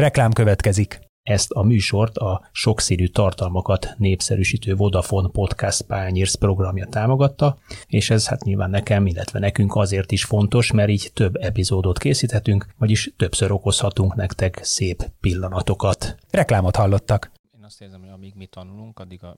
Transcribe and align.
Reklám 0.00 0.32
következik. 0.32 1.00
Ezt 1.22 1.50
a 1.50 1.62
műsort 1.62 2.16
a 2.16 2.48
sokszínű 2.52 3.06
tartalmakat 3.06 3.94
népszerűsítő 3.96 4.74
Vodafone 4.74 5.28
Podcast 5.28 5.82
Pányérsz 5.82 6.34
programja 6.34 6.86
támogatta, 6.86 7.58
és 7.86 8.10
ez 8.10 8.28
hát 8.28 8.44
nyilván 8.44 8.70
nekem, 8.70 9.06
illetve 9.06 9.38
nekünk 9.38 9.74
azért 9.76 10.12
is 10.12 10.24
fontos, 10.24 10.72
mert 10.72 10.88
így 10.88 11.10
több 11.14 11.36
epizódot 11.36 11.98
készíthetünk, 11.98 12.66
vagyis 12.78 13.12
többször 13.16 13.50
okozhatunk 13.50 14.14
nektek 14.14 14.60
szép 14.62 15.10
pillanatokat. 15.20 16.16
Reklámot 16.30 16.76
hallottak 16.76 17.30
azt 17.70 17.80
érzem, 17.80 18.00
hogy 18.00 18.08
amíg 18.08 18.34
mi 18.34 18.46
tanulunk, 18.46 18.98
addig 18.98 19.24
a 19.24 19.36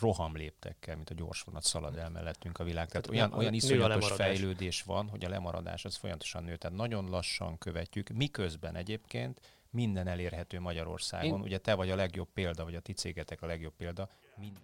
roham 0.00 0.36
léptekkel, 0.36 0.96
mint 0.96 1.10
a 1.10 1.14
gyorsvonat 1.14 1.62
szalad 1.62 1.96
el 1.96 2.10
mellettünk 2.10 2.58
a 2.58 2.64
világ. 2.64 2.88
Tehát 2.88 3.08
olyan, 3.08 3.32
olyan 3.32 3.54
iszonyatos 3.54 4.10
fejlődés 4.10 4.82
van, 4.82 5.08
hogy 5.08 5.24
a 5.24 5.28
lemaradás 5.28 5.84
az 5.84 5.96
folyamatosan 5.96 6.44
nő. 6.44 6.56
Tehát 6.56 6.76
nagyon 6.76 7.08
lassan 7.08 7.58
követjük, 7.58 8.08
miközben 8.08 8.74
egyébként 8.74 9.40
minden 9.70 10.06
elérhető 10.06 10.60
Magyarországon. 10.60 11.38
Én... 11.38 11.44
Ugye 11.44 11.58
te 11.58 11.74
vagy 11.74 11.90
a 11.90 11.96
legjobb 11.96 12.28
példa, 12.32 12.64
vagy 12.64 12.74
a 12.74 12.80
ti 12.80 12.92
cégetek 12.92 13.42
a 13.42 13.46
legjobb 13.46 13.74
példa. 13.76 14.08
Mind... 14.36 14.58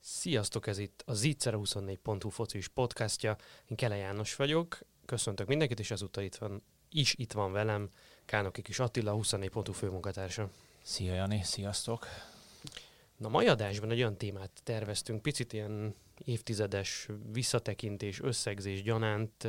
Sziasztok, 0.00 0.66
ez 0.66 0.78
itt 0.78 1.02
a 1.06 1.12
Zicera24.hu 1.12 2.28
focis 2.28 2.68
podcastja. 2.68 3.36
Én 3.68 3.76
Kele 3.76 3.96
János 3.96 4.36
vagyok, 4.36 4.78
köszöntök 5.06 5.46
mindenkit, 5.46 5.78
és 5.78 5.90
ezúttal 5.90 6.24
itt 6.24 6.36
van, 6.36 6.62
is 6.90 7.14
itt 7.18 7.32
van 7.32 7.52
velem 7.52 7.88
Kánoki 8.24 8.62
Kis 8.62 8.78
Attila, 8.78 9.14
24.hu 9.16 9.72
főmunkatársa. 9.72 10.50
Szia 10.82 11.14
Jani, 11.14 11.40
sziasztok! 11.42 12.06
Na, 13.16 13.28
mai 13.28 13.46
adásban 13.46 13.90
egy 13.90 13.98
olyan 13.98 14.16
témát 14.16 14.50
terveztünk, 14.62 15.22
picit 15.22 15.52
ilyen 15.52 15.94
évtizedes 16.24 17.08
visszatekintés, 17.32 18.20
összegzés 18.20 18.82
gyanánt, 18.82 19.48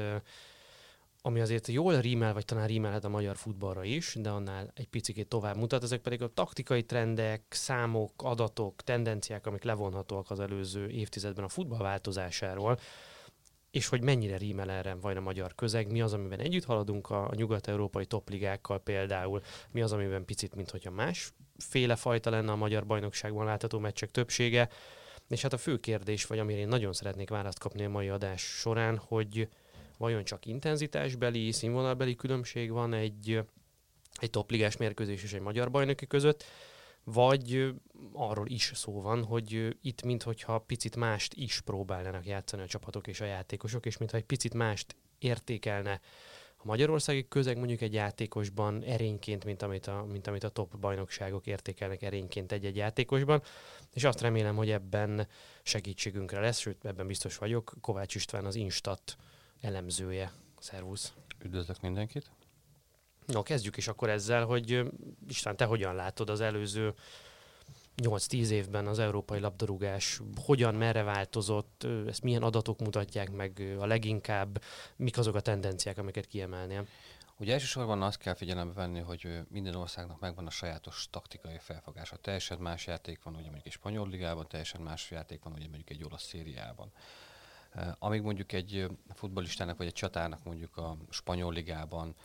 ami 1.21 1.39
azért 1.39 1.67
jól 1.67 2.01
rímel, 2.01 2.33
vagy 2.33 2.45
talán 2.45 2.67
rímelhet 2.67 3.03
a 3.03 3.09
magyar 3.09 3.38
futballra 3.38 3.83
is, 3.83 4.16
de 4.19 4.29
annál 4.29 4.72
egy 4.73 4.88
picit 4.88 5.27
tovább 5.27 5.57
mutat. 5.57 5.83
Ezek 5.83 6.01
pedig 6.01 6.22
a 6.22 6.33
taktikai 6.33 6.83
trendek, 6.83 7.44
számok, 7.49 8.11
adatok, 8.17 8.81
tendenciák, 8.83 9.45
amik 9.45 9.63
levonhatóak 9.63 10.31
az 10.31 10.39
előző 10.39 10.89
évtizedben 10.89 11.44
a 11.44 11.49
futball 11.49 11.79
változásáról, 11.79 12.79
és 13.75 13.87
hogy 13.87 14.03
mennyire 14.03 14.37
rímel 14.37 14.71
erre 14.71 14.93
vajon 14.93 15.17
a 15.17 15.21
magyar 15.21 15.55
közeg, 15.55 15.91
mi 15.91 16.01
az, 16.01 16.13
amiben 16.13 16.39
együtt 16.39 16.63
haladunk 16.63 17.09
a, 17.09 17.31
nyugat-európai 17.35 18.05
topligákkal 18.05 18.79
például, 18.79 19.41
mi 19.71 19.81
az, 19.81 19.91
amiben 19.91 20.25
picit, 20.25 20.55
mint 20.55 20.69
hogyha 20.69 20.91
más 20.91 21.33
féle 21.57 21.95
fajta 21.95 22.29
lenne 22.29 22.51
a 22.51 22.55
magyar 22.55 22.85
bajnokságban 22.85 23.45
látható 23.45 23.79
meccsek 23.79 24.11
többsége, 24.11 24.69
és 25.27 25.41
hát 25.41 25.53
a 25.53 25.57
fő 25.57 25.79
kérdés, 25.79 26.25
vagy 26.25 26.39
amire 26.39 26.59
én 26.59 26.67
nagyon 26.67 26.93
szeretnék 26.93 27.29
választ 27.29 27.59
kapni 27.59 27.83
a 27.83 27.89
mai 27.89 28.09
adás 28.09 28.41
során, 28.41 28.97
hogy 28.97 29.47
vajon 29.97 30.23
csak 30.23 30.45
intenzitásbeli, 30.45 31.51
színvonalbeli 31.51 32.15
különbség 32.15 32.71
van 32.71 32.93
egy, 32.93 33.41
egy 34.19 34.29
topligás 34.29 34.77
mérkőzés 34.77 35.23
és 35.23 35.33
egy 35.33 35.41
magyar 35.41 35.71
bajnoki 35.71 36.07
között, 36.07 36.43
vagy 37.05 37.73
arról 38.13 38.47
is 38.47 38.71
szó 38.73 39.01
van, 39.01 39.23
hogy 39.23 39.77
itt 39.81 40.03
minthogyha 40.03 40.59
picit 40.59 40.95
mást 40.95 41.33
is 41.33 41.61
próbálnának 41.61 42.25
játszani 42.25 42.61
a 42.61 42.67
csapatok 42.67 43.07
és 43.07 43.21
a 43.21 43.25
játékosok, 43.25 43.85
és 43.85 43.97
mintha 43.97 44.17
egy 44.17 44.25
picit 44.25 44.53
mást 44.53 44.95
értékelne 45.19 46.01
a 46.57 46.67
magyarországi 46.67 47.27
közeg 47.27 47.57
mondjuk 47.57 47.81
egy 47.81 47.93
játékosban 47.93 48.83
erényként, 48.83 49.45
mint 49.45 49.61
amit 49.61 49.87
a, 49.87 50.05
mint 50.11 50.27
amit 50.27 50.43
a 50.43 50.49
top 50.49 50.77
bajnokságok 50.77 51.47
értékelnek 51.47 52.01
erényként 52.01 52.51
egy-egy 52.51 52.75
játékosban, 52.75 53.41
és 53.93 54.03
azt 54.03 54.21
remélem, 54.21 54.55
hogy 54.55 54.69
ebben 54.69 55.27
segítségünkre 55.63 56.39
lesz, 56.39 56.59
sőt 56.59 56.85
ebben 56.85 57.07
biztos 57.07 57.38
vagyok. 57.38 57.73
Kovács 57.81 58.15
István 58.15 58.45
az 58.45 58.55
Instat 58.55 59.17
elemzője. 59.61 60.31
Szervusz! 60.59 61.13
Üdvözlök 61.44 61.81
mindenkit! 61.81 62.34
No, 63.25 63.44
kezdjük 63.44 63.78
is 63.78 63.88
akkor 63.88 64.09
ezzel, 64.09 64.46
hogy 64.46 64.84
István, 65.28 65.58
te 65.58 65.66
hogyan 65.66 65.96
látod 65.96 66.30
az 66.30 66.41
előző 66.41 66.94
8-10 67.97 68.50
évben 68.50 68.88
az 68.88 69.00
európai 69.00 69.40
labdarúgás 69.40 70.22
hogyan, 70.46 70.75
merre 70.75 71.03
változott, 71.03 71.88
ezt 72.08 72.22
milyen 72.24 72.44
adatok 72.44 72.80
mutatják 72.80 73.31
meg 73.31 73.75
a 73.80 73.86
leginkább, 73.86 74.62
mik 74.96 75.18
azok 75.18 75.36
a 75.36 75.41
tendenciák, 75.41 75.97
amiket 75.97 76.25
kiemelnél? 76.25 76.88
Ugye 77.38 77.53
elsősorban 77.53 78.02
azt 78.02 78.18
kell 78.18 78.34
figyelembe 78.34 78.74
venni, 78.74 79.00
hogy 79.00 79.40
minden 79.50 79.75
országnak 79.75 80.19
megvan 80.19 80.46
a 80.46 80.50
sajátos 80.50 81.07
taktikai 81.09 81.57
felfogása. 81.59 82.16
Teljesen 82.16 82.57
más 82.57 82.88
játék 82.88 83.24
van, 83.24 83.34
ugye 83.34 83.44
mondjuk 83.44 83.66
egy 83.66 83.72
spanyol 83.72 84.09
ligában, 84.09 84.47
teljesen 84.47 84.81
más 84.81 85.12
játék 85.12 85.44
van, 85.44 85.53
ugye 85.53 85.68
mondjuk 85.68 85.90
egy 85.90 86.03
olasz 86.03 86.24
szériában. 86.24 86.92
Amíg 88.00 88.22
mondjuk 88.22 88.52
egy 88.52 88.88
futbolistának 89.13 89.78
vagy 89.78 89.88
egy 89.88 89.94
csatának 89.94 90.44
mondjuk 90.44 90.78
a 90.78 90.97
spanyol 91.09 91.53
ligában 91.53 92.16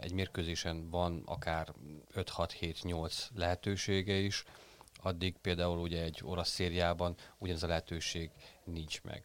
egy 0.00 0.12
mérkőzésen 0.12 0.90
van 0.90 1.22
akár 1.26 1.72
5-6-7-8 2.14 3.14
lehetősége 3.34 4.14
is, 4.14 4.44
addig 5.02 5.36
például 5.38 5.78
ugye 5.78 6.02
egy 6.02 6.20
olasz 6.24 6.48
szériában 6.48 7.14
ugyanez 7.38 7.62
a 7.62 7.66
lehetőség 7.66 8.30
nincs 8.64 9.02
meg. 9.02 9.24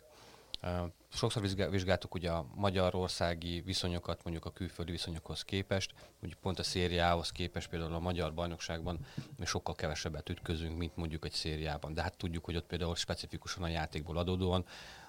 Sokszor 1.09 1.41
vizsgáltuk 1.69 2.13
ugye 2.13 2.31
a 2.31 2.45
magyarországi 2.55 3.61
viszonyokat 3.61 4.23
mondjuk 4.23 4.45
a 4.45 4.51
külföldi 4.51 4.91
viszonyokhoz 4.91 5.43
képest, 5.43 5.93
úgy 6.23 6.35
pont 6.35 6.59
a 6.59 6.63
szériához 6.63 7.31
képest 7.31 7.69
például 7.69 7.93
a 7.93 7.99
magyar 7.99 8.33
bajnokságban 8.33 8.99
mi 9.37 9.45
sokkal 9.45 9.75
kevesebbet 9.75 10.29
ütközünk, 10.29 10.77
mint 10.77 10.95
mondjuk 10.95 11.25
egy 11.25 11.31
szériában. 11.31 11.93
De 11.93 12.01
hát 12.01 12.17
tudjuk, 12.17 12.45
hogy 12.45 12.55
ott 12.55 12.67
például 12.67 12.95
specifikusan 12.95 13.63
a 13.63 13.67
játékból 13.67 14.17
adódóan 14.17 14.65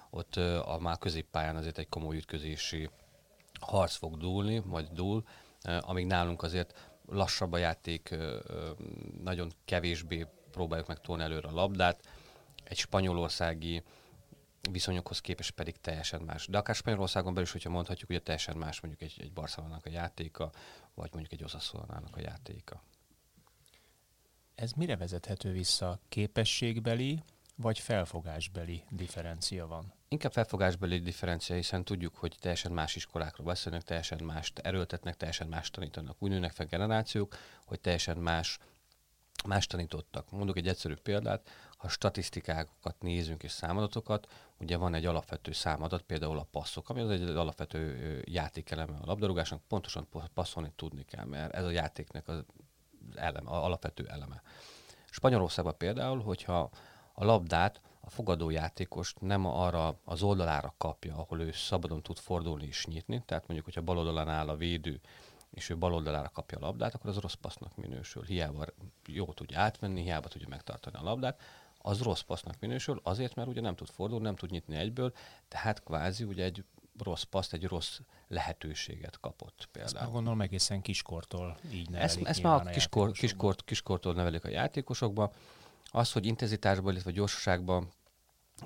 ott 0.09 0.35
a 0.35 0.77
már 0.79 0.97
középpályán 0.97 1.55
azért 1.55 1.77
egy 1.77 1.89
komoly 1.89 2.15
ütközési 2.15 2.89
harc 3.59 3.95
fog 3.95 4.17
dúlni, 4.17 4.59
vagy 4.65 4.87
dúl, 4.87 5.23
amíg 5.61 6.05
nálunk 6.05 6.43
azért 6.43 6.91
lassabb 7.05 7.51
a 7.51 7.57
játék, 7.57 8.15
nagyon 9.23 9.51
kevésbé 9.65 10.27
próbáljuk 10.51 10.87
meg 10.87 11.01
tolni 11.01 11.23
előre 11.23 11.47
a 11.47 11.53
labdát, 11.53 12.07
egy 12.63 12.77
spanyolországi 12.77 13.83
viszonyokhoz 14.71 15.19
képest 15.19 15.51
pedig 15.51 15.77
teljesen 15.77 16.21
más. 16.21 16.47
De 16.47 16.57
akár 16.57 16.75
Spanyolországon 16.75 17.29
belül 17.33 17.47
is, 17.47 17.51
hogyha 17.51 17.69
mondhatjuk, 17.69 18.09
hogy 18.09 18.23
teljesen 18.23 18.57
más 18.57 18.81
mondjuk 18.81 19.11
egy, 19.11 19.21
egy 19.21 19.33
Barcelonának 19.33 19.85
a 19.85 19.89
játéka, 19.89 20.51
vagy 20.93 21.09
mondjuk 21.11 21.33
egy 21.33 21.43
Osaszonának 21.43 22.15
a 22.15 22.19
játéka. 22.19 22.83
Ez 24.55 24.71
mire 24.71 24.97
vezethető 24.97 25.51
vissza? 25.51 25.99
Képességbeli 26.09 27.23
vagy 27.55 27.79
felfogásbeli 27.79 28.83
differencia 28.89 29.67
van? 29.67 29.93
Inkább 30.13 30.31
felfogásbeli 30.31 30.99
differencia, 30.99 31.55
hiszen 31.55 31.83
tudjuk, 31.83 32.15
hogy 32.15 32.35
teljesen 32.39 32.71
más 32.71 32.95
iskolákról 32.95 33.47
beszélnek, 33.47 33.81
teljesen 33.81 34.23
mást 34.23 34.59
erőltetnek, 34.59 35.17
teljesen 35.17 35.47
más 35.47 35.69
tanítanak. 35.69 36.15
Úgy 36.19 36.29
nőnek 36.29 36.51
fel 36.51 36.65
generációk, 36.65 37.35
hogy 37.65 37.79
teljesen 37.79 38.17
más 38.17 38.59
más 39.45 39.67
tanítottak. 39.67 40.31
Mondok 40.31 40.57
egy 40.57 40.67
egyszerű 40.67 40.95
példát, 40.95 41.49
ha 41.77 41.89
statisztikákat 41.89 42.95
nézünk 42.99 43.43
és 43.43 43.51
számadatokat, 43.51 44.27
ugye 44.59 44.77
van 44.77 44.93
egy 44.93 45.05
alapvető 45.05 45.51
számadat, 45.51 46.01
például 46.01 46.37
a 46.37 46.47
passzok, 46.51 46.89
ami 46.89 47.01
az 47.01 47.09
egy 47.09 47.23
alapvető 47.23 48.21
játékeleme 48.25 48.97
a 49.01 49.05
labdarúgásnak, 49.05 49.61
pontosan 49.67 50.07
passzolni 50.33 50.71
tudni 50.75 51.03
kell, 51.03 51.25
mert 51.25 51.53
ez 51.53 51.63
a 51.63 51.69
játéknek 51.71 52.27
az 52.27 52.43
eleme, 53.15 53.49
a 53.49 53.63
alapvető 53.63 54.07
eleme. 54.07 54.41
Spanyolországban 55.09 55.77
például, 55.77 56.21
hogyha 56.21 56.69
a 57.13 57.25
labdát 57.25 57.81
a 58.11 58.13
fogadó 58.13 58.49
játékos 58.49 59.13
nem 59.19 59.45
arra 59.45 59.99
az 60.03 60.23
oldalára 60.23 60.73
kapja, 60.77 61.15
ahol 61.15 61.41
ő 61.41 61.51
szabadon 61.51 62.01
tud 62.01 62.17
fordulni 62.17 62.65
és 62.65 62.85
nyitni, 62.85 63.23
tehát 63.25 63.43
mondjuk, 63.47 63.65
hogyha 63.65 63.81
bal 63.81 63.97
oldalán 63.97 64.29
áll 64.29 64.49
a 64.49 64.55
védő, 64.55 64.99
és 65.51 65.69
ő 65.69 65.77
bal 65.77 65.93
oldalára 65.93 66.29
kapja 66.29 66.57
a 66.57 66.61
labdát, 66.61 66.93
akkor 66.93 67.09
az 67.09 67.17
rossz 67.17 67.33
passznak 67.33 67.75
minősül. 67.75 68.23
Hiába 68.23 68.65
jó 69.05 69.25
tudja 69.25 69.59
átmenni, 69.59 70.01
hiába 70.01 70.27
tudja 70.27 70.47
megtartani 70.47 70.97
a 70.97 71.03
labdát, 71.03 71.41
az 71.77 72.01
rossz 72.01 72.21
passznak 72.21 72.59
minősül, 72.59 72.99
azért, 73.03 73.35
mert 73.35 73.47
ugye 73.47 73.61
nem 73.61 73.75
tud 73.75 73.87
fordulni, 73.87 74.23
nem 74.23 74.35
tud 74.35 74.51
nyitni 74.51 74.75
egyből, 74.75 75.13
tehát 75.47 75.83
kvázi 75.83 76.23
ugye 76.23 76.43
egy 76.43 76.63
rossz 77.03 77.23
paszt, 77.23 77.53
egy 77.53 77.65
rossz 77.65 77.99
lehetőséget 78.27 79.19
kapott 79.19 79.69
például. 79.71 79.95
Ezt 79.95 80.03
már 80.03 80.13
gondolom 80.13 80.41
egészen 80.41 80.81
kiskortól 80.81 81.57
így 81.71 81.89
nevelik. 81.89 82.17
Ezt, 82.17 82.27
ezt 82.27 82.43
már 82.43 82.69
kiskor, 82.69 83.11
kiskor, 83.11 83.55
kiskortól 83.55 84.13
nevelik 84.13 84.43
a 84.43 84.49
játékosokba. 84.49 85.31
Az, 85.91 86.11
hogy 86.11 86.25
intenzitásban, 86.25 86.91
illetve 86.91 87.11
gyorsaságban 87.11 87.91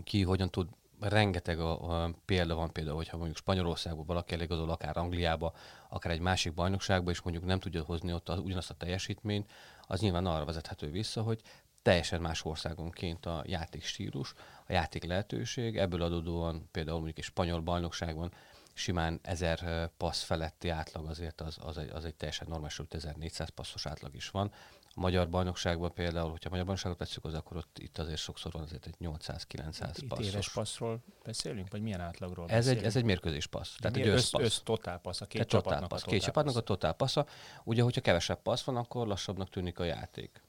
ki 0.03 0.24
hogyan 0.24 0.50
tud, 0.50 0.68
rengeteg 1.00 1.59
a, 1.59 2.03
a 2.03 2.12
példa 2.25 2.56
van 2.56 2.71
például, 2.71 2.95
hogyha 2.95 3.18
mondjuk 3.18 3.38
Spanyolországban 3.38 4.06
valaki 4.06 4.33
eligazol, 4.33 4.69
akár 4.69 4.97
Angliába, 4.97 5.53
akár 5.89 6.12
egy 6.12 6.19
másik 6.19 6.53
bajnokságba, 6.53 7.12
és 7.12 7.21
mondjuk 7.21 7.45
nem 7.45 7.59
tudja 7.59 7.83
hozni 7.83 8.13
ott 8.13 8.30
az, 8.30 8.39
ugyanazt 8.39 8.69
a 8.69 8.74
teljesítményt, 8.74 9.51
az 9.81 10.00
nyilván 10.00 10.25
arra 10.25 10.45
vezethető 10.45 10.92
vissza, 10.92 11.21
hogy 11.21 11.42
teljesen 11.81 12.21
más 12.21 12.45
országonként 12.45 13.25
a 13.25 13.44
játék 13.45 13.83
stílus, 13.83 14.33
a 14.68 14.71
játék 14.71 15.03
lehetőség, 15.03 15.77
ebből 15.77 16.01
adódóan 16.01 16.69
például 16.71 16.98
mondjuk 16.98 17.18
egy 17.18 17.24
spanyol 17.24 17.62
bajnokságban 17.62 18.31
simán 18.74 19.19
1000 19.21 19.89
passz 19.98 20.24
feletti 20.24 20.69
átlag 20.69 21.06
azért 21.06 21.41
az, 21.41 21.57
az, 21.62 21.77
egy, 21.77 21.89
az 21.89 22.06
egy 22.06 22.15
teljesen 22.15 22.48
normális, 22.50 22.81
1400 22.89 23.50
passzos 23.50 23.86
átlag 23.86 24.15
is 24.15 24.30
van. 24.30 24.51
A 24.97 25.01
magyar 25.01 25.30
bajnokságban 25.30 25.94
például, 25.94 26.30
hogyha 26.30 26.47
a 26.47 26.50
magyar 26.50 26.65
bajnokságot 26.65 26.97
veszük, 26.97 27.25
az 27.25 27.33
akkor 27.33 27.57
ott 27.57 27.80
itt 27.80 27.97
azért 27.97 28.18
sokszor 28.18 28.51
van 28.51 28.62
azért 28.62 28.86
egy 28.86 28.95
800-900 29.00 29.95
itt 29.97 30.07
passzos. 30.07 30.25
éves 30.25 30.51
passzról 30.53 31.00
beszélünk, 31.24 31.71
vagy 31.71 31.81
milyen 31.81 32.01
átlagról 32.01 32.45
ez 32.50 32.56
beszélünk? 32.56 32.80
Egy, 32.81 32.88
ez 32.88 32.95
egy 32.95 33.03
mérkőzés 33.03 33.47
passz. 33.47 33.75
Tehát 33.80 33.97
egy 33.97 34.07
össz, 34.07 34.33
össz 34.33 34.59
totál 34.63 34.97
passz, 35.00 35.21
a 35.21 35.25
két 35.25 35.47
csapatnak 35.47 35.89
passz, 35.89 36.03
a 36.03 36.06
Két 36.06 36.21
csapatnak 36.21 36.56
a 36.56 36.62
totál 36.62 36.94
passza. 36.94 37.25
Ugye, 37.63 37.81
hogyha 37.81 38.01
kevesebb 38.01 38.42
passz 38.42 38.63
van, 38.63 38.75
akkor 38.75 39.07
lassabbnak 39.07 39.50
tűnik 39.50 39.80
a 39.80 39.83
játék. 39.83 40.44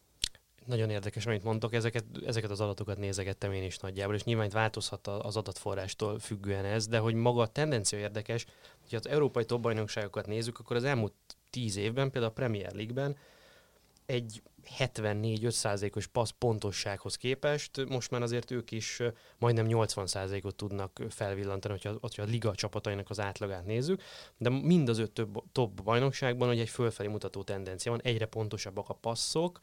Nagyon 0.67 0.91
érdekes, 0.91 1.27
amit 1.27 1.43
mondtok, 1.43 1.75
ezeket, 1.75 2.05
ezeket 2.27 2.51
az 2.51 2.61
adatokat 2.61 2.99
nézegettem 2.99 3.53
én 3.53 3.63
is 3.63 3.79
nagyjából, 3.79 4.15
és 4.15 4.25
nyilván 4.25 4.49
változhat 4.49 5.07
az 5.07 5.37
adatforrástól 5.37 6.19
függően 6.19 6.65
ez, 6.65 6.87
de 6.87 6.99
hogy 6.99 7.15
maga 7.15 7.41
a 7.41 7.47
tendencia 7.47 7.99
érdekes, 7.99 8.47
hogyha 8.81 8.97
az 8.97 9.09
európai 9.09 9.45
top 9.45 9.61
bajnokságokat 9.61 10.27
nézzük, 10.27 10.59
akkor 10.59 10.77
az 10.77 10.85
elmúlt 10.85 11.13
tíz 11.51 11.77
évben, 11.77 12.11
például 12.11 12.33
a 12.33 12.35
Premier 12.35 12.73
League-ben 12.73 13.17
egy 14.07 14.43
74-5%-os 14.79 16.07
passz 16.07 16.31
pontossághoz 16.39 17.17
képest. 17.17 17.89
Most 17.89 18.11
már 18.11 18.23
azért 18.23 18.51
ők 18.51 18.71
is 18.71 19.03
majdnem 19.39 19.67
80%-ot 19.69 20.55
tudnak 20.55 21.03
felvillantani, 21.09 21.75
hogyha, 21.75 21.99
hogyha 22.01 22.23
a 22.23 22.27
liga 22.27 22.55
csapatainak 22.55 23.11
az 23.11 23.21
átlagát 23.21 23.67
nézzük, 23.67 24.03
de 24.37 24.51
mind 24.51 24.89
az 24.89 24.99
öt 24.99 25.11
több, 25.11 25.43
top 25.53 25.83
bajnokságban 25.83 26.49
hogy 26.49 26.61
egy 26.61 26.69
fölfelé 26.69 27.09
mutató 27.09 27.43
tendencia 27.43 27.91
van, 27.91 28.01
egyre 28.03 28.27
pontosabbak 28.27 28.89
a 28.89 28.95
passzok, 28.95 29.59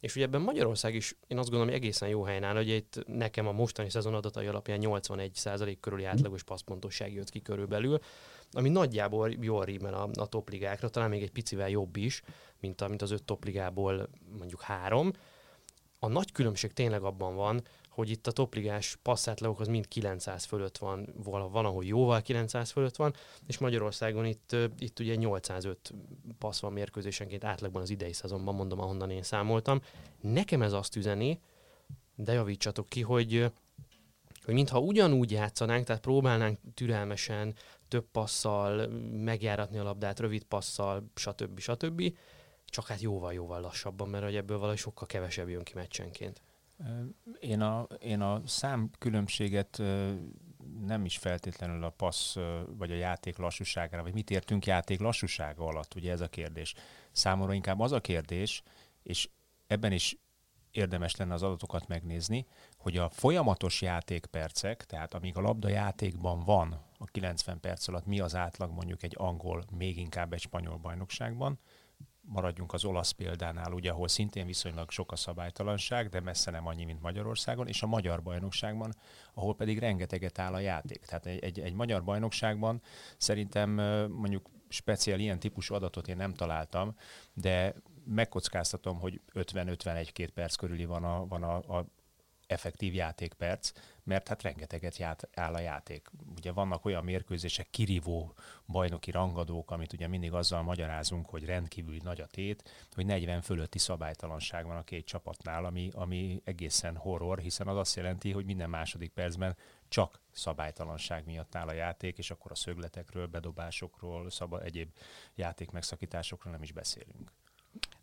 és 0.00 0.16
ugye 0.16 0.24
ebben 0.24 0.40
Magyarország 0.40 0.94
is, 0.94 1.16
én 1.26 1.38
azt 1.38 1.48
gondolom, 1.48 1.72
hogy 1.72 1.82
egészen 1.82 2.08
jó 2.08 2.22
helyen 2.22 2.44
áll, 2.44 2.54
hogy 2.54 2.68
itt 2.68 3.02
nekem 3.06 3.46
a 3.46 3.52
mostani 3.52 3.90
szezon 3.90 4.14
adatai 4.14 4.46
alapján 4.46 4.78
81% 4.82 5.76
körüli 5.80 6.04
átlagos 6.04 6.42
passzpontosság 6.42 7.12
jött 7.12 7.30
ki 7.30 7.42
körülbelül, 7.42 7.98
ami 8.52 8.68
nagyjából 8.68 9.30
jól 9.40 9.64
rímel 9.64 9.94
a, 9.94 10.08
a 10.14 10.26
topligákra, 10.26 10.88
talán 10.88 11.08
még 11.08 11.22
egy 11.22 11.30
picivel 11.30 11.68
jobb 11.68 11.96
is, 11.96 12.22
mint, 12.60 12.80
a, 12.80 12.88
mint 12.88 13.02
az 13.02 13.10
öt 13.10 13.24
topligából 13.24 14.08
mondjuk 14.38 14.62
három. 14.62 15.12
A 15.98 16.08
nagy 16.08 16.32
különbség 16.32 16.72
tényleg 16.72 17.02
abban 17.02 17.34
van, 17.34 17.62
hogy 17.88 18.10
itt 18.10 18.26
a 18.26 18.32
topligás 18.32 18.98
passzátlagok 19.02 19.60
az 19.60 19.68
mind 19.68 19.88
900 19.88 20.44
fölött 20.44 20.78
van, 20.78 21.14
van, 21.24 21.64
ahol 21.64 21.84
jóval 21.84 22.22
900 22.22 22.70
fölött 22.70 22.96
van, 22.96 23.14
és 23.46 23.58
Magyarországon 23.58 24.24
itt, 24.24 24.56
itt 24.78 24.98
ugye 24.98 25.14
805 25.14 25.92
passz 26.38 26.60
van 26.60 26.72
mérkőzésenként 26.72 27.44
átlagban 27.44 27.82
az 27.82 27.90
idei 27.90 28.12
szezonban, 28.12 28.54
mondom, 28.54 28.80
ahonnan 28.80 29.10
én 29.10 29.22
számoltam. 29.22 29.80
Nekem 30.20 30.62
ez 30.62 30.72
azt 30.72 30.96
üzeni, 30.96 31.40
de 32.14 32.32
javítsatok 32.32 32.88
ki, 32.88 33.02
hogy 33.02 33.50
hogy 34.44 34.56
mintha 34.56 34.78
ugyanúgy 34.80 35.30
játszanánk, 35.30 35.86
tehát 35.86 36.02
próbálnánk 36.02 36.58
türelmesen, 36.74 37.54
több 37.88 38.06
passzal 38.10 38.86
megjáratni 39.12 39.78
a 39.78 39.82
labdát, 39.82 40.20
rövid 40.20 40.44
passzal, 40.44 41.10
stb. 41.14 41.58
stb. 41.58 42.16
Csak 42.64 42.86
hát 42.86 43.00
jóval-jóval 43.00 43.60
lassabban, 43.60 44.08
mert 44.08 44.24
hogy 44.24 44.36
ebből 44.36 44.58
valahogy 44.58 44.78
sokkal 44.78 45.06
kevesebb 45.06 45.48
jön 45.48 45.62
ki 45.62 45.72
meccsenként. 45.74 46.42
Én 47.40 47.60
a, 47.60 47.86
én 47.98 48.20
a 48.20 48.42
szám 48.46 48.90
különbséget 48.98 49.82
nem 50.80 51.04
is 51.04 51.18
feltétlenül 51.18 51.84
a 51.84 51.90
passz 51.90 52.36
vagy 52.66 52.90
a 52.90 52.94
játék 52.94 53.36
lassúságára, 53.36 54.02
vagy 54.02 54.12
mit 54.12 54.30
értünk 54.30 54.66
játék 54.66 55.00
lassúsága 55.00 55.64
alatt, 55.64 55.94
ugye 55.94 56.12
ez 56.12 56.20
a 56.20 56.28
kérdés. 56.28 56.74
Számomra 57.12 57.54
inkább 57.54 57.80
az 57.80 57.92
a 57.92 58.00
kérdés, 58.00 58.62
és 59.02 59.28
ebben 59.66 59.92
is 59.92 60.18
érdemes 60.70 61.16
lenne 61.16 61.34
az 61.34 61.42
adatokat 61.42 61.88
megnézni, 61.88 62.46
hogy 62.76 62.96
a 62.96 63.08
folyamatos 63.08 63.82
játékpercek, 63.82 64.84
tehát 64.84 65.14
amíg 65.14 65.36
a 65.36 65.40
labda 65.40 65.68
játékban 65.68 66.40
van 66.40 66.80
a 66.98 67.04
90 67.04 67.60
perc 67.60 67.88
alatt, 67.88 68.06
mi 68.06 68.20
az 68.20 68.34
átlag 68.34 68.70
mondjuk 68.70 69.02
egy 69.02 69.14
angol, 69.16 69.64
még 69.70 69.98
inkább 69.98 70.32
egy 70.32 70.40
spanyol 70.40 70.76
bajnokságban, 70.76 71.58
maradjunk 72.28 72.72
az 72.72 72.84
olasz 72.84 73.10
példánál, 73.10 73.72
ugye, 73.72 73.90
ahol 73.90 74.08
szintén 74.08 74.46
viszonylag 74.46 74.90
sok 74.90 75.12
a 75.12 75.16
szabálytalanság, 75.16 76.08
de 76.08 76.20
messze 76.20 76.50
nem 76.50 76.66
annyi, 76.66 76.84
mint 76.84 77.02
Magyarországon, 77.02 77.66
és 77.68 77.82
a 77.82 77.86
magyar 77.86 78.22
bajnokságban, 78.22 78.94
ahol 79.34 79.54
pedig 79.54 79.78
rengeteget 79.78 80.38
áll 80.38 80.54
a 80.54 80.58
játék. 80.58 81.04
Tehát 81.04 81.26
egy, 81.26 81.38
egy, 81.44 81.60
egy 81.60 81.74
magyar 81.74 82.04
bajnokságban 82.04 82.82
szerintem 83.16 83.70
mondjuk 84.10 84.48
speciál 84.68 85.18
ilyen 85.18 85.38
típusú 85.38 85.74
adatot 85.74 86.08
én 86.08 86.16
nem 86.16 86.34
találtam, 86.34 86.94
de 87.32 87.74
megkockáztatom, 88.08 88.98
hogy 88.98 89.20
50-51-2 89.34 90.28
perc 90.34 90.54
körüli 90.54 90.84
van 90.84 91.04
a, 91.04 91.26
van 91.26 91.42
a, 91.42 91.78
a 91.78 91.86
effektív 92.48 92.94
játékperc, 92.94 93.72
mert 94.02 94.28
hát 94.28 94.42
rengeteget 94.42 94.96
ját, 94.96 95.28
áll 95.34 95.54
a 95.54 95.60
játék. 95.60 96.08
Ugye 96.36 96.52
vannak 96.52 96.84
olyan 96.84 97.04
mérkőzések, 97.04 97.70
kirívó 97.70 98.34
bajnoki 98.66 99.10
rangadók, 99.10 99.70
amit 99.70 99.92
ugye 99.92 100.06
mindig 100.08 100.32
azzal 100.32 100.62
magyarázunk, 100.62 101.28
hogy 101.28 101.44
rendkívül 101.44 101.96
nagy 102.02 102.20
a 102.20 102.26
tét, 102.26 102.86
hogy 102.94 103.06
40 103.06 103.40
fölötti 103.40 103.78
szabálytalanság 103.78 104.66
van 104.66 104.76
a 104.76 104.84
két 104.84 105.06
csapatnál, 105.06 105.64
ami, 105.64 105.90
ami 105.94 106.40
egészen 106.44 106.96
horror, 106.96 107.38
hiszen 107.38 107.66
az 107.66 107.76
azt 107.76 107.96
jelenti, 107.96 108.32
hogy 108.32 108.44
minden 108.44 108.70
második 108.70 109.10
percben 109.10 109.56
csak 109.88 110.20
szabálytalanság 110.32 111.24
miatt 111.26 111.54
áll 111.54 111.68
a 111.68 111.72
játék, 111.72 112.18
és 112.18 112.30
akkor 112.30 112.50
a 112.50 112.54
szögletekről, 112.54 113.26
bedobásokról, 113.26 114.30
szaba, 114.30 114.62
egyéb 114.62 114.88
játék 115.34 115.70
megszakításokról 115.70 116.52
nem 116.52 116.62
is 116.62 116.72
beszélünk. 116.72 117.32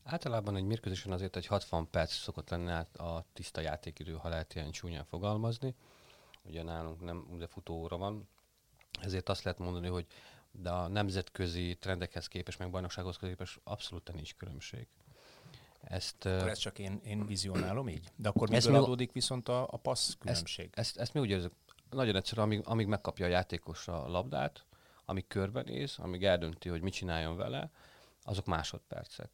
Általában 0.07 0.55
egy 0.55 0.63
mérkőzésen 0.63 1.11
azért 1.11 1.35
egy 1.35 1.45
60 1.45 1.89
perc 1.89 2.13
szokott 2.13 2.49
lenni 2.49 2.71
a 2.93 3.25
tiszta 3.33 3.61
játékidő, 3.61 4.13
ha 4.13 4.29
lehet 4.29 4.55
ilyen 4.55 4.71
csúnyán 4.71 5.05
fogalmazni. 5.05 5.75
Ugye 6.43 6.63
nálunk 6.63 7.01
nem, 7.01 7.27
ugye 7.31 7.47
futóóra 7.47 7.97
van, 7.97 8.27
ezért 9.01 9.29
azt 9.29 9.43
lehet 9.43 9.59
mondani, 9.59 9.87
hogy 9.87 10.05
de 10.51 10.69
a 10.69 10.87
nemzetközi 10.87 11.77
trendekhez 11.79 12.27
képest, 12.27 12.59
meg 12.59 12.69
bajnoksághoz 12.69 13.17
képest 13.17 13.59
abszolút 13.63 14.13
nincs 14.13 14.35
különbség. 14.35 14.87
Ezt, 15.81 16.25
akkor 16.25 16.49
ezt 16.49 16.61
csak 16.61 16.79
én, 16.79 17.01
én 17.03 17.25
vizionálom 17.25 17.89
így? 17.89 18.11
De 18.15 18.29
akkor 18.29 18.49
miből 18.49 18.71
mi, 18.71 18.77
adódik 18.77 19.11
viszont 19.11 19.49
a, 19.49 19.67
a 19.71 19.77
passz 19.77 20.13
különbség? 20.19 20.65
Ezt, 20.65 20.77
ezt, 20.77 20.97
ezt 20.97 21.13
mi 21.13 21.19
úgy 21.19 21.29
érzük, 21.29 21.53
nagyon 21.89 22.15
egyszerű, 22.15 22.41
amíg, 22.41 22.61
amíg 22.65 22.87
megkapja 22.87 23.25
a 23.25 23.29
játékos 23.29 23.87
a 23.87 24.07
labdát, 24.07 24.65
amíg 25.05 25.27
körbenéz, 25.27 25.95
amíg 25.97 26.23
eldönti, 26.23 26.69
hogy 26.69 26.81
mit 26.81 26.93
csináljon 26.93 27.35
vele, 27.35 27.71
azok 28.23 28.45
másodpercek 28.45 29.29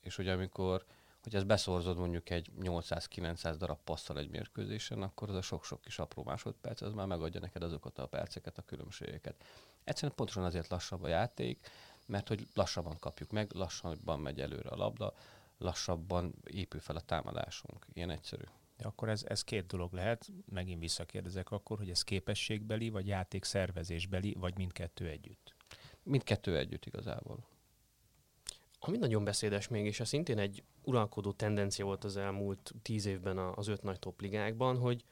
és 0.00 0.16
hogy 0.16 0.28
amikor, 0.28 0.84
hogy 1.22 1.34
ezt 1.34 1.46
beszorzod 1.46 1.96
mondjuk 1.96 2.30
egy 2.30 2.50
800-900 2.60 3.54
darab 3.58 3.78
passzal 3.84 4.18
egy 4.18 4.30
mérkőzésen, 4.30 5.02
akkor 5.02 5.28
az 5.28 5.34
a 5.34 5.42
sok-sok 5.42 5.80
kis 5.80 5.98
apró 5.98 6.22
másodperc, 6.22 6.80
az 6.80 6.92
már 6.92 7.06
megadja 7.06 7.40
neked 7.40 7.62
azokat 7.62 7.98
a 7.98 8.06
perceket, 8.06 8.58
a 8.58 8.62
különbségeket. 8.62 9.44
Egyszerűen 9.84 10.14
pontosan 10.14 10.44
azért 10.44 10.68
lassabb 10.68 11.02
a 11.02 11.08
játék, 11.08 11.66
mert 12.06 12.28
hogy 12.28 12.46
lassabban 12.54 12.96
kapjuk 12.98 13.30
meg, 13.30 13.52
lassabban 13.52 14.20
megy 14.20 14.40
előre 14.40 14.68
a 14.68 14.76
labda, 14.76 15.14
lassabban 15.58 16.34
épül 16.44 16.80
fel 16.80 16.96
a 16.96 17.00
támadásunk. 17.00 17.86
Ilyen 17.92 18.10
egyszerű. 18.10 18.44
De 18.76 18.86
akkor 18.86 19.08
ez, 19.08 19.24
ez 19.26 19.44
két 19.44 19.66
dolog 19.66 19.92
lehet, 19.92 20.30
megint 20.50 20.80
visszakérdezek 20.80 21.50
akkor, 21.50 21.78
hogy 21.78 21.90
ez 21.90 22.02
képességbeli, 22.02 22.88
vagy 22.88 23.06
játékszervezésbeli, 23.06 24.34
vagy 24.38 24.56
mindkettő 24.56 25.08
együtt? 25.08 25.54
Mindkettő 26.02 26.56
együtt 26.56 26.86
igazából. 26.86 27.46
Ami 28.80 28.96
nagyon 28.96 29.24
beszédes 29.24 29.68
még, 29.68 29.86
és 29.86 30.00
ez 30.00 30.08
szintén 30.08 30.38
egy 30.38 30.62
uralkodó 30.82 31.32
tendencia 31.32 31.84
volt 31.84 32.04
az 32.04 32.16
elmúlt 32.16 32.74
tíz 32.82 33.06
évben 33.06 33.38
az 33.38 33.68
öt 33.68 33.82
nagy 33.82 33.98
topligákban, 33.98 34.78
hogy, 34.78 35.04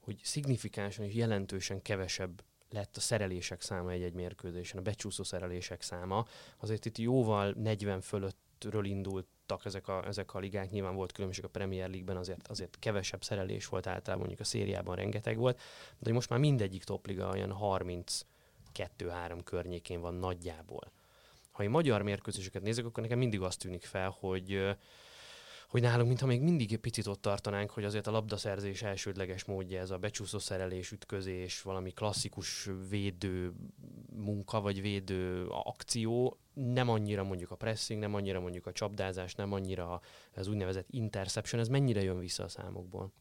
hogy 0.00 0.20
szignifikánsan 0.22 1.04
és 1.04 1.14
jelentősen 1.14 1.82
kevesebb 1.82 2.42
lett 2.70 2.96
a 2.96 3.00
szerelések 3.00 3.60
száma 3.60 3.90
egy-egy 3.90 4.12
mérkőzésen, 4.12 4.78
a 4.78 4.82
becsúszó 4.82 5.22
szerelések 5.22 5.82
száma. 5.82 6.26
Azért 6.58 6.84
itt 6.84 6.98
jóval 6.98 7.54
40 7.56 8.00
fölöttről 8.00 8.84
indultak 8.84 9.64
ezek 9.64 9.88
a, 9.88 10.06
ezek 10.06 10.34
a 10.34 10.38
ligák, 10.38 10.70
nyilván 10.70 10.94
volt 10.94 11.12
különbség 11.12 11.44
a 11.44 11.48
Premier 11.48 11.88
League-ben, 11.88 12.16
azért, 12.16 12.48
azért 12.48 12.78
kevesebb 12.78 13.24
szerelés 13.24 13.66
volt 13.66 13.86
általában, 13.86 14.26
mondjuk 14.26 14.40
a 14.40 14.50
szériában 14.50 14.96
rengeteg 14.96 15.36
volt, 15.36 15.60
de 15.98 16.12
most 16.12 16.28
már 16.28 16.38
mindegyik 16.38 16.84
topliga 16.84 17.28
olyan 17.28 17.56
32-3 17.60 18.24
környékén 19.44 20.00
van 20.00 20.14
nagyjából 20.14 20.92
ha 21.58 21.64
én 21.64 21.70
magyar 21.70 22.02
mérkőzéseket 22.02 22.62
nézek, 22.62 22.84
akkor 22.84 23.02
nekem 23.02 23.18
mindig 23.18 23.40
azt 23.40 23.58
tűnik 23.58 23.84
fel, 23.84 24.16
hogy 24.20 24.76
hogy 25.68 25.82
nálunk, 25.82 26.08
mintha 26.08 26.26
még 26.26 26.40
mindig 26.40 26.78
picit 26.78 27.06
ott 27.06 27.20
tartanánk, 27.20 27.70
hogy 27.70 27.84
azért 27.84 28.06
a 28.06 28.10
labdaszerzés 28.10 28.82
elsődleges 28.82 29.44
módja 29.44 29.80
ez 29.80 29.90
a 29.90 29.98
becsúszó 29.98 30.38
szerelés, 30.38 30.90
ütközés, 30.90 31.62
valami 31.62 31.90
klasszikus 31.90 32.68
védő 32.88 33.52
munka, 34.12 34.60
vagy 34.60 34.80
védő 34.80 35.46
akció, 35.46 36.38
nem 36.54 36.88
annyira 36.88 37.22
mondjuk 37.22 37.50
a 37.50 37.56
pressing, 37.56 38.00
nem 38.00 38.14
annyira 38.14 38.40
mondjuk 38.40 38.66
a 38.66 38.72
csapdázás, 38.72 39.34
nem 39.34 39.52
annyira 39.52 40.00
az 40.34 40.48
úgynevezett 40.48 40.86
interception, 40.90 41.60
ez 41.60 41.68
mennyire 41.68 42.02
jön 42.02 42.18
vissza 42.18 42.44
a 42.44 42.48
számokból? 42.48 43.12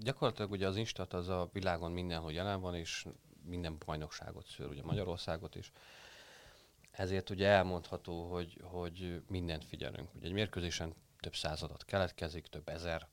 Gyakorlatilag 0.00 0.50
ugye 0.50 0.66
az 0.66 0.76
Instat 0.76 1.12
az 1.12 1.28
a 1.28 1.50
világon 1.52 1.92
mindenhol 1.92 2.32
jelen 2.32 2.60
van, 2.60 2.74
és 2.74 3.06
minden 3.44 3.76
bajnokságot 3.86 4.46
szőr, 4.46 4.68
ugye 4.68 4.82
Magyarországot 4.82 5.54
is 5.54 5.72
ezért 6.92 7.30
ugye 7.30 7.48
elmondható, 7.48 8.30
hogy, 8.30 8.60
hogy 8.62 9.22
mindent 9.28 9.64
figyelünk. 9.64 10.14
Ugye 10.14 10.26
egy 10.26 10.32
mérkőzésen 10.32 10.94
több 11.20 11.34
századat 11.34 11.84
keletkezik, 11.84 12.46
több 12.46 12.68
ezer, 12.68 13.08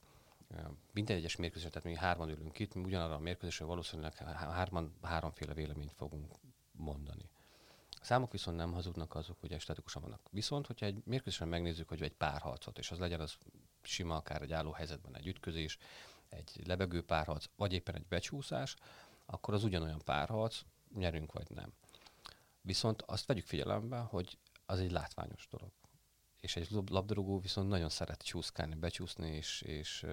minden 0.93 1.17
egyes 1.17 1.35
mérkőzésen, 1.35 1.71
tehát 1.71 1.87
mi 1.87 1.95
hárman 1.95 2.29
ülünk 2.29 2.59
itt, 2.59 2.73
mi 2.73 2.83
ugyanarra 2.83 3.13
a 3.13 3.19
mérkőzésre 3.19 3.65
valószínűleg 3.65 4.15
hárman, 4.15 4.93
háromféle 5.01 5.53
véleményt 5.53 5.91
fogunk 5.91 6.35
mondani. 6.71 7.29
A 7.89 8.05
számok 8.05 8.31
viszont 8.31 8.57
nem 8.57 8.73
hazudnak 8.73 9.15
azok, 9.15 9.39
hogy 9.39 9.59
statikusan 9.59 10.01
vannak. 10.01 10.21
Viszont, 10.31 10.67
hogyha 10.67 10.85
egy 10.85 11.01
mérkőzésen 11.05 11.47
megnézzük, 11.47 11.87
hogy 11.87 12.01
egy 12.01 12.13
párharcot, 12.13 12.77
és 12.77 12.91
az 12.91 12.99
legyen 12.99 13.19
az 13.19 13.37
sima, 13.81 14.15
akár 14.15 14.41
egy 14.41 14.53
álló 14.53 14.71
helyzetben 14.71 15.15
egy 15.15 15.27
ütközés, 15.27 15.77
egy 16.29 16.61
levegő 16.65 17.03
párharc, 17.03 17.45
vagy 17.55 17.73
éppen 17.73 17.95
egy 17.95 18.05
becsúszás, 18.09 18.75
akkor 19.25 19.53
az 19.53 19.63
ugyanolyan 19.63 20.01
párharc, 20.05 20.61
nyerünk 20.95 21.33
vagy 21.33 21.49
nem. 21.49 21.73
Viszont 22.61 23.01
azt 23.01 23.25
vegyük 23.25 23.45
figyelembe, 23.45 23.97
hogy 23.97 24.37
az 24.65 24.79
egy 24.79 24.91
látványos 24.91 25.47
dolog. 25.51 25.71
És 26.39 26.55
egy 26.55 26.67
labdarúgó 26.89 27.39
viszont 27.39 27.69
nagyon 27.69 27.89
szeret 27.89 28.23
csúszkálni, 28.23 28.75
becsúszni, 28.75 29.29
és, 29.29 29.61
és 29.61 30.05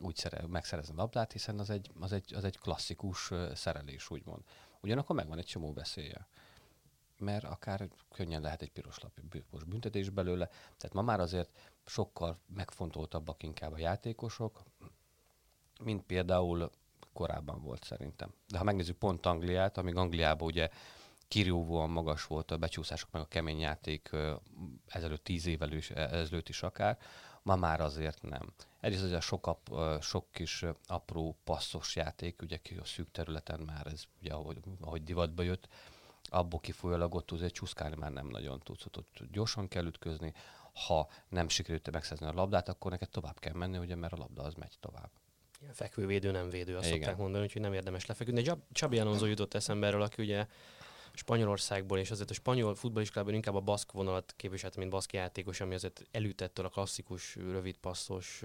úgy 0.00 0.16
szere, 0.16 0.46
megszerezni 0.46 0.94
a 0.94 0.96
labdát, 0.96 1.32
hiszen 1.32 1.58
az 1.58 1.70
egy, 1.70 1.90
az 2.00 2.12
egy, 2.12 2.34
az 2.34 2.44
egy 2.44 2.58
klasszikus 2.58 3.30
szerelés, 3.54 4.10
úgymond. 4.10 4.42
Ugyanakkor 4.80 5.16
megvan 5.16 5.38
egy 5.38 5.46
csomó 5.46 5.72
veszélye 5.72 6.26
mert 7.18 7.44
akár 7.44 7.88
könnyen 8.10 8.40
lehet 8.40 8.62
egy 8.62 8.70
piros 8.70 8.98
lapos 8.98 9.64
büntetés 9.64 10.10
belőle. 10.10 10.46
Tehát 10.46 10.92
ma 10.92 11.02
már 11.02 11.20
azért 11.20 11.58
sokkal 11.84 12.38
megfontoltabbak 12.46 13.42
inkább 13.42 13.72
a 13.72 13.78
játékosok, 13.78 14.62
mint 15.80 16.02
például 16.02 16.70
korábban 17.12 17.62
volt 17.62 17.84
szerintem. 17.84 18.34
De 18.48 18.58
ha 18.58 18.64
megnézzük 18.64 18.98
pont 18.98 19.26
Angliát, 19.26 19.78
amíg 19.78 19.96
Angliában 19.96 20.48
ugye 20.48 20.70
kirjóvóan 21.28 21.90
magas 21.90 22.26
volt 22.26 22.50
a 22.50 22.56
becsúszások, 22.56 23.10
meg 23.10 23.22
a 23.22 23.26
kemény 23.26 23.58
játék 23.58 24.10
ezelőtt 24.86 25.24
tíz 25.24 25.46
évvel 25.46 25.72
is, 25.72 25.90
ezelőtt 25.90 26.48
is 26.48 26.62
akár, 26.62 26.98
ma 27.42 27.56
már 27.56 27.80
azért 27.80 28.22
nem. 28.22 28.52
Egyrészt 28.80 29.02
az 29.02 29.12
a 29.12 29.20
sok, 29.20 29.46
ap, 29.46 29.74
sok 30.00 30.26
kis 30.32 30.64
apró 30.86 31.36
passzos 31.44 31.96
játék, 31.96 32.42
ugye 32.42 32.56
ki 32.56 32.74
a 32.74 32.84
szűk 32.84 33.10
területen 33.10 33.60
már 33.60 33.86
ez 33.86 34.04
ugye 34.20 34.32
ahogy, 34.32 34.58
ahogy 34.80 35.04
divatba 35.04 35.42
jött, 35.42 35.68
abból 36.28 36.60
kifolyólag 36.60 37.14
ott 37.14 37.30
azért 37.30 37.54
csúszkálni 37.54 37.96
már 37.96 38.12
nem 38.12 38.26
nagyon 38.26 38.58
tudsz, 38.58 38.84
ott 38.84 39.20
gyorsan 39.32 39.68
kell 39.68 39.86
ütközni, 39.86 40.32
ha 40.86 41.08
nem 41.28 41.48
sikerült 41.48 41.90
megszerzni 41.90 42.26
a 42.26 42.32
labdát, 42.32 42.68
akkor 42.68 42.90
neked 42.90 43.08
tovább 43.08 43.38
kell 43.38 43.54
menni, 43.54 43.78
ugye, 43.78 43.94
mert 43.94 44.12
a 44.12 44.16
labda 44.16 44.42
az 44.42 44.54
megy 44.54 44.76
tovább. 44.80 45.10
Fekvővédő, 45.72 46.30
nem 46.30 46.48
védő, 46.48 46.76
azt 46.76 46.86
Igen. 46.86 46.98
szokták 46.98 47.16
mondani, 47.16 47.44
úgyhogy 47.44 47.62
nem 47.62 47.72
érdemes 47.72 48.06
lefeküdni. 48.06 48.42
De 48.42 48.56
Csabi 48.72 48.98
Alonso 48.98 49.26
jutott 49.26 49.54
eszembe 49.54 49.86
erről, 49.86 50.02
aki 50.02 50.22
ugye 50.22 50.46
Spanyolországból, 51.16 51.98
és 51.98 52.10
azért 52.10 52.30
a 52.30 52.34
spanyol 52.34 52.74
futballiskolában 52.74 53.34
inkább 53.34 53.54
a 53.54 53.60
baszk 53.60 53.92
vonalat 53.92 54.34
képviselte, 54.36 54.78
mint 54.78 54.90
baszk 54.90 55.12
játékos, 55.12 55.60
ami 55.60 55.74
azért 55.74 56.06
elütettől 56.10 56.66
a 56.66 56.68
klasszikus, 56.68 57.36
rövid 57.36 57.76
passzos 57.76 58.44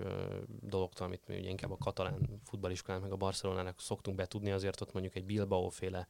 dologtól, 0.62 1.08
amit 1.08 1.28
mi 1.28 1.38
ugye 1.38 1.50
inkább 1.50 1.72
a 1.72 1.78
katalán 1.78 2.42
futballiskolán, 2.46 3.02
meg 3.02 3.12
a 3.12 3.16
Barcelonának 3.16 3.80
szoktunk 3.80 4.18
betudni, 4.18 4.52
azért 4.52 4.82
ott 4.82 4.94
mondjuk 4.94 5.16
egy 5.16 5.26
Bilbao 5.26 5.70
féle 5.70 6.08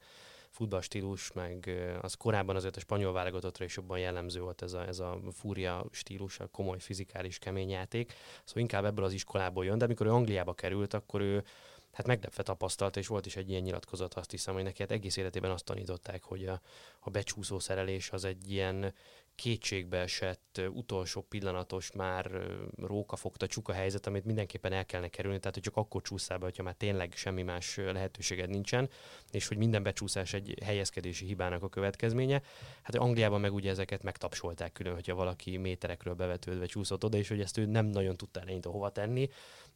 futballstílus, 0.50 1.32
meg 1.32 1.70
az 2.00 2.14
korábban 2.14 2.56
azért 2.56 2.76
a 2.76 2.80
spanyol 2.80 3.12
válogatottra 3.12 3.64
is 3.64 3.76
jobban 3.76 3.98
jellemző 3.98 4.40
volt 4.40 4.62
ez 4.62 4.72
a, 4.72 4.86
ez 4.86 4.98
a 4.98 5.20
fúria 5.30 5.84
stílus, 5.90 6.40
a 6.40 6.46
komoly 6.46 6.78
fizikális 6.78 7.38
kemény 7.38 7.68
játék. 7.68 8.12
Szóval 8.44 8.62
inkább 8.62 8.84
ebből 8.84 9.04
az 9.04 9.12
iskolából 9.12 9.64
jön, 9.64 9.78
de 9.78 9.84
amikor 9.84 10.06
ő 10.06 10.10
Angliába 10.10 10.54
került, 10.54 10.94
akkor 10.94 11.20
ő 11.20 11.44
hát 11.92 12.06
meglepve 12.06 12.42
tapasztalta, 12.42 13.00
és 13.00 13.06
volt 13.06 13.26
is 13.26 13.36
egy 13.36 13.48
ilyen 13.50 13.62
nyilatkozat, 13.62 14.14
azt 14.14 14.30
hiszem, 14.30 14.54
hogy 14.54 14.62
neki 14.62 14.82
hát 14.82 14.90
egész 14.90 15.16
életében 15.16 15.50
azt 15.50 15.64
tanították, 15.64 16.22
hogy 16.24 16.46
a, 16.46 16.60
a 17.00 17.10
becsúszó 17.10 17.58
szerelés 17.58 18.10
az 18.10 18.24
egy 18.24 18.50
ilyen 18.50 18.94
kétségbe 19.34 19.98
esett, 19.98 20.60
utolsó 20.72 21.20
pillanatos 21.20 21.92
már 21.92 22.30
róka 22.76 23.16
fogta 23.16 23.46
csuka 23.46 23.72
helyzet, 23.72 24.06
amit 24.06 24.24
mindenképpen 24.24 24.72
el 24.72 24.86
kellene 24.86 25.08
kerülni, 25.08 25.38
tehát 25.38 25.54
hogy 25.54 25.62
csak 25.62 25.76
akkor 25.76 26.02
csúszál 26.02 26.38
be, 26.38 26.44
hogyha 26.44 26.62
már 26.62 26.74
tényleg 26.74 27.12
semmi 27.14 27.42
más 27.42 27.76
lehetőséged 27.76 28.48
nincsen, 28.48 28.90
és 29.30 29.48
hogy 29.48 29.56
minden 29.56 29.82
becsúszás 29.82 30.32
egy 30.32 30.54
helyezkedési 30.64 31.26
hibának 31.26 31.62
a 31.62 31.68
következménye. 31.68 32.42
Hát 32.82 32.94
Angliában 32.94 33.40
meg 33.40 33.52
ugye 33.52 33.70
ezeket 33.70 34.02
megtapsolták 34.02 34.72
külön, 34.72 34.94
hogyha 34.94 35.14
valaki 35.14 35.56
méterekről 35.56 36.14
bevetődve 36.14 36.66
csúszott 36.66 37.04
oda, 37.04 37.16
és 37.16 37.28
hogy 37.28 37.40
ezt 37.40 37.58
ő 37.58 37.64
nem 37.66 37.86
nagyon 37.86 38.16
tudta 38.16 38.40
eleinte 38.40 38.68
hova 38.68 38.90
tenni. 38.90 39.28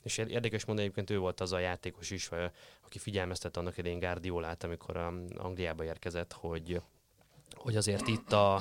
És 0.02 0.18
érdekes 0.18 0.64
mondani, 0.64 0.88
egyébként 0.88 1.18
ő 1.18 1.18
volt 1.20 1.40
az 1.40 1.52
a 1.52 1.58
játékos 1.58 2.10
is, 2.10 2.28
aki 2.84 2.98
figyelmeztette 2.98 3.60
annak 3.60 3.78
idején 3.78 3.98
Guardiolát, 3.98 4.64
amikor 4.64 4.96
a 4.96 5.12
Angliába 5.36 5.84
érkezett, 5.84 6.32
hogy, 6.32 6.80
hogy 7.54 7.76
azért 7.76 8.08
itt 8.08 8.32
a, 8.32 8.54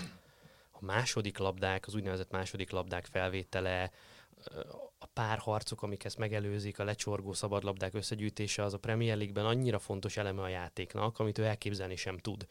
a 0.72 0.80
második 0.80 1.38
labdák, 1.38 1.88
az 1.88 1.96
úgynevezett 1.96 2.32
második 2.32 2.72
labdák 2.72 3.06
felvétele, 3.06 3.92
a 5.00 5.06
párharcok, 5.06 5.82
amik 5.82 6.04
ezt 6.04 6.18
megelőzik, 6.18 6.80
a 6.80 6.84
lecsorgó 6.84 7.34
szabadlabdák 7.34 7.94
összegyűjtése, 7.94 8.63
az 8.63 8.74
a 8.74 8.77
Premier 8.77 9.18
League-ben 9.18 9.46
annyira 9.46 9.80
fontos 9.80 10.18
eleme 10.18 10.42
a 10.42 10.48
játéknak, 10.48 11.20
amit 11.20 11.38
ő 11.38 11.44
elképzelni 11.44 11.96
sem 11.96 12.18
tud 12.18 12.48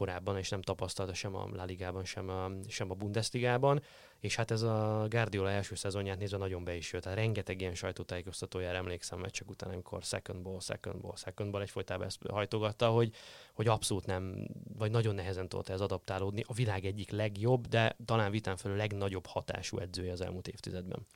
korábban, 0.00 0.36
és 0.36 0.48
nem 0.48 0.62
tapasztalta 0.62 1.14
sem 1.14 1.34
a 1.34 1.48
La 1.52 1.64
Ligában, 1.64 2.04
sem 2.04 2.28
a, 2.28 2.50
sem 2.68 2.90
a 2.90 2.94
Bundesligában, 2.94 3.82
és 4.20 4.36
hát 4.36 4.50
ez 4.50 4.62
a 4.62 5.06
Guardiola 5.08 5.50
első 5.50 5.74
szezonját 5.74 6.18
nézve 6.18 6.36
nagyon 6.36 6.64
be 6.64 6.76
is 6.76 6.92
jött. 6.92 7.02
Tehát 7.02 7.18
rengeteg 7.18 7.60
ilyen 7.60 7.74
sajtótájékoztatójára 7.74 8.76
emlékszem 8.76 9.18
meccsek 9.18 9.50
után, 9.50 9.70
amikor 9.70 10.02
second 10.02 10.42
ball, 10.42 10.60
second 10.60 11.00
ball, 11.00 11.16
second 11.16 11.50
ball 11.50 11.60
egyfolytában 11.60 12.06
ezt 12.06 12.26
hajtogatta, 12.28 12.90
hogy, 12.90 13.14
hogy 13.54 13.66
abszolút 13.66 14.06
nem, 14.06 14.48
vagy 14.78 14.90
nagyon 14.90 15.14
nehezen 15.14 15.48
tudott 15.48 15.68
ez 15.68 15.80
adaptálódni. 15.80 16.44
A 16.46 16.52
világ 16.52 16.84
egyik 16.84 17.10
legjobb, 17.10 17.66
de 17.66 17.96
talán 18.04 18.30
vitán 18.30 18.56
felül 18.56 18.76
legnagyobb 18.76 19.26
hatású 19.26 19.78
edzője 19.78 20.12
az 20.12 20.20
elmúlt 20.20 20.48
évtizedben. 20.48 21.06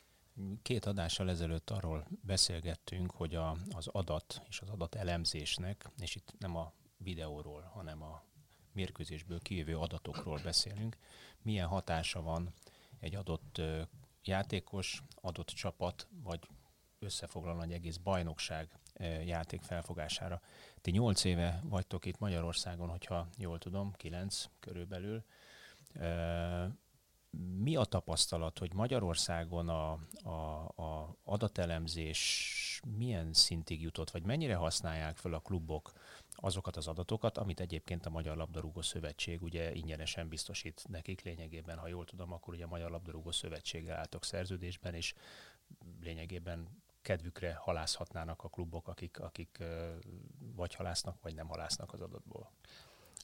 Két 0.63 0.85
adással 0.85 1.31
ezelőtt 1.31 1.71
arról 1.71 2.07
beszélgettünk, 2.21 3.11
hogy 3.11 3.35
a, 3.35 3.57
az 3.71 3.87
adat 3.87 4.43
és 4.49 4.61
az 4.61 4.69
adat 4.69 4.95
elemzésnek, 4.95 5.91
és 5.99 6.15
itt 6.15 6.35
nem 6.39 6.57
a 6.57 6.73
videóról, 6.97 7.71
hanem 7.75 8.03
a 8.03 8.23
mérkőzésből 8.75 9.41
kijövő 9.41 9.79
adatokról 9.79 10.41
beszélünk, 10.43 10.97
milyen 11.43 11.67
hatása 11.67 12.23
van 12.23 12.53
egy 13.01 13.15
adott 13.15 13.61
játékos, 14.23 15.03
adott 15.15 15.49
csapat, 15.49 16.09
vagy 16.23 16.41
összefoglalna 16.99 17.63
egy 17.63 17.73
egész 17.73 17.97
bajnokság 17.97 18.79
játék 19.25 19.63
felfogására. 19.63 20.41
Ti 20.81 20.91
nyolc 20.91 21.25
éve 21.25 21.61
vagytok 21.65 22.05
itt 22.05 22.19
Magyarországon, 22.19 22.89
hogyha 22.89 23.29
jól 23.39 23.59
tudom, 23.59 23.93
kilenc 23.93 24.45
körülbelül. 24.61 25.25
Mi 27.57 27.77
a 27.77 27.85
tapasztalat, 27.85 28.59
hogy 28.59 28.73
Magyarországon 28.75 29.69
a, 29.69 29.93
a, 30.23 30.69
a 30.83 31.17
adatelemzés 31.25 32.81
milyen 32.97 33.33
szintig 33.33 33.83
jutott, 33.83 34.11
vagy 34.11 34.23
mennyire 34.23 34.55
használják 34.55 35.17
fel 35.17 35.33
a 35.33 35.41
klubok 35.41 35.93
azokat 36.37 36.77
az 36.77 36.87
adatokat, 36.87 37.39
amit 37.39 37.61
egyébként 37.61 38.07
a 38.07 38.11
Magyar 38.11 38.37
Labdarúgó 38.37 38.83
Szövetség 38.83 39.43
ugye 39.43 39.75
ingyenesen 39.75 40.29
biztosít 40.29 40.85
nekik 40.89 41.23
lényegében, 41.23 41.79
ha 41.79 41.89
jól 41.89 42.05
tudom, 42.05 42.33
akkor 42.33 42.55
ugye 42.55 42.65
a 42.65 42.69
Magyar 42.69 42.91
Labdarúgó 42.91 43.31
Szövetséggel 43.31 43.99
álltok 43.99 44.25
szerződésben, 44.25 44.95
és 44.95 45.15
lényegében 46.01 46.83
kedvükre 47.03 47.55
halászhatnának 47.55 48.43
a 48.43 48.49
klubok, 48.49 48.89
akik, 48.89 49.21
akik 49.21 49.63
vagy 50.55 50.75
halásznak, 50.75 51.23
vagy 51.23 51.35
nem 51.35 51.47
halásznak 51.47 51.93
az 51.93 52.01
adatból. 52.01 52.51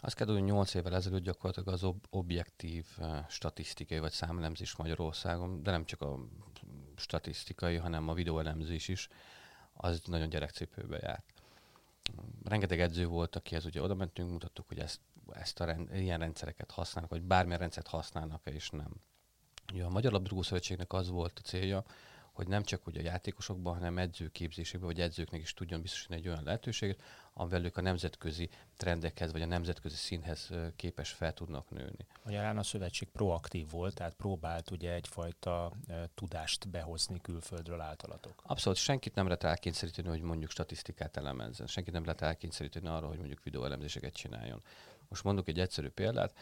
Azt 0.03 0.15
kell 0.15 0.27
tudni, 0.27 0.41
hogy 0.41 0.51
8 0.51 0.75
évvel 0.75 0.95
ezelőtt 0.95 1.23
gyakorlatilag 1.23 1.69
az 1.69 1.85
ob- 1.85 2.07
objektív 2.11 2.87
statisztikai 3.29 3.99
vagy 3.99 4.13
számelemzés 4.13 4.77
Magyarországon, 4.77 5.63
de 5.63 5.71
nem 5.71 5.85
csak 5.85 6.01
a 6.01 6.19
statisztikai, 6.97 7.77
hanem 7.77 8.09
a 8.09 8.15
videóelemzés 8.15 8.89
is, 8.89 9.09
az 9.73 10.01
nagyon 10.05 10.29
gyerekcipőbe 10.29 10.99
járt 11.03 11.40
rengeteg 12.45 12.81
edző 12.81 13.07
volt, 13.07 13.37
akihez 13.37 13.65
ugye 13.65 13.83
oda 13.83 13.95
mentünk, 13.95 14.31
mutattuk, 14.31 14.69
hogy 14.69 14.79
ezt, 14.79 15.01
ezt 15.31 15.61
a 15.61 15.65
rend, 15.65 15.95
ilyen 15.95 16.19
rendszereket 16.19 16.71
használnak, 16.71 17.11
vagy 17.11 17.23
bármilyen 17.23 17.59
rendszert 17.59 17.87
használnak 17.87 18.41
és 18.45 18.71
nem. 18.71 18.93
Ugye 19.73 19.85
a 19.85 19.91
Magyar 19.91 20.13
Labdarúgó 20.13 20.43
Szövetségnek 20.43 20.93
az 20.93 21.09
volt 21.09 21.39
a 21.39 21.47
célja, 21.49 21.85
hogy 22.33 22.49
nem 22.49 22.63
csak 22.63 22.87
ugye 22.87 23.01
a 23.01 23.05
játékosokban, 23.05 23.75
hanem 23.75 23.99
edzőképzésekben, 23.99 24.89
vagy 24.89 25.01
edzőknek 25.01 25.41
is 25.41 25.55
tudjon 25.55 25.81
biztosítani 25.81 26.21
egy 26.21 26.29
olyan 26.29 26.43
lehetőséget, 26.43 27.03
amivel 27.33 27.65
ők 27.65 27.77
a 27.77 27.81
nemzetközi 27.81 28.49
trendekhez, 28.77 29.33
vagy 29.33 29.43
a 29.43 29.47
nemzetközi 29.47 29.97
színhez 29.97 30.51
képes 30.77 31.11
fel 31.11 31.35
tudnak 31.35 31.71
nőni. 31.71 32.07
Magyarán 32.25 32.59
a 32.59 32.63
szövetség 32.63 33.09
proaktív 33.09 33.71
volt, 33.71 33.95
tehát 33.95 34.15
próbált 34.15 34.71
ugye 34.71 34.93
egyfajta 34.93 35.73
tudást 36.15 36.69
behozni 36.69 37.21
külföldről 37.21 37.81
általatok. 37.81 38.43
Abszolút, 38.43 38.79
senkit 38.79 39.15
nem 39.15 39.25
lehet 39.25 39.45
elkényszeríteni, 39.45 40.09
hogy 40.09 40.23
mondjuk 40.23 40.51
statisztikát 40.51 41.17
elemezzen, 41.17 41.67
senkit 41.67 41.93
nem 41.93 42.05
lehet 42.05 42.23
elkényszeríteni 42.23 42.89
arra, 42.89 43.07
hogy 43.07 43.19
mondjuk 43.19 43.43
videóelemzéseket 43.43 44.15
csináljon. 44.15 44.63
Most 45.09 45.25
mondok 45.25 45.49
egy 45.49 45.61
egyszerű 45.61 45.89
példát, 45.89 46.35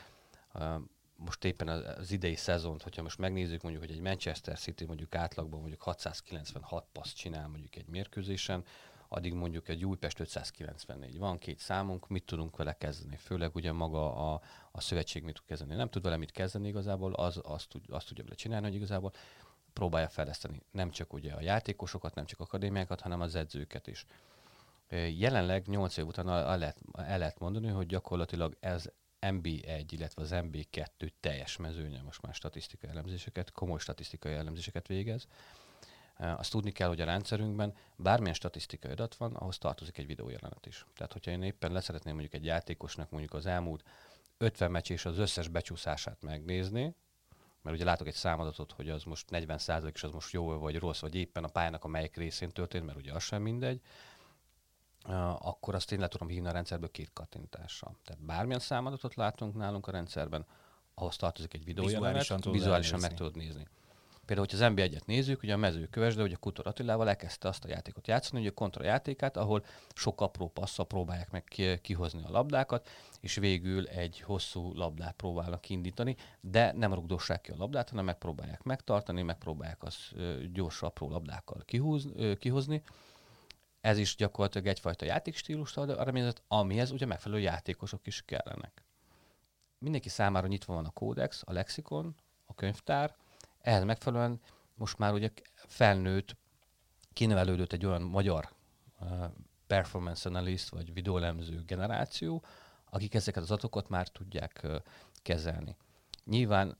most 1.25 1.45
éppen 1.45 1.69
az 1.69 2.11
idei 2.11 2.35
szezont, 2.35 2.83
hogyha 2.83 3.03
most 3.03 3.19
megnézzük 3.19 3.63
mondjuk, 3.63 3.85
hogy 3.85 3.95
egy 3.95 4.01
Manchester 4.01 4.59
City 4.59 4.85
mondjuk 4.85 5.15
átlagban 5.15 5.61
mondjuk 5.61 5.83
696 5.83 6.87
passz 6.93 7.13
csinál 7.13 7.49
mondjuk 7.49 7.77
egy 7.77 7.89
mérkőzésen, 7.89 8.65
addig 9.09 9.33
mondjuk 9.33 9.69
egy 9.69 9.85
Újpest 9.85 10.21
594. 10.21 11.19
Van 11.19 11.39
két 11.39 11.59
számunk, 11.59 12.09
mit 12.09 12.25
tudunk 12.25 12.57
vele 12.57 12.77
kezdeni? 12.77 13.17
Főleg 13.17 13.55
ugye 13.55 13.73
maga 13.73 14.33
a, 14.33 14.41
a 14.71 14.81
szövetség 14.81 15.23
mit 15.23 15.35
tud 15.35 15.45
kezdeni. 15.47 15.75
Nem 15.75 15.89
tud 15.89 16.03
vele 16.03 16.17
mit 16.17 16.31
kezdeni 16.31 16.69
igazából, 16.69 17.13
az 17.13 17.41
azt, 17.43 17.69
tud, 17.69 17.85
azt 17.89 18.07
tudja 18.07 18.25
vele 18.25 18.37
csinálni, 18.37 18.67
hogy 18.67 18.75
igazából 18.75 19.13
próbálja 19.73 20.09
fejleszteni 20.09 20.63
nem 20.71 20.91
csak 20.91 21.13
ugye 21.13 21.33
a 21.33 21.41
játékosokat, 21.41 22.15
nem 22.15 22.25
csak 22.25 22.41
akadémiákat, 22.41 23.01
hanem 23.01 23.21
az 23.21 23.35
edzőket 23.35 23.87
is. 23.87 24.07
Jelenleg 25.17 25.67
8 25.67 25.97
év 25.97 26.07
után 26.07 26.29
el 26.29 26.59
lehet, 26.59 26.79
el 26.93 27.19
lehet 27.19 27.39
mondani, 27.39 27.69
hogy 27.69 27.87
gyakorlatilag 27.87 28.57
ez 28.61 28.91
MB1, 29.21 29.85
illetve 29.89 30.23
az 30.23 30.31
MB2 30.33 31.11
teljes 31.21 31.57
mezőnye 31.57 32.03
most 32.03 32.23
már 32.23 32.35
statisztikai 32.35 32.91
elemzéseket, 32.91 33.53
komoly 33.53 33.79
statisztikai 33.79 34.33
elemzéseket 34.33 34.87
végez. 34.87 35.27
Azt 36.17 36.51
tudni 36.51 36.73
kell, 36.73 36.89
hogy 36.89 37.01
a 37.01 37.05
rendszerünkben 37.05 37.75
bármilyen 37.97 38.35
statisztikai 38.35 38.91
adat 38.91 39.15
van, 39.15 39.35
ahhoz 39.35 39.59
tartozik 39.59 39.99
egy 39.99 40.07
videójelenet 40.07 40.67
is. 40.67 40.87
Tehát, 40.95 41.13
hogyha 41.13 41.31
én 41.31 41.43
éppen 41.43 41.73
leszeretném 41.73 42.15
mondjuk 42.15 42.35
egy 42.35 42.45
játékosnak 42.45 43.11
mondjuk 43.11 43.35
az 43.35 43.47
elmúlt 43.47 43.85
50 44.39 44.71
meccs 44.71 44.91
és 44.91 45.05
az 45.05 45.19
összes 45.19 45.49
becsúszását 45.49 46.23
megnézni, 46.23 46.95
mert 47.63 47.77
ugye 47.77 47.85
látok 47.85 48.07
egy 48.07 48.15
számadatot, 48.15 48.73
hogy 48.73 48.91
az 48.91 49.03
most 49.03 49.31
40 49.31 49.61
és 49.93 50.03
az 50.03 50.11
most 50.13 50.33
jó 50.33 50.59
vagy 50.59 50.79
rossz, 50.79 51.01
vagy 51.01 51.15
éppen 51.15 51.45
a 51.45 51.49
pályának 51.49 51.85
a 51.85 51.89
melyik 51.89 52.17
részén 52.17 52.51
történt, 52.51 52.87
mert 52.87 52.99
ugye 52.99 53.13
az 53.13 53.23
sem 53.23 53.43
mindegy, 53.43 53.81
akkor 55.39 55.75
azt 55.75 55.93
én 55.93 56.01
le 56.01 56.09
tudom 56.09 56.29
hívni 56.29 56.49
a 56.49 56.53
rendszerből 56.53 56.91
két 56.91 57.11
kattintással. 57.13 57.97
Tehát 58.05 58.23
bármilyen 58.23 58.61
számadatot 58.61 59.15
látunk 59.15 59.55
nálunk 59.55 59.87
a 59.87 59.91
rendszerben, 59.91 60.47
ahhoz 60.95 61.17
tartozik 61.17 61.55
egy 61.55 61.65
videójelenet, 61.65 62.21
vizuálisan, 62.21 62.53
vizuálisan 62.53 63.01
meg 63.01 63.15
tudod 63.15 63.37
nézni. 63.37 63.67
Például, 64.25 64.49
hogyha 64.51 64.65
az 64.65 64.73
NB1-et 64.75 65.05
nézzük, 65.05 65.43
ugye 65.43 65.53
a 65.53 65.57
mezőkövesde, 65.57 66.21
hogy 66.21 66.33
a 66.33 66.37
Kutor 66.37 66.67
Attilával 66.67 67.09
elkezdte 67.09 67.49
azt 67.49 67.65
a 67.65 67.69
játékot 67.69 68.07
játszani, 68.07 68.41
hogy 68.41 68.51
a 68.51 68.55
kontra 68.55 68.85
játékát, 68.85 69.37
ahol 69.37 69.65
sok 69.95 70.21
apró 70.21 70.49
passzal 70.49 70.87
próbálják 70.87 71.31
meg 71.31 71.45
kihozni 71.83 72.23
a 72.25 72.31
labdákat, 72.31 72.89
és 73.21 73.35
végül 73.35 73.87
egy 73.87 74.21
hosszú 74.21 74.75
labdát 74.75 75.15
próbálnak 75.15 75.69
indítani, 75.69 76.17
de 76.41 76.73
nem 76.73 76.95
rugdossák 76.95 77.41
ki 77.41 77.51
a 77.51 77.57
labdát, 77.59 77.91
hanem 77.91 78.05
megpróbálják 78.05 78.63
megtartani, 78.63 79.23
megpróbálják 79.23 79.83
az 79.83 79.97
gyors 80.53 80.83
apró 80.83 81.11
labdákkal 81.11 81.63
kihúz, 81.65 82.09
kihozni. 82.39 82.83
Ez 83.89 83.99
is 83.99 84.17
gyakorlatilag 84.17 84.67
egyfajta 84.67 85.05
játékstílus 85.05 85.77
arra 85.77 86.33
amihez 86.49 86.91
ugye 86.91 87.07
megfelelő 87.07 87.41
játékosok 87.41 88.07
is 88.07 88.23
kellenek. 88.27 88.85
Mindenki 89.79 90.09
számára 90.09 90.47
nyitva 90.47 90.75
van 90.75 90.85
a 90.85 90.91
kódex, 90.91 91.43
a 91.47 91.53
lexikon, 91.53 92.15
a 92.47 92.55
könyvtár, 92.55 93.15
ehhez 93.61 93.85
megfelelően 93.85 94.41
most 94.75 94.99
már 94.99 95.13
ugye 95.13 95.31
felnőtt, 95.55 96.37
kinevelődött 97.13 97.73
egy 97.73 97.87
olyan 97.87 98.03
magyar 98.03 98.49
uh, 99.01 99.25
performance 99.67 100.29
analyst 100.29 100.69
vagy 100.69 100.93
videólemző 100.93 101.63
generáció, 101.67 102.45
akik 102.91 103.15
ezeket 103.15 103.43
az 103.43 103.51
adatokat 103.51 103.89
már 103.89 104.09
tudják 104.09 104.61
uh, 104.65 104.77
kezelni. 105.23 105.77
Nyilván 106.25 106.77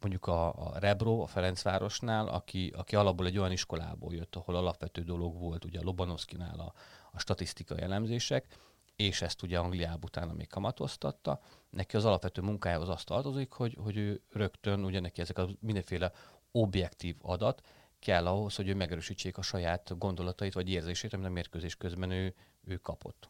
mondjuk 0.00 0.26
a, 0.26 0.48
a 0.48 0.78
Rebro, 0.78 1.20
a 1.20 1.26
Ferencvárosnál, 1.26 2.28
aki, 2.28 2.72
aki 2.76 2.96
alapból 2.96 3.26
egy 3.26 3.38
olyan 3.38 3.52
iskolából 3.52 4.14
jött, 4.14 4.36
ahol 4.36 4.56
alapvető 4.56 5.02
dolog 5.02 5.38
volt, 5.38 5.64
ugye 5.64 5.78
a 5.78 5.82
Lobanovszkinál 5.84 6.58
a, 6.60 6.72
a 7.12 7.18
statisztikai 7.18 7.80
elemzések, 7.80 8.56
és 8.96 9.22
ezt 9.22 9.42
ugye 9.42 9.58
Angliában 9.58 10.00
utána 10.04 10.32
még 10.32 10.48
kamatoztatta. 10.48 11.40
Neki 11.70 11.96
az 11.96 12.04
alapvető 12.04 12.42
munkájához 12.42 12.88
azt 12.88 13.06
tartozik, 13.06 13.52
hogy, 13.52 13.76
hogy 13.82 13.96
ő 13.96 14.22
rögtön, 14.32 14.84
ugye 14.84 15.00
neki 15.00 15.20
ezek 15.20 15.38
a 15.38 15.48
mindenféle 15.60 16.12
objektív 16.50 17.16
adat 17.22 17.62
kell 17.98 18.26
ahhoz, 18.26 18.56
hogy 18.56 18.68
ő 18.68 18.74
megerősítsék 18.74 19.38
a 19.38 19.42
saját 19.42 19.98
gondolatait 19.98 20.52
vagy 20.52 20.70
érzését, 20.70 21.12
amit 21.12 21.26
a 21.26 21.30
mérkőzés 21.30 21.76
közben 21.76 22.10
ő, 22.10 22.34
ő 22.64 22.76
kapott. 22.76 23.28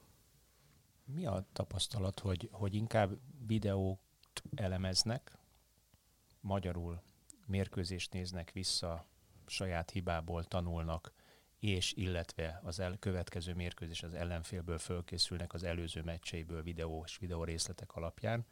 Mi 1.05 1.27
a 1.27 1.47
tapasztalat, 1.53 2.21
hogy, 2.21 2.49
hogy 2.53 2.75
inkább 2.75 3.19
videót 3.47 4.00
elemeznek, 4.55 5.39
magyarul 6.40 7.02
mérkőzést 7.47 8.12
néznek 8.12 8.52
vissza, 8.52 9.06
saját 9.47 9.90
hibából 9.90 10.44
tanulnak, 10.44 11.12
és 11.59 11.92
illetve 11.92 12.61
az 12.64 12.80
el, 12.80 12.97
következő 12.99 13.54
mérkőzés 13.54 14.02
az 14.02 14.14
ellenfélből 14.14 14.78
fölkészülnek 14.78 15.52
az 15.52 15.62
előző 15.62 16.02
meccseiből 16.02 16.62
videó 16.62 17.02
és 17.06 17.18
videó 17.18 17.44
részletek 17.44 17.94
alapján, 17.94 18.47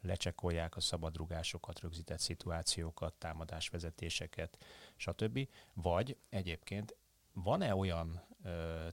lecsekolják 0.00 0.76
a 0.76 0.80
szabadrugásokat, 0.80 1.80
rögzített 1.80 2.18
szituációkat, 2.18 3.14
támadásvezetéseket, 3.14 4.58
stb. 4.96 5.48
Vagy 5.72 6.16
egyébként 6.28 6.96
van-e 7.32 7.74
olyan 7.74 8.22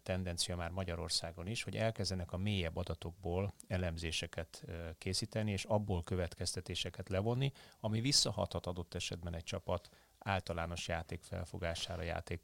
tendencia 0.03 0.55
már 0.55 0.69
Magyarországon 0.69 1.47
is, 1.47 1.63
hogy 1.63 1.75
elkezdenek 1.75 2.31
a 2.31 2.37
mélyebb 2.37 2.75
adatokból 2.75 3.53
elemzéseket 3.67 4.65
készíteni, 4.97 5.51
és 5.51 5.63
abból 5.63 6.03
következtetéseket 6.03 7.09
levonni, 7.09 7.51
ami 7.79 8.01
visszahathat 8.01 8.65
adott 8.65 8.93
esetben 8.93 9.35
egy 9.35 9.43
csapat 9.43 9.89
általános 10.19 10.87
játék 10.87 11.21
felfogására, 11.21 12.01
játék 12.01 12.41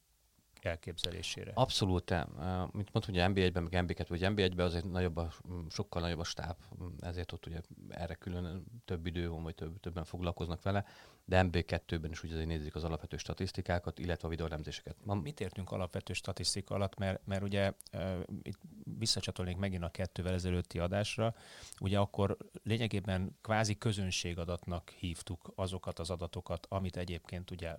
elképzelésére. 0.66 1.52
Abszolút, 1.54 2.12
eh, 2.12 2.24
mint 2.72 2.90
mondtam, 2.94 3.14
hogy 3.14 3.34
NB1-ben, 3.34 3.64
meg 3.64 3.86
NB2 3.86 4.06
vagy 4.08 4.22
NB1-ben 4.24 4.66
azért 4.66 4.92
nagyobb 4.92 5.18
a, 5.18 5.30
sokkal 5.70 6.02
nagyobb 6.02 6.20
a 6.20 6.24
stáb, 6.24 6.56
ezért 7.00 7.32
ott 7.32 7.46
ugye 7.46 7.62
erre 7.90 8.14
külön 8.14 8.64
több 8.86 9.06
idő 9.06 9.30
van, 9.30 9.44
vagy 9.44 9.56
több, 9.56 9.80
többen 9.80 10.04
foglalkoznak 10.04 10.62
vele, 10.62 10.86
de 11.26 11.42
MB2-ben 11.52 12.12
is 12.12 12.24
ugye 12.24 12.46
nézik 12.46 12.76
az 12.76 12.84
alapvető 12.84 13.18
statisztikákat, 13.18 14.00
illetve 14.00 14.28
a 14.28 14.32
videólemzéseket. 14.32 14.96
Ma... 15.04 15.14
Mit 15.14 15.40
értünk 15.40 15.72
alapvető 15.72 16.14
statisztika 16.14 16.76
alatt, 16.76 16.98
mert, 16.98 17.26
mert 17.26 17.44
ugye 17.44 17.74
uh, 17.94 18.20
itt 18.42 18.60
visszacsatolnék 18.98 19.58
megint 19.58 19.84
a 19.84 19.90
kettővel 19.90 20.34
ezelőtti 20.34 20.80
adásra, 20.80 21.36
ugye 21.80 22.00
akkor 22.00 22.38
lényegében 22.64 23.38
kvázi 23.42 23.78
közönségadatnak 23.78 24.90
hívtuk 24.90 25.52
azokat 25.56 26.00
az 26.00 26.10
adatokat, 26.10 26.66
amit 26.70 26.98
egyébként 26.98 27.52
ugye 27.52 27.78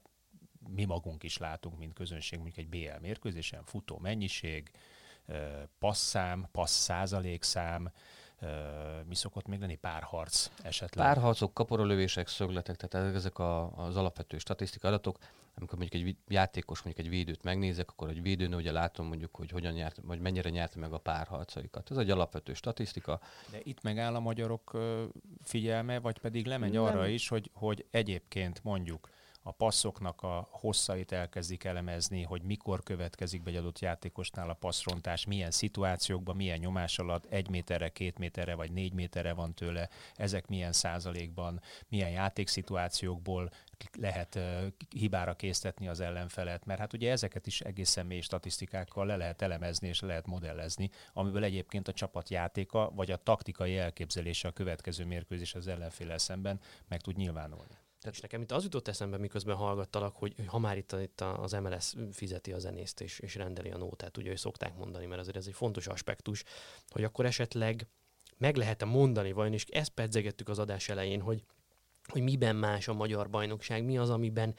mi 0.74 0.84
magunk 0.84 1.22
is 1.22 1.38
látunk, 1.38 1.78
mint 1.78 1.92
közönség, 1.92 2.38
mondjuk 2.38 2.58
egy 2.58 2.68
BL 2.68 3.00
mérkőzésen, 3.00 3.64
futó 3.64 3.98
mennyiség, 3.98 4.70
passzám, 5.78 6.48
passz 6.52 6.82
százalékszám, 6.82 7.92
mi 9.06 9.14
szokott 9.14 9.46
még 9.46 9.60
lenni? 9.60 9.76
Párharc 9.76 10.50
esetleg? 10.62 11.06
Párharcok, 11.06 11.54
kaporolövések, 11.54 12.28
szögletek, 12.28 12.76
tehát 12.76 13.14
ezek 13.14 13.38
a, 13.38 13.76
az 13.76 13.96
alapvető 13.96 14.38
statisztika 14.38 14.88
adatok. 14.88 15.18
Amikor 15.54 15.78
mondjuk 15.78 16.02
egy 16.02 16.16
játékos 16.28 16.82
mondjuk 16.82 17.06
egy 17.06 17.12
védőt 17.12 17.42
megnézek, 17.42 17.90
akkor 17.90 18.08
egy 18.08 18.22
védőnő 18.22 18.56
ugye 18.56 18.72
látom 18.72 19.06
mondjuk, 19.06 19.36
hogy 19.36 19.50
hogyan 19.50 19.72
nyert, 19.72 20.00
vagy 20.02 20.20
mennyire 20.20 20.50
nyert 20.50 20.74
meg 20.74 20.92
a 20.92 20.98
párharcaikat. 20.98 21.90
Ez 21.90 21.96
egy 21.96 22.10
alapvető 22.10 22.54
statisztika. 22.54 23.20
De 23.50 23.58
itt 23.62 23.82
megáll 23.82 24.14
a 24.14 24.20
magyarok 24.20 24.78
figyelme, 25.42 25.98
vagy 25.98 26.18
pedig 26.18 26.46
lemegy 26.46 26.72
Nem. 26.72 26.82
arra 26.82 27.06
is, 27.06 27.28
hogy, 27.28 27.50
hogy 27.54 27.86
egyébként 27.90 28.64
mondjuk 28.64 29.08
a 29.42 29.52
passzoknak 29.52 30.22
a 30.22 30.48
hosszait 30.50 31.12
elkezdik 31.12 31.64
elemezni, 31.64 32.22
hogy 32.22 32.42
mikor 32.42 32.82
következik 32.82 33.42
be 33.42 33.50
egy 33.50 33.56
adott 33.56 33.78
játékosnál 33.78 34.50
a 34.50 34.54
passzrontás, 34.54 35.26
milyen 35.26 35.50
szituációkban, 35.50 36.36
milyen 36.36 36.58
nyomás 36.58 36.98
alatt, 36.98 37.24
egy 37.24 37.50
méterre, 37.50 37.88
két 37.88 38.18
méterre 38.18 38.54
vagy 38.54 38.72
négy 38.72 38.92
méterre 38.92 39.32
van 39.32 39.54
tőle, 39.54 39.88
ezek 40.14 40.46
milyen 40.46 40.72
százalékban, 40.72 41.60
milyen 41.88 42.10
játékszituációkból 42.10 43.50
lehet 43.98 44.34
uh, 44.34 44.66
hibára 44.88 45.34
késztetni 45.34 45.88
az 45.88 46.00
ellenfelet, 46.00 46.64
mert 46.64 46.80
hát 46.80 46.92
ugye 46.92 47.10
ezeket 47.10 47.46
is 47.46 47.60
egészen 47.60 48.06
mély 48.06 48.20
statisztikákkal 48.20 49.06
le 49.06 49.16
lehet 49.16 49.42
elemezni 49.42 49.88
és 49.88 50.00
le 50.00 50.06
lehet 50.06 50.26
modellezni, 50.26 50.90
amiből 51.12 51.44
egyébként 51.44 51.88
a 51.88 51.92
csapatjátéka 51.92 52.90
vagy 52.94 53.10
a 53.10 53.16
taktikai 53.16 53.78
elképzelése 53.78 54.48
a 54.48 54.52
következő 54.52 55.04
mérkőzés 55.04 55.54
az 55.54 55.66
ellenféle 55.66 56.18
szemben 56.18 56.60
meg 56.88 57.00
tud 57.00 57.16
nyilvánulni. 57.16 57.79
Tehát 58.00 58.14
és 58.14 58.20
nekem 58.20 58.42
itt 58.42 58.52
az 58.52 58.62
jutott 58.62 58.88
eszembe, 58.88 59.16
miközben 59.16 59.56
hallgattalak, 59.56 60.16
hogy, 60.16 60.34
ha 60.46 60.58
már 60.58 60.76
itt, 60.76 60.92
itt 60.92 61.20
az 61.20 61.52
MLS 61.52 61.94
fizeti 62.12 62.52
a 62.52 62.58
zenészt 62.58 63.00
és, 63.00 63.18
és 63.18 63.34
rendeli 63.34 63.70
a 63.70 63.76
nótát, 63.76 64.16
ugye, 64.16 64.28
hogy 64.28 64.38
szokták 64.38 64.76
mondani, 64.76 65.06
mert 65.06 65.20
azért 65.20 65.36
ez 65.36 65.46
egy 65.46 65.54
fontos 65.54 65.86
aspektus, 65.86 66.44
hogy 66.88 67.04
akkor 67.04 67.26
esetleg 67.26 67.86
meg 68.36 68.56
lehet-e 68.56 68.84
mondani 68.84 69.32
vajon, 69.32 69.52
és 69.52 69.64
ezt 69.64 69.90
pedzegettük 69.90 70.48
az 70.48 70.58
adás 70.58 70.88
elején, 70.88 71.20
hogy, 71.20 71.44
hogy 72.04 72.22
miben 72.22 72.56
más 72.56 72.88
a 72.88 72.94
magyar 72.94 73.30
bajnokság, 73.30 73.84
mi 73.84 73.98
az, 73.98 74.10
amiben 74.10 74.54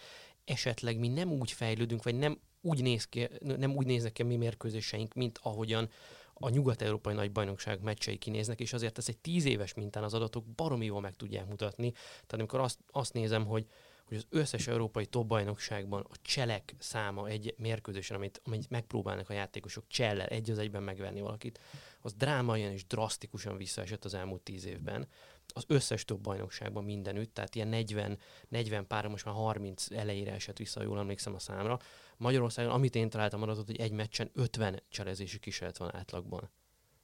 esetleg 0.46 1.00
mi 1.00 1.08
nem 1.08 1.32
úgy 1.32 1.52
fejlődünk, 1.52 2.04
vagy 2.04 2.16
nem 2.16 2.40
úgy, 2.62 2.82
néz 2.82 3.06
ki, 3.06 3.28
nem 3.40 3.76
úgy 3.76 3.86
néznek 3.86 4.12
ki 4.12 4.22
a 4.22 4.26
mi 4.26 4.36
mérkőzéseink, 4.36 5.14
mint 5.14 5.40
ahogyan 5.42 5.90
a 6.34 6.50
nyugat-európai 6.50 7.14
nagy 7.14 7.32
bajnokság 7.32 7.82
meccsei 7.82 8.18
kinéznek, 8.18 8.60
és 8.60 8.74
azért 8.74 8.98
ez 8.98 9.06
egy 9.08 9.18
tíz 9.18 9.46
éves 9.46 9.74
mintán 9.74 10.04
az 10.04 10.14
adatok 10.14 10.46
baromi 10.46 10.86
jól 10.86 11.02
meg 11.02 11.16
tudják 11.16 11.48
mutatni. 11.48 11.92
Tehát 11.92 12.34
amikor 12.34 12.60
azt, 12.60 12.80
azt 12.92 13.14
nézem, 13.14 13.46
hogy, 13.46 13.68
hogy 14.06 14.18
az 14.18 14.26
összes 14.30 14.68
európai 14.68 15.06
top 15.06 15.28
bajnokságban 15.28 16.06
a 16.10 16.16
cselek 16.22 16.76
száma 16.80 17.28
egy 17.28 17.56
mérkőzésen, 17.58 18.18
amit, 18.18 18.42
amit 18.46 18.70
megpróbálnak 18.70 19.30
a 19.30 19.34
játékosok 19.34 19.88
csellel 19.88 20.28
egy 20.28 20.50
az 20.50 20.58
egyben 20.58 20.84
megvenni 20.84 21.22
valakit, 21.22 21.60
az 22.02 22.14
drámaian 22.14 22.72
és 22.72 22.86
drasztikusan 22.86 23.58
visszaesett 23.58 24.06
az 24.06 24.14
elmúlt 24.14 24.42
tíz 24.42 24.66
évben 24.66 25.08
az 25.54 25.64
összes 25.68 26.06
több 26.06 26.20
bajnokságban 26.20 26.84
mindenütt, 26.84 27.34
tehát 27.34 27.56
ilyen 27.56 27.68
40, 27.68 28.18
40 28.48 28.88
pár, 28.88 29.08
most 29.08 29.26
már 29.26 29.34
30 29.34 29.92
elejére 29.92 30.32
esett 30.32 30.58
vissza, 30.58 30.84
jól 30.84 31.00
emlékszem 31.00 31.34
a 31.34 31.40
számra. 31.40 31.80
Magyarországon, 32.22 32.72
amit 32.72 32.96
én 32.96 33.10
találtam 33.10 33.42
adatot, 33.42 33.66
hogy 33.66 33.80
egy 33.80 33.92
meccsen 33.92 34.30
50 34.34 34.84
cselezési 34.90 35.40
kísérlet 35.40 35.78
van 35.78 35.96
átlagban. 35.96 36.50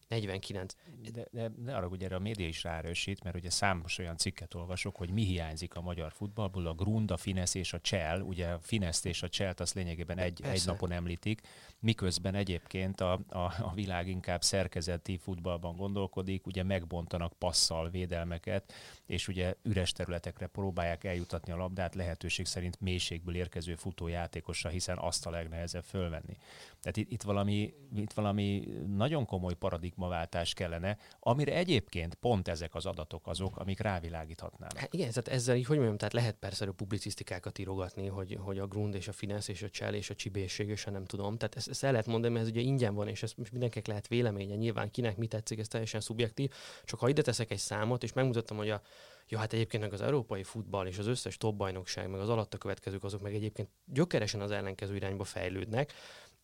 49. 0.07 0.73
De, 1.13 1.27
de, 1.31 1.51
de 1.57 1.75
arra 1.75 1.87
ugye 1.87 2.05
erre 2.05 2.15
a 2.15 2.19
média 2.19 2.47
is 2.47 2.63
ráerősít, 2.63 3.23
mert 3.23 3.35
ugye 3.35 3.49
számos 3.49 3.97
olyan 3.97 4.17
cikket 4.17 4.53
olvasok, 4.53 4.95
hogy 4.95 5.09
mi 5.09 5.23
hiányzik 5.23 5.75
a 5.75 5.81
magyar 5.81 6.11
futballból, 6.11 6.67
a 6.67 6.73
Grund, 6.73 7.11
a 7.11 7.17
Finesz 7.17 7.53
és 7.53 7.73
a 7.73 7.79
Csel, 7.79 8.21
ugye 8.21 8.47
a 8.47 8.59
Fineszt 8.59 9.05
és 9.05 9.23
a 9.23 9.29
Cselt 9.29 9.59
azt 9.59 9.73
lényegében 9.73 10.17
egy, 10.17 10.41
egy 10.43 10.61
napon 10.65 10.91
említik, 10.91 11.41
miközben 11.79 12.35
egyébként 12.35 13.01
a, 13.01 13.13
a, 13.29 13.39
a 13.39 13.71
világ 13.73 14.07
inkább 14.07 14.41
szerkezeti 14.41 15.17
futballban 15.17 15.75
gondolkodik, 15.75 16.45
ugye 16.45 16.63
megbontanak 16.63 17.33
passzal 17.33 17.89
védelmeket, 17.89 18.73
és 19.07 19.27
ugye 19.27 19.55
üres 19.63 19.91
területekre 19.91 20.47
próbálják 20.47 21.03
eljutatni 21.03 21.51
a 21.51 21.55
labdát, 21.55 21.95
lehetőség 21.95 22.45
szerint 22.45 22.81
mélységből 22.81 23.35
érkező 23.35 23.75
futójátékosra, 23.75 24.69
hiszen 24.69 24.97
azt 24.97 25.25
a 25.25 25.29
legnehezebb 25.29 25.83
fölvenni. 25.83 26.37
Tehát 26.81 26.97
itt, 26.97 27.11
itt, 27.11 27.21
valami, 27.21 27.73
itt 27.95 28.13
valami 28.13 28.67
nagyon 28.87 29.25
komoly 29.25 29.53
paradigmaváltás 29.53 30.53
kellene, 30.53 30.97
amire 31.19 31.55
egyébként 31.55 32.15
pont 32.15 32.47
ezek 32.47 32.75
az 32.75 32.85
adatok 32.85 33.27
azok, 33.27 33.57
amik 33.57 33.79
rávilágíthatnának. 33.79 34.77
Hát 34.77 34.93
igen, 34.93 35.09
tehát 35.09 35.27
ezzel 35.27 35.55
így, 35.55 35.65
hogy 35.65 35.75
mondjam, 35.75 35.97
tehát 35.97 36.13
lehet 36.13 36.35
persze 36.35 36.65
a 36.65 36.71
publicisztikákat 36.71 37.57
írogatni, 37.57 38.07
hogy, 38.07 38.37
hogy 38.39 38.59
a 38.59 38.67
Grund 38.67 38.95
és 38.95 39.07
a 39.07 39.11
Finesz 39.11 39.47
és 39.47 39.61
a 39.61 39.69
Csel 39.69 39.93
és 39.93 40.09
a 40.09 40.15
Csibészség, 40.15 40.69
és 40.69 40.83
nem 40.83 41.05
tudom. 41.05 41.37
Tehát 41.37 41.55
ezt, 41.55 41.67
ezt 41.67 41.83
el 41.83 41.91
lehet 41.91 42.07
mondani, 42.07 42.33
mert 42.33 42.45
ez 42.45 42.51
ugye 42.51 42.61
ingyen 42.61 42.95
van, 42.95 43.07
és 43.07 43.23
ezt 43.23 43.37
most 43.37 43.51
mindenkinek 43.51 43.87
lehet 43.87 44.07
véleménye. 44.07 44.55
Nyilván 44.55 44.91
kinek 44.91 45.17
mi 45.17 45.27
tetszik, 45.27 45.59
ez 45.59 45.67
teljesen 45.67 46.01
szubjektív. 46.01 46.51
Csak 46.83 46.99
ha 46.99 47.09
ide 47.09 47.21
teszek 47.21 47.51
egy 47.51 47.57
számot, 47.57 48.03
és 48.03 48.13
megmutattam, 48.13 48.57
hogy 48.57 48.69
a 48.69 48.81
Ja, 49.29 49.37
hát 49.37 49.53
egyébként 49.53 49.83
meg 49.83 49.93
az 49.93 50.01
európai 50.01 50.43
futball 50.43 50.87
és 50.87 50.97
az 50.97 51.07
összes 51.07 51.37
top 51.37 51.55
bajnokság, 51.55 52.09
meg 52.09 52.19
az 52.19 52.29
alatta 52.29 52.57
következők, 52.57 53.03
azok 53.03 53.21
meg 53.21 53.33
egyébként 53.33 53.69
gyökeresen 53.85 54.41
az 54.41 54.51
ellenkező 54.51 54.95
irányba 54.95 55.23
fejlődnek. 55.23 55.93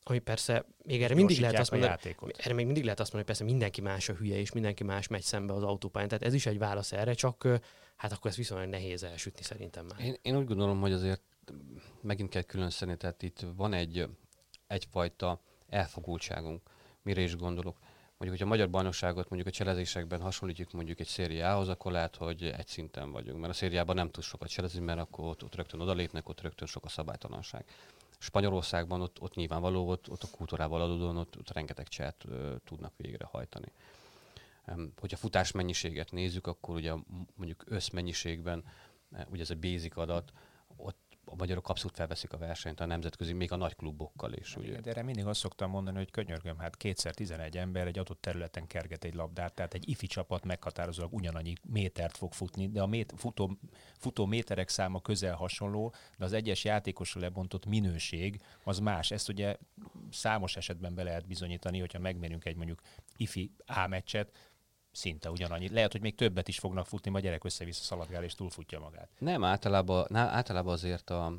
Ami 0.04 0.20
persze, 0.20 0.66
még 0.84 1.04
erre 1.04 1.16
mindig 1.16 1.40
lehet 1.40 1.60
azt 1.60 1.72
mondani, 1.72 2.16
erre 2.38 2.54
még 2.54 2.66
mindig 2.66 2.84
lehet 2.84 3.00
azt 3.00 3.14
mondani, 3.14 3.16
hogy 3.16 3.26
persze 3.26 3.44
mindenki 3.44 3.82
más 3.82 4.10
a 4.10 4.14
hülye, 4.14 4.38
és 4.38 4.52
mindenki 4.52 4.84
más 4.84 5.08
megy 5.08 5.22
szembe 5.22 5.54
az 5.54 5.64
autópályán. 5.64 6.10
Tehát 6.10 6.24
ez 6.24 6.34
is 6.34 6.46
egy 6.46 6.58
válasz 6.58 6.92
erre, 6.92 7.14
csak 7.14 7.48
hát 7.96 8.12
akkor 8.12 8.32
ez 8.32 8.38
viszonylag 8.38 8.70
nehéz 8.70 9.04
elsütni 9.04 9.44
szerintem 9.44 9.86
már. 9.86 10.00
Én, 10.00 10.18
én 10.22 10.38
úgy 10.38 10.46
gondolom, 10.46 10.80
hogy 10.80 10.92
azért 10.92 11.22
megint 12.02 12.30
kell 12.30 12.42
külön 12.42 12.70
szedni, 12.70 12.98
tehát 12.98 13.24
itt 13.24 13.46
van 13.56 13.74
egy, 13.74 14.08
egyfajta 14.68 15.42
elfogultságunk. 15.68 16.62
Mire 17.02 17.22
is 17.22 17.36
gondolok? 17.36 17.78
Mondjuk, 18.24 18.42
hogyha 18.42 18.54
a 18.54 18.58
magyar 18.58 18.74
bajnokságot 18.74 19.30
mondjuk 19.30 19.54
a 19.54 19.58
cselezésekben 19.58 20.22
hasonlítjuk 20.22 20.72
mondjuk 20.72 21.00
egy 21.00 21.08
szériához, 21.08 21.70
akkor 21.70 21.92
lehet, 21.92 22.16
hogy 22.16 22.44
egy 22.44 22.68
szinten 22.68 23.12
vagyunk. 23.12 23.40
Mert 23.40 23.54
a 23.54 23.56
szériában 23.56 23.96
nem 23.96 24.10
tud 24.10 24.24
sokat 24.24 24.50
cselezni, 24.50 24.80
mert 24.80 25.00
akkor 25.00 25.26
ott, 25.26 25.44
ott 25.44 25.56
rögtön 25.56 25.80
odalépnek, 25.80 26.30
ott 26.30 26.42
rögtön 26.42 26.68
sok 26.68 26.86
a 26.86 26.90
szabálytalanság. 26.90 27.66
Spanyolországban 28.18 29.02
ott, 29.02 29.22
ott 29.22 29.36
nyilvánvaló, 29.36 29.90
ott, 29.90 30.10
ott 30.10 30.24
a 30.24 30.28
kultúrával 30.38 30.82
adódóan 30.82 31.18
ott, 31.18 31.38
ott 31.38 31.52
rengeteg 31.52 31.88
cselt 31.88 32.26
tudnak 32.66 32.94
végrehajtani. 32.98 33.72
Hogyha 34.98 35.18
futás 35.18 35.52
mennyiséget 35.52 36.12
nézzük, 36.12 36.48
akkor 36.48 36.76
ugye 36.76 36.94
mondjuk 37.36 37.64
összmennyiségben, 37.66 38.64
e, 39.12 39.28
ugye 39.32 39.42
ez 39.42 39.50
a 39.50 39.56
basic 39.56 39.98
adat, 39.98 40.32
a 41.34 41.36
magyarok 41.38 41.70
abszolút 41.70 41.96
felveszik 41.96 42.34
a 42.34 42.38
versenyt 42.38 42.80
a 42.80 42.86
nemzetközi, 42.86 43.34
még 43.34 43.52
a 43.52 43.56
nagy 43.56 43.76
klubokkal 43.76 44.34
is. 44.34 44.56
Ugye? 44.56 44.80
De 44.80 44.90
erre 44.90 45.04
mindig 45.04 45.26
azt 45.26 45.40
szoktam 45.40 45.70
mondani, 45.70 45.98
hogy 45.98 46.12
könyörgöm, 46.12 46.58
hát 46.58 46.78
kétszer 46.78 47.14
11 47.14 47.58
ember 47.58 47.88
egy 47.88 48.00
adott 48.00 48.22
területen 48.22 48.68
kerget 48.68 49.04
egy 49.04 49.14
labdát, 49.14 49.54
tehát 49.54 49.74
egy 49.74 49.90
ifi 49.90 50.08
csapat 50.08 50.46
meghatározólag 50.46 51.14
ugyanannyi 51.14 51.54
métert 51.64 52.18
fog 52.18 52.34
futni, 52.34 52.70
de 52.70 52.82
a 52.82 52.86
mét, 52.86 53.14
futó, 53.16 53.58
futó 53.98 54.26
méterek 54.26 54.70
száma 54.70 55.02
közel 55.02 55.36
hasonló, 55.36 55.94
de 56.18 56.26
az 56.26 56.34
egyes 56.34 56.64
játékosra 56.64 57.22
lebontott 57.22 57.66
minőség 57.66 58.42
az 58.64 58.80
más. 58.80 59.12
Ezt 59.12 59.30
ugye 59.30 59.58
számos 60.12 60.56
esetben 60.56 60.96
be 60.96 61.04
lehet 61.04 61.28
bizonyítani, 61.28 61.80
hogyha 61.80 62.00
megmérünk 62.00 62.46
egy 62.46 62.56
mondjuk 62.56 62.82
ifi 63.18 63.52
A 63.66 63.88
meccset, 63.88 64.53
szinte 64.94 65.32
ugyanannyit. 65.32 65.72
Lehet, 65.72 65.92
hogy 65.92 66.02
még 66.02 66.16
többet 66.16 66.48
is 66.48 66.60
fognak 66.60 66.86
futni, 66.86 67.12
majd 67.12 67.24
gyerek 67.24 67.44
össze-vissza 67.44 67.84
szaladgál 67.84 68.24
és 68.24 68.36
túlfutja 68.36 68.80
magát. 68.80 69.10
Nem, 69.20 69.44
általában, 69.44 70.16
általában 70.16 70.74
azért 70.74 71.10
a 71.10 71.34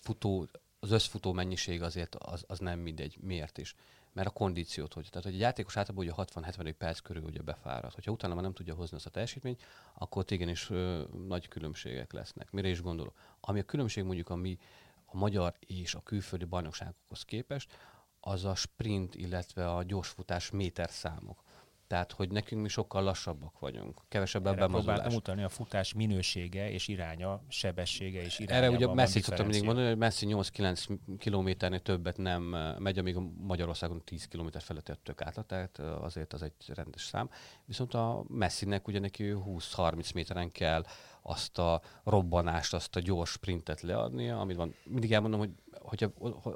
futó, 0.00 0.48
az 0.80 0.90
összfutó 0.90 1.32
mennyiség 1.32 1.82
azért 1.82 2.14
az, 2.14 2.44
az 2.46 2.58
nem 2.58 2.78
mindegy. 2.78 3.16
Miért 3.20 3.58
is? 3.58 3.74
Mert 4.12 4.28
a 4.28 4.30
kondíciót 4.30 4.92
hogy. 4.92 5.08
Tehát, 5.08 5.24
hogy 5.24 5.34
egy 5.34 5.40
játékos 5.40 5.76
általában 5.76 6.06
ugye 6.06 6.14
60-70 6.16 6.74
perc 6.78 6.98
körül 7.00 7.22
ugye 7.22 7.42
befárad. 7.42 7.94
Hogyha 7.94 8.12
utána 8.12 8.34
már 8.34 8.42
nem 8.42 8.52
tudja 8.52 8.74
hozni 8.74 8.96
azt 8.96 9.06
a 9.06 9.10
teljesítményt, 9.10 9.62
akkor 9.94 10.22
ott 10.22 10.30
igenis 10.30 10.70
ö, 10.70 11.02
nagy 11.26 11.48
különbségek 11.48 12.12
lesznek. 12.12 12.50
Mire 12.50 12.68
is 12.68 12.82
gondolok? 12.82 13.14
Ami 13.40 13.58
a 13.58 13.62
különbség 13.64 14.04
mondjuk 14.04 14.28
a 14.28 14.36
mi 14.36 14.58
a 15.06 15.16
magyar 15.16 15.54
és 15.60 15.94
a 15.94 16.02
külföldi 16.02 16.44
bajnokságokhoz 16.44 17.22
képest, 17.22 17.72
az 18.20 18.44
a 18.44 18.54
sprint, 18.54 19.14
illetve 19.14 19.70
a 19.70 19.82
gyorsfutás 19.82 20.50
méterszámok. 20.50 21.42
Tehát, 21.86 22.12
hogy 22.12 22.30
nekünk 22.30 22.62
mi 22.62 22.68
sokkal 22.68 23.02
lassabbak 23.02 23.58
vagyunk, 23.58 24.00
kevesebb 24.08 24.44
a 24.44 24.54
bemozulás. 24.54 24.84
Próbáltam 24.84 25.14
utalni 25.14 25.42
a 25.42 25.48
futás 25.48 25.92
minősége 25.92 26.70
és 26.70 26.88
iránya, 26.88 27.42
sebessége 27.48 28.22
és 28.22 28.38
iránya. 28.38 28.64
Erre 28.64 28.74
ugye 28.74 28.94
Messi 28.94 29.20
szoktam 29.20 29.46
mindig 29.46 29.64
mondani, 29.64 29.86
hogy 29.86 29.96
Messi 29.96 30.26
8-9 30.28 30.98
kilométernél 31.18 31.80
többet 31.80 32.16
nem 32.16 32.42
megy, 32.78 32.98
amíg 32.98 33.16
Magyarországon 33.38 34.02
10 34.04 34.28
kilométer 34.28 34.62
feletti 34.62 34.90
a 34.90 34.96
tök 35.02 35.22
átlag, 35.22 35.46
tehát 35.46 35.78
azért 35.78 36.32
az 36.32 36.42
egy 36.42 36.52
rendes 36.74 37.02
szám. 37.02 37.30
Viszont 37.64 37.94
a 37.94 38.24
Messinek 38.28 38.88
ugye 38.88 38.98
neki 38.98 39.34
20-30 39.36 40.14
méteren 40.14 40.52
kell 40.52 40.84
azt 41.22 41.58
a 41.58 41.82
robbanást, 42.04 42.74
azt 42.74 42.96
a 42.96 43.00
gyors 43.00 43.30
sprintet 43.30 43.80
leadnia, 43.80 44.40
amit 44.40 44.56
van. 44.56 44.74
Mindig 44.84 45.12
elmondom, 45.12 45.40
hogy 45.40 45.50
hogyha 45.78 46.10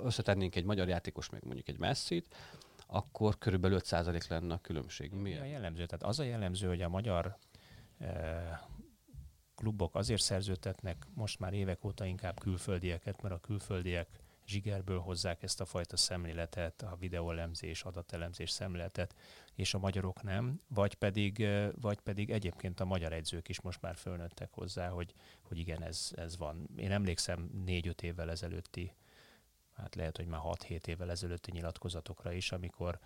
összetennénk 0.04 0.56
egy 0.56 0.64
magyar 0.64 0.88
játékos, 0.88 1.30
meg 1.30 1.44
mondjuk 1.44 1.68
egy 1.68 1.78
Messit, 1.78 2.34
akkor 2.92 3.38
körülbelül 3.38 3.78
5% 3.82 4.28
lenne 4.28 4.54
a 4.54 4.60
különbség. 4.60 5.12
Mi 5.12 5.36
a 5.36 5.44
jellemző? 5.44 5.86
Tehát 5.86 6.02
az 6.02 6.18
a 6.18 6.22
jellemző, 6.22 6.68
hogy 6.68 6.82
a 6.82 6.88
magyar 6.88 7.36
e, 7.98 8.68
klubok 9.54 9.94
azért 9.94 10.20
szerződtetnek 10.20 11.06
most 11.14 11.38
már 11.38 11.52
évek 11.52 11.84
óta 11.84 12.04
inkább 12.04 12.40
külföldieket, 12.40 13.22
mert 13.22 13.34
a 13.34 13.40
külföldiek 13.40 14.08
zsigerből 14.46 14.98
hozzák 14.98 15.42
ezt 15.42 15.60
a 15.60 15.64
fajta 15.64 15.96
szemléletet, 15.96 16.82
a 16.82 16.96
videóelemzés, 16.98 17.82
adatelemzés 17.82 18.50
szemléletet, 18.50 19.14
és 19.54 19.74
a 19.74 19.78
magyarok 19.78 20.22
nem, 20.22 20.60
vagy 20.68 20.94
pedig, 20.94 21.40
eh, 21.40 21.70
vagy 21.80 22.00
pedig 22.00 22.30
egyébként 22.30 22.80
a 22.80 22.84
magyar 22.84 23.12
edzők 23.12 23.48
is 23.48 23.60
most 23.60 23.80
már 23.80 23.96
fölnőttek 23.96 24.52
hozzá, 24.52 24.88
hogy, 24.88 25.14
hogy 25.42 25.58
igen, 25.58 25.82
ez, 25.82 26.10
ez 26.16 26.36
van. 26.36 26.68
Én 26.76 26.92
emlékszem 26.92 27.50
négy-öt 27.64 28.02
évvel 28.02 28.30
ezelőtti 28.30 28.92
hát 29.80 29.94
lehet, 29.94 30.16
hogy 30.16 30.26
már 30.26 30.40
6-7 30.44 30.86
évvel 30.86 31.10
ezelőtti 31.10 31.50
nyilatkozatokra 31.50 32.32
is, 32.32 32.52
amikor, 32.52 32.98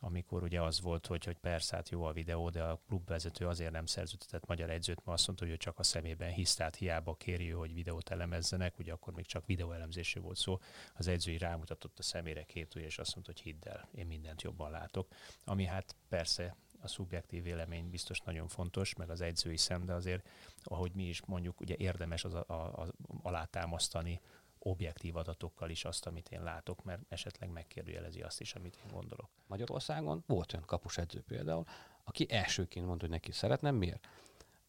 amikor 0.00 0.42
ugye 0.42 0.62
az 0.62 0.80
volt, 0.80 1.06
hogy, 1.06 1.24
hogy 1.24 1.38
persze 1.38 1.76
hát 1.76 1.88
jó 1.88 2.02
a 2.04 2.12
videó, 2.12 2.50
de 2.50 2.62
a 2.62 2.80
klubvezető 2.86 3.46
azért 3.46 3.72
nem 3.72 3.86
szerződtetett 3.86 4.46
magyar 4.46 4.70
edzőt, 4.70 5.04
mert 5.04 5.18
azt 5.18 5.26
mondta, 5.26 5.44
hogy 5.44 5.54
ő 5.54 5.56
csak 5.56 5.78
a 5.78 5.82
szemében 5.82 6.30
hisz, 6.30 6.54
tehát 6.54 6.76
hiába 6.76 7.14
kéri, 7.14 7.50
hogy 7.50 7.74
videót 7.74 8.10
elemezzenek, 8.10 8.78
ugye 8.78 8.92
akkor 8.92 9.14
még 9.14 9.26
csak 9.26 9.46
videóelemzésről 9.46 10.22
volt 10.22 10.36
szó, 10.36 10.58
az 10.94 11.06
edzői 11.06 11.38
rámutatott 11.38 11.98
a 11.98 12.02
szemére 12.02 12.42
két 12.42 12.74
és 12.74 12.98
azt 12.98 13.14
mondta, 13.14 13.32
hogy 13.32 13.42
hidd 13.42 13.68
el, 13.68 13.88
én 13.94 14.06
mindent 14.06 14.42
jobban 14.42 14.70
látok, 14.70 15.08
ami 15.44 15.64
hát 15.64 15.96
persze 16.08 16.56
a 16.82 16.88
szubjektív 16.88 17.42
vélemény 17.42 17.90
biztos 17.90 18.20
nagyon 18.20 18.48
fontos, 18.48 18.94
meg 18.94 19.10
az 19.10 19.20
edzői 19.20 19.56
szem, 19.56 19.84
de 19.84 19.92
azért, 19.92 20.28
ahogy 20.62 20.92
mi 20.94 21.04
is 21.08 21.24
mondjuk, 21.24 21.60
ugye 21.60 21.74
érdemes 21.78 22.24
az 22.24 22.34
a, 22.34 22.44
a, 22.46 22.82
a, 22.82 22.92
alátámasztani 23.22 24.20
objektív 24.64 25.16
adatokkal 25.16 25.70
is 25.70 25.84
azt, 25.84 26.06
amit 26.06 26.28
én 26.28 26.42
látok, 26.42 26.84
mert 26.84 27.00
esetleg 27.08 27.50
megkérdőjelezi 27.50 28.20
azt 28.20 28.40
is, 28.40 28.54
amit 28.54 28.76
én 28.84 28.92
gondolok. 28.92 29.30
Magyarországon 29.46 30.24
volt 30.26 30.52
olyan 30.52 30.66
kapusedző 30.66 31.22
például, 31.22 31.64
aki 32.04 32.26
elsőként 32.30 32.86
mondta, 32.86 33.04
hogy 33.04 33.14
neki 33.14 33.32
szeretne, 33.32 33.70
miért? 33.70 34.08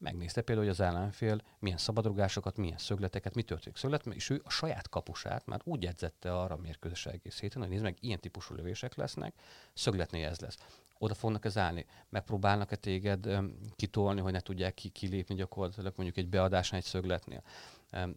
Megnézte 0.03 0.41
például, 0.41 0.67
hogy 0.67 0.75
az 0.79 0.85
ellenfél 0.85 1.41
milyen 1.59 1.77
szabadrugásokat, 1.77 2.57
milyen 2.57 2.77
szögleteket, 2.77 3.35
mi 3.35 3.43
történik 3.43 3.77
szöglet, 3.77 4.05
és 4.05 4.29
ő 4.29 4.41
a 4.43 4.49
saját 4.49 4.89
kapusát 4.89 5.45
már 5.45 5.61
úgy 5.63 5.85
edzette 5.85 6.37
arra 6.37 6.55
a 6.55 6.57
mérkőzés 6.57 7.05
egész 7.05 7.39
héten, 7.39 7.61
hogy 7.61 7.71
nézd 7.71 7.83
meg, 7.83 7.97
ilyen 7.99 8.19
típusú 8.19 8.55
lövések 8.55 8.95
lesznek, 8.95 9.33
szögletnél 9.73 10.27
ez 10.27 10.39
lesz. 10.39 10.57
Oda 10.97 11.13
fognak 11.13 11.45
ez 11.45 11.57
állni. 11.57 11.85
Megpróbálnak-e 12.09 12.75
téged 12.75 13.25
um, 13.25 13.57
kitolni, 13.75 14.21
hogy 14.21 14.31
ne 14.31 14.39
tudják 14.39 14.73
ki, 14.73 14.89
kilépni 14.89 15.35
gyakorlatilag 15.35 15.93
mondjuk 15.95 16.17
egy 16.17 16.29
beadásnál, 16.29 16.79
egy 16.79 16.85
szögletnél 16.85 17.43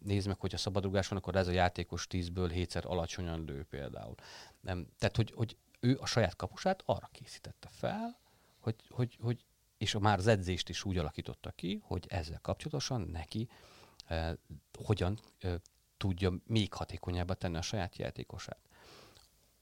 nézd 0.02 0.26
meg, 0.26 0.40
hogyha 0.40 0.58
szabadrugás 0.58 1.08
van, 1.08 1.18
akkor 1.18 1.36
ez 1.36 1.46
a 1.46 1.50
játékos 1.50 2.06
10-ből 2.10 2.50
7-szer 2.54 2.84
alacsonyan 2.84 3.44
lő 3.44 3.64
például. 3.70 4.14
Nem, 4.60 4.86
tehát, 4.98 5.16
hogy, 5.16 5.32
hogy 5.36 5.56
ő 5.80 5.98
a 6.00 6.06
saját 6.06 6.36
kapusát 6.36 6.82
arra 6.84 7.08
készítette 7.12 7.68
fel, 7.70 8.18
hogy, 8.58 8.76
hogy, 8.88 9.18
hogy 9.20 9.44
és 9.78 9.96
már 10.00 10.18
az 10.18 10.26
edzést 10.26 10.68
is 10.68 10.84
úgy 10.84 10.98
alakította 10.98 11.50
ki, 11.50 11.80
hogy 11.82 12.06
ezzel 12.08 12.40
kapcsolatosan 12.42 13.00
neki 13.00 13.48
eh, 14.06 14.32
hogyan 14.78 15.18
eh, 15.38 15.54
tudja 15.96 16.32
még 16.46 16.72
hatékonyabbá 16.72 17.34
tenni 17.34 17.56
a 17.56 17.62
saját 17.62 17.96
játékosát. 17.96 18.60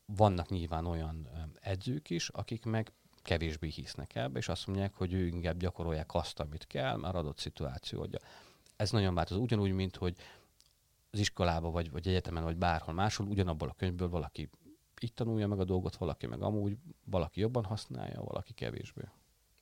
Vannak 0.06 0.48
nyilván 0.48 0.86
olyan 0.86 1.28
edzők 1.60 2.10
is, 2.10 2.28
akik 2.28 2.64
meg 2.64 2.92
kevésbé 3.22 3.68
hisznek 3.68 4.14
ebbe, 4.14 4.38
és 4.38 4.48
azt 4.48 4.66
mondják, 4.66 4.94
hogy 4.94 5.12
ő 5.12 5.26
inkább 5.26 5.58
gyakorolják 5.58 6.14
azt, 6.14 6.40
amit 6.40 6.66
kell, 6.66 6.96
már 6.96 7.16
adott 7.16 7.38
szituáció, 7.38 7.98
hogy 7.98 8.18
ez 8.76 8.90
nagyon 8.90 9.14
változó. 9.14 9.42
Ugyanúgy, 9.42 9.72
mint 9.72 9.96
hogy 9.96 10.16
az 11.10 11.18
iskolába, 11.18 11.70
vagy, 11.70 11.90
vagy 11.90 12.08
egyetemen, 12.08 12.42
vagy 12.42 12.56
bárhol 12.56 12.94
máshol, 12.94 13.26
ugyanabból 13.26 13.68
a 13.68 13.74
könyvből 13.76 14.08
valaki 14.08 14.50
itt 14.98 15.14
tanulja 15.14 15.48
meg 15.48 15.60
a 15.60 15.64
dolgot, 15.64 15.96
valaki 15.96 16.26
meg 16.26 16.42
amúgy, 16.42 16.76
valaki 17.04 17.40
jobban 17.40 17.64
használja, 17.64 18.22
valaki 18.22 18.52
kevésbé. 18.52 19.02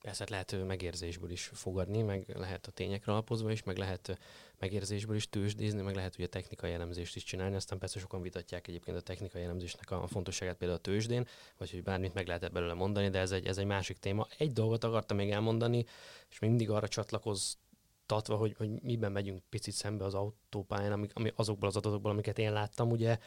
Ezt 0.03 0.19
hát 0.19 0.29
lehet 0.29 0.65
megérzésből 0.65 1.31
is 1.31 1.51
fogadni, 1.53 2.01
meg 2.01 2.25
lehet 2.35 2.67
a 2.67 2.71
tényekre 2.71 3.11
alapozva 3.11 3.51
is, 3.51 3.63
meg 3.63 3.77
lehet 3.77 4.19
megérzésből 4.59 5.15
is 5.15 5.29
tőzsdézni, 5.29 5.81
meg 5.81 5.95
lehet 5.95 6.15
ugye 6.15 6.27
technikai 6.27 6.71
elemzést 6.71 7.15
is 7.15 7.23
csinálni. 7.23 7.55
Aztán 7.55 7.79
persze 7.79 7.99
sokan 7.99 8.21
vitatják 8.21 8.67
egyébként 8.67 8.97
a 8.97 9.01
technikai 9.01 9.43
elemzésnek 9.43 9.91
a 9.91 10.07
fontosságát 10.07 10.57
például 10.57 10.79
a 10.79 10.81
tőzsdén, 10.81 11.27
vagy 11.57 11.71
hogy 11.71 11.83
bármit 11.83 12.13
meg 12.13 12.27
lehet 12.27 12.51
belőle 12.51 12.73
mondani, 12.73 13.09
de 13.09 13.19
ez 13.19 13.31
egy, 13.31 13.45
ez 13.45 13.57
egy 13.57 13.65
másik 13.65 13.97
téma. 13.97 14.27
Egy 14.37 14.51
dolgot 14.51 14.83
akartam 14.83 15.17
még 15.17 15.31
elmondani, 15.31 15.85
és 16.29 16.39
mindig 16.39 16.69
arra 16.69 16.87
csatlakoz 16.87 17.57
tatva, 18.05 18.35
hogy, 18.35 18.53
hogy 18.57 18.69
miben 18.69 19.11
megyünk 19.11 19.43
picit 19.49 19.73
szembe 19.73 20.05
az 20.05 20.13
autópályán, 20.13 20.91
ami, 20.91 21.07
ami 21.13 21.31
azokból 21.35 21.67
az 21.67 21.75
adatokból, 21.75 22.11
amiket 22.11 22.39
én 22.39 22.51
láttam, 22.51 22.91
ugye 22.91 23.17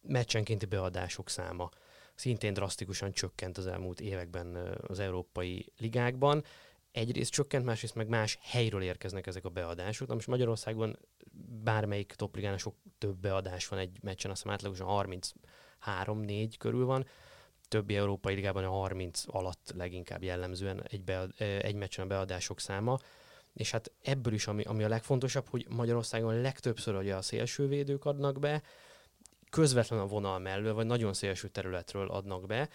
meccsenkénti 0.00 0.66
beadások 0.66 1.28
száma 1.28 1.70
szintén 2.16 2.52
drasztikusan 2.52 3.12
csökkent 3.12 3.58
az 3.58 3.66
elmúlt 3.66 4.00
években 4.00 4.78
az 4.86 4.98
európai 4.98 5.72
ligákban. 5.78 6.44
Egyrészt 6.92 7.30
csökkent, 7.30 7.64
másrészt 7.64 7.94
meg 7.94 8.08
más 8.08 8.38
helyről 8.40 8.82
érkeznek 8.82 9.26
ezek 9.26 9.44
a 9.44 9.48
beadások. 9.48 10.08
Na 10.08 10.14
most 10.14 10.26
Magyarországon 10.26 10.98
bármelyik 11.64 12.12
topligán 12.12 12.58
sok 12.58 12.74
több 12.98 13.16
beadás 13.16 13.68
van 13.68 13.78
egy 13.78 13.98
meccsen, 14.02 14.30
azt 14.30 14.42
hiszem 14.42 14.56
átlagosan 14.56 15.18
33-4 15.84 16.54
körül 16.58 16.84
van, 16.84 17.06
többi 17.68 17.96
európai 17.96 18.34
ligában 18.34 18.64
a 18.64 18.70
30 18.70 19.22
alatt 19.26 19.72
leginkább 19.76 20.22
jellemzően 20.22 20.82
egy, 20.88 21.02
bead, 21.02 21.30
egy 21.38 21.74
meccsen 21.74 22.04
a 22.04 22.08
beadások 22.08 22.60
száma. 22.60 22.98
És 23.52 23.70
hát 23.70 23.92
ebből 24.02 24.32
is, 24.32 24.46
ami, 24.46 24.62
ami 24.62 24.82
a 24.82 24.88
legfontosabb, 24.88 25.48
hogy 25.48 25.66
Magyarországon 25.68 26.40
legtöbbször 26.40 26.94
ugye 26.94 27.14
a 27.14 27.22
szélsővédők 27.22 28.04
adnak 28.04 28.38
be, 28.38 28.62
közvetlen 29.56 29.98
a 29.98 30.06
vonal 30.06 30.38
mellől, 30.38 30.74
vagy 30.74 30.86
nagyon 30.86 31.12
szélső 31.12 31.48
területről 31.48 32.08
adnak 32.08 32.46
be. 32.46 32.68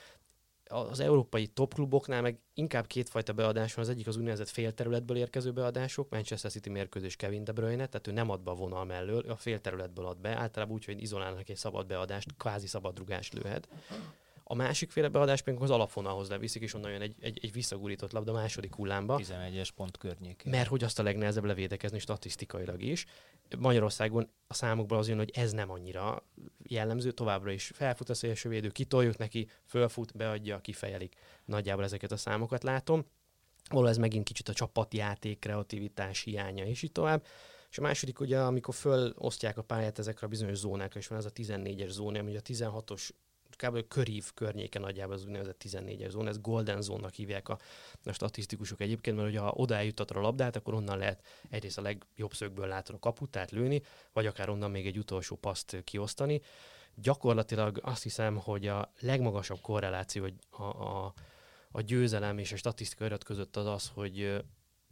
Az 0.64 1.00
európai 1.00 1.48
topkluboknál 1.48 2.22
meg 2.22 2.40
inkább 2.54 2.88
kétfajta 2.88 3.34
beadás 3.34 3.74
van, 3.74 3.86
az 3.86 3.92
egyik 3.92 4.08
az 4.08 4.18
úgynevezett 4.18 4.50
félterületből 4.50 5.18
érkező 5.18 5.52
beadások, 5.52 6.10
Manchester 6.10 6.52
City 6.52 6.70
mérkőzés 6.70 7.16
Kevin 7.16 7.44
De 7.44 7.52
Bruyne, 7.52 7.86
tehát 7.86 8.08
ő 8.08 8.12
nem 8.12 8.30
ad 8.30 8.42
be 8.42 8.52
a 8.52 8.56
vonal 8.56 8.86
mellől, 8.86 9.30
a 9.30 9.36
félterületből 9.36 10.06
ad 10.06 10.18
be, 10.18 10.36
általában 10.36 10.76
úgy, 10.76 10.86
hogy 10.86 11.02
izolálnak 11.02 11.50
egy 11.50 11.56
szabad 11.56 11.88
beadást, 11.88 12.30
kvázi 12.38 12.68
szabad 12.68 12.98
rugást 12.98 13.34
lőhet. 13.34 13.68
A 14.52 14.56
másik 14.56 14.92
féle 14.92 15.08
beadás 15.08 15.42
pedig 15.42 15.62
az 15.62 15.70
alapvonalhoz 15.70 16.30
leviszik, 16.30 16.62
és 16.62 16.74
onnan 16.74 16.92
jön 16.92 17.02
egy, 17.02 17.16
egy, 17.20 17.40
egy 17.42 17.52
visszagurított 17.52 18.12
labda 18.12 18.34
második 18.34 18.76
hullámba. 18.76 19.20
11-es 19.22 19.70
pont 19.76 19.98
környékén. 19.98 20.52
Mert 20.52 20.68
hogy 20.68 20.84
azt 20.84 21.00
a 21.00 21.04
legnehezebb 21.04 21.44
levédekezni 21.46 22.00
statisztikailag 22.00 22.82
is. 22.82 23.06
Magyarországon 23.58 24.30
a 24.48 24.54
számokból 24.54 24.98
az 24.98 25.08
jön, 25.08 25.18
hogy 25.18 25.32
ez 25.34 25.52
nem 25.52 25.72
annyira 25.72 26.24
jellemző, 26.64 27.12
továbbra 27.12 27.52
is 27.52 27.72
felfut 27.74 28.10
a 28.10 28.14
szélső 28.14 28.50
védő, 28.50 28.70
kitoljuk 28.70 29.18
neki, 29.18 29.48
fölfut, 29.66 30.18
beadja, 30.18 30.60
kifejelik. 30.60 31.16
Nagyjából 31.46 31.84
ezeket 31.84 32.12
a 32.12 32.18
számokat 32.18 32.64
látom. 32.64 33.06
Való 33.70 33.88
ez 33.88 33.98
megint 33.98 34.26
kicsit 34.26 34.50
a 34.50 34.54
csapatjáték, 34.54 35.40
kreativitás 35.40 36.22
hiánya, 36.22 36.66
és 36.66 36.82
így 36.82 36.92
tovább. 36.92 37.26
És 37.70 37.78
a 37.78 37.82
második 37.82 38.20
ugye, 38.20 38.40
amikor 38.40 38.74
fölosztják 38.74 39.58
a 39.58 39.64
pályát 39.64 40.00
ezekre 40.00 40.26
a 40.26 40.30
bizonyos 40.30 40.58
zónákra, 40.58 41.00
és 41.00 41.08
van 41.08 41.18
ez 41.18 41.26
a 41.26 41.32
14-es 41.32 41.90
zóna, 41.90 42.20
ami 42.20 42.36
a 42.36 42.42
16-os 42.42 43.10
kb. 43.62 43.88
körív 43.88 44.32
környéke 44.34 44.80
nagyjából 44.80 45.14
az 45.14 45.26
úgynevezett 45.26 45.64
14-es 45.66 46.10
zóna, 46.10 46.30
ez 46.30 46.42
golden 46.42 46.82
zónnak 46.82 47.14
hívják 47.14 47.50
a, 47.50 47.58
a 48.04 48.12
statisztikusok 48.12 48.82
egyébként, 48.82 49.18
mert 49.18 49.38
ha 49.38 49.52
oda 49.56 49.76
eljuttatod 49.76 50.18
a 50.18 50.22
labdát, 50.22 50.56
akkor 50.56 50.74
onnan 50.74 50.98
lehet 50.98 51.26
egyrészt 51.50 51.78
a 51.78 51.82
legjobb 51.82 52.34
szögből 52.34 52.68
látod 52.68 52.96
a 52.96 53.00
kaput, 53.00 53.30
tehát 53.30 53.52
lőni, 53.52 53.82
vagy 54.14 54.26
akár 54.26 54.50
onnan 54.50 54.72
még 54.72 54.88
egy 54.88 54.98
utolsó 54.98 55.36
paszt 55.36 55.82
kiosztani. 55.84 56.42
Gyakorlatilag 56.96 57.80
azt 57.82 58.04
hiszem, 58.04 58.36
hogy 58.38 58.68
a 58.68 58.92
legmagasabb 59.00 59.62
korreláció 59.62 60.28
a, 60.50 60.64
a, 60.64 61.14
a 61.72 61.82
győzelem 61.82 62.38
és 62.38 62.52
a 62.52 62.58
statisztikai 62.58 63.08
adat 63.08 63.24
között 63.24 63.56
az 63.56 63.66
az, 63.66 63.92
hogy 63.94 64.44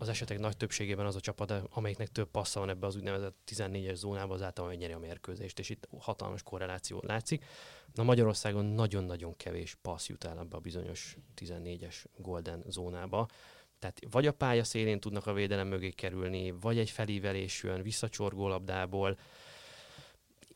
az 0.01 0.09
esetek 0.09 0.39
nagy 0.39 0.57
többségében 0.57 1.05
az 1.05 1.15
a 1.15 1.19
csapat, 1.19 1.53
amelyiknek 1.69 2.07
több 2.07 2.31
passza 2.31 2.59
van 2.59 2.69
ebbe 2.69 2.85
az 2.85 2.95
úgynevezett 2.95 3.35
14-es 3.47 3.95
zónába, 3.95 4.33
az 4.33 4.41
általában 4.41 4.77
nyeri 4.77 4.93
a 4.93 4.99
mérkőzést, 4.99 5.59
és 5.59 5.69
itt 5.69 5.87
hatalmas 5.99 6.43
korreláció 6.43 7.03
látszik. 7.05 7.45
Na 7.93 8.03
Magyarországon 8.03 8.65
nagyon-nagyon 8.65 9.35
kevés 9.35 9.77
passz 9.81 10.07
jut 10.07 10.23
el 10.23 10.39
ebbe 10.39 10.55
a 10.55 10.59
bizonyos 10.59 11.17
14-es 11.41 11.95
golden 12.17 12.63
zónába. 12.67 13.27
Tehát 13.79 13.99
vagy 14.11 14.27
a 14.27 14.33
pálya 14.33 14.63
szélén 14.63 14.99
tudnak 14.99 15.27
a 15.27 15.33
védelem 15.33 15.67
mögé 15.67 15.89
kerülni, 15.89 16.51
vagy 16.51 16.77
egy 16.77 16.89
felívelés 16.89 17.63
jön 17.63 17.81
visszacsorgó 17.81 18.47
labdából. 18.47 19.17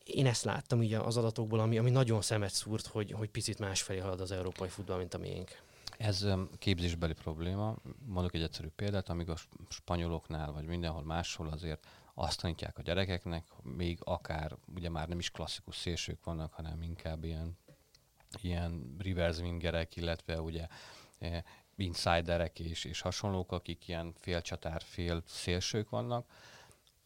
Én 0.04 0.26
ezt 0.26 0.44
láttam 0.44 0.78
ugye 0.78 0.98
az 0.98 1.16
adatokból, 1.16 1.60
ami, 1.60 1.78
ami 1.78 1.90
nagyon 1.90 2.22
szemet 2.22 2.52
szúrt, 2.52 2.86
hogy, 2.86 3.10
hogy 3.10 3.30
picit 3.30 3.58
másfelé 3.58 3.98
halad 3.98 4.20
az 4.20 4.30
európai 4.30 4.68
futball, 4.68 4.98
mint 4.98 5.14
a 5.14 5.18
miénk. 5.18 5.62
Ez 5.98 6.26
képzésbeli 6.58 7.12
probléma. 7.12 7.76
Mondok 8.06 8.34
egy 8.34 8.42
egyszerű 8.42 8.68
példát, 8.68 9.08
amíg 9.08 9.28
a 9.28 9.36
spanyoloknál, 9.68 10.52
vagy 10.52 10.64
mindenhol 10.64 11.04
máshol 11.04 11.48
azért 11.48 11.86
azt 12.14 12.40
tanítják 12.40 12.78
a 12.78 12.82
gyerekeknek, 12.82 13.44
még 13.62 13.98
akár 14.04 14.56
ugye 14.74 14.88
már 14.88 15.08
nem 15.08 15.18
is 15.18 15.30
klasszikus 15.30 15.76
szélsők 15.76 16.24
vannak, 16.24 16.52
hanem 16.52 16.82
inkább 16.82 17.24
ilyen, 17.24 17.58
ilyen 18.42 18.96
reverse 18.98 19.42
wingerek, 19.42 19.96
illetve 19.96 20.40
ugye 20.40 20.66
e, 21.18 21.44
insiderek 21.76 22.58
és, 22.60 22.84
és 22.84 23.00
hasonlók, 23.00 23.52
akik 23.52 23.88
ilyen 23.88 24.12
fél 24.16 24.42
csatár, 24.42 24.82
fél 24.82 25.22
szélsők 25.26 25.90
vannak. 25.90 26.26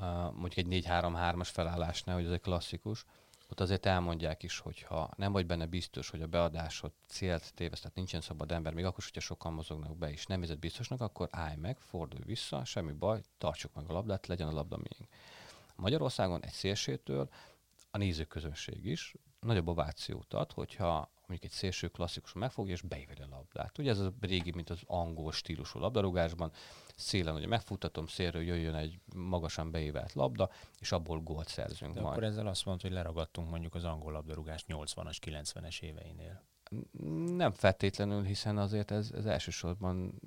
Uh, 0.02 0.32
mondjuk 0.32 0.56
egy 0.56 0.84
4-3-3-as 0.88 1.48
felállásnál, 1.52 2.16
hogy 2.16 2.24
ez 2.24 2.30
egy 2.30 2.40
klasszikus, 2.40 3.04
ott 3.50 3.60
azért 3.60 3.86
elmondják 3.86 4.42
is, 4.42 4.58
hogy 4.58 4.82
ha 4.82 5.10
nem 5.16 5.32
vagy 5.32 5.46
benne 5.46 5.66
biztos, 5.66 6.10
hogy 6.10 6.22
a 6.22 6.26
beadásod 6.26 6.92
célt 7.06 7.54
téveszt, 7.54 7.82
tehát 7.82 7.96
nincsen 7.96 8.20
szabad 8.20 8.52
ember, 8.52 8.72
még 8.74 8.84
akkor, 8.84 9.04
hogyha 9.04 9.20
sokan 9.20 9.52
mozognak 9.52 9.96
be, 9.96 10.10
és 10.10 10.26
nem 10.26 10.40
vezet 10.40 10.58
biztosnak, 10.58 11.00
akkor 11.00 11.28
állj 11.30 11.56
meg, 11.56 11.78
fordulj 11.78 12.22
vissza, 12.24 12.64
semmi 12.64 12.92
baj, 12.92 13.22
tartsuk 13.38 13.74
meg 13.74 13.90
a 13.90 13.92
labdát, 13.92 14.26
legyen 14.26 14.48
a 14.48 14.52
labda 14.52 14.76
miénk. 14.76 15.14
Magyarországon 15.76 16.44
egy 16.44 16.52
szélsétől 16.52 17.28
a 17.90 17.98
nézőközönség 17.98 18.84
is 18.84 19.14
nagyobb 19.40 19.68
ovációt 19.68 20.34
ad, 20.34 20.52
hogyha 20.52 21.10
mondjuk 21.28 21.50
egy 21.52 21.58
szélső 21.58 21.88
klasszikus 21.88 22.32
megfogja 22.32 22.72
és 22.72 22.82
beíveli 22.82 23.20
a 23.20 23.26
labdát. 23.30 23.78
Ugye 23.78 23.90
ez 23.90 23.98
a 23.98 24.12
régi, 24.20 24.52
mint 24.54 24.70
az 24.70 24.80
angol 24.86 25.32
stílusú 25.32 25.78
labdarúgásban, 25.78 26.52
szélen 26.96 27.34
ugye 27.34 27.46
megfuttatom, 27.46 28.06
szélről 28.06 28.42
jöjjön 28.42 28.74
egy 28.74 28.98
magasan 29.14 29.70
beívelt 29.70 30.12
labda, 30.12 30.50
és 30.78 30.92
abból 30.92 31.20
gólt 31.20 31.48
szerzünk 31.48 31.94
De 31.94 32.00
majd. 32.00 32.12
akkor 32.12 32.24
ezzel 32.24 32.46
azt 32.46 32.64
mondod, 32.64 32.82
hogy 32.82 32.92
leragadtunk 32.92 33.50
mondjuk 33.50 33.74
az 33.74 33.84
angol 33.84 34.12
labdarúgás 34.12 34.64
80-as, 34.68 35.16
90-es 35.20 35.80
éveinél. 35.80 36.42
Nem 37.36 37.52
feltétlenül, 37.52 38.22
hiszen 38.22 38.58
azért 38.58 38.90
ez, 38.90 39.10
ez 39.14 39.26
elsősorban 39.26 40.20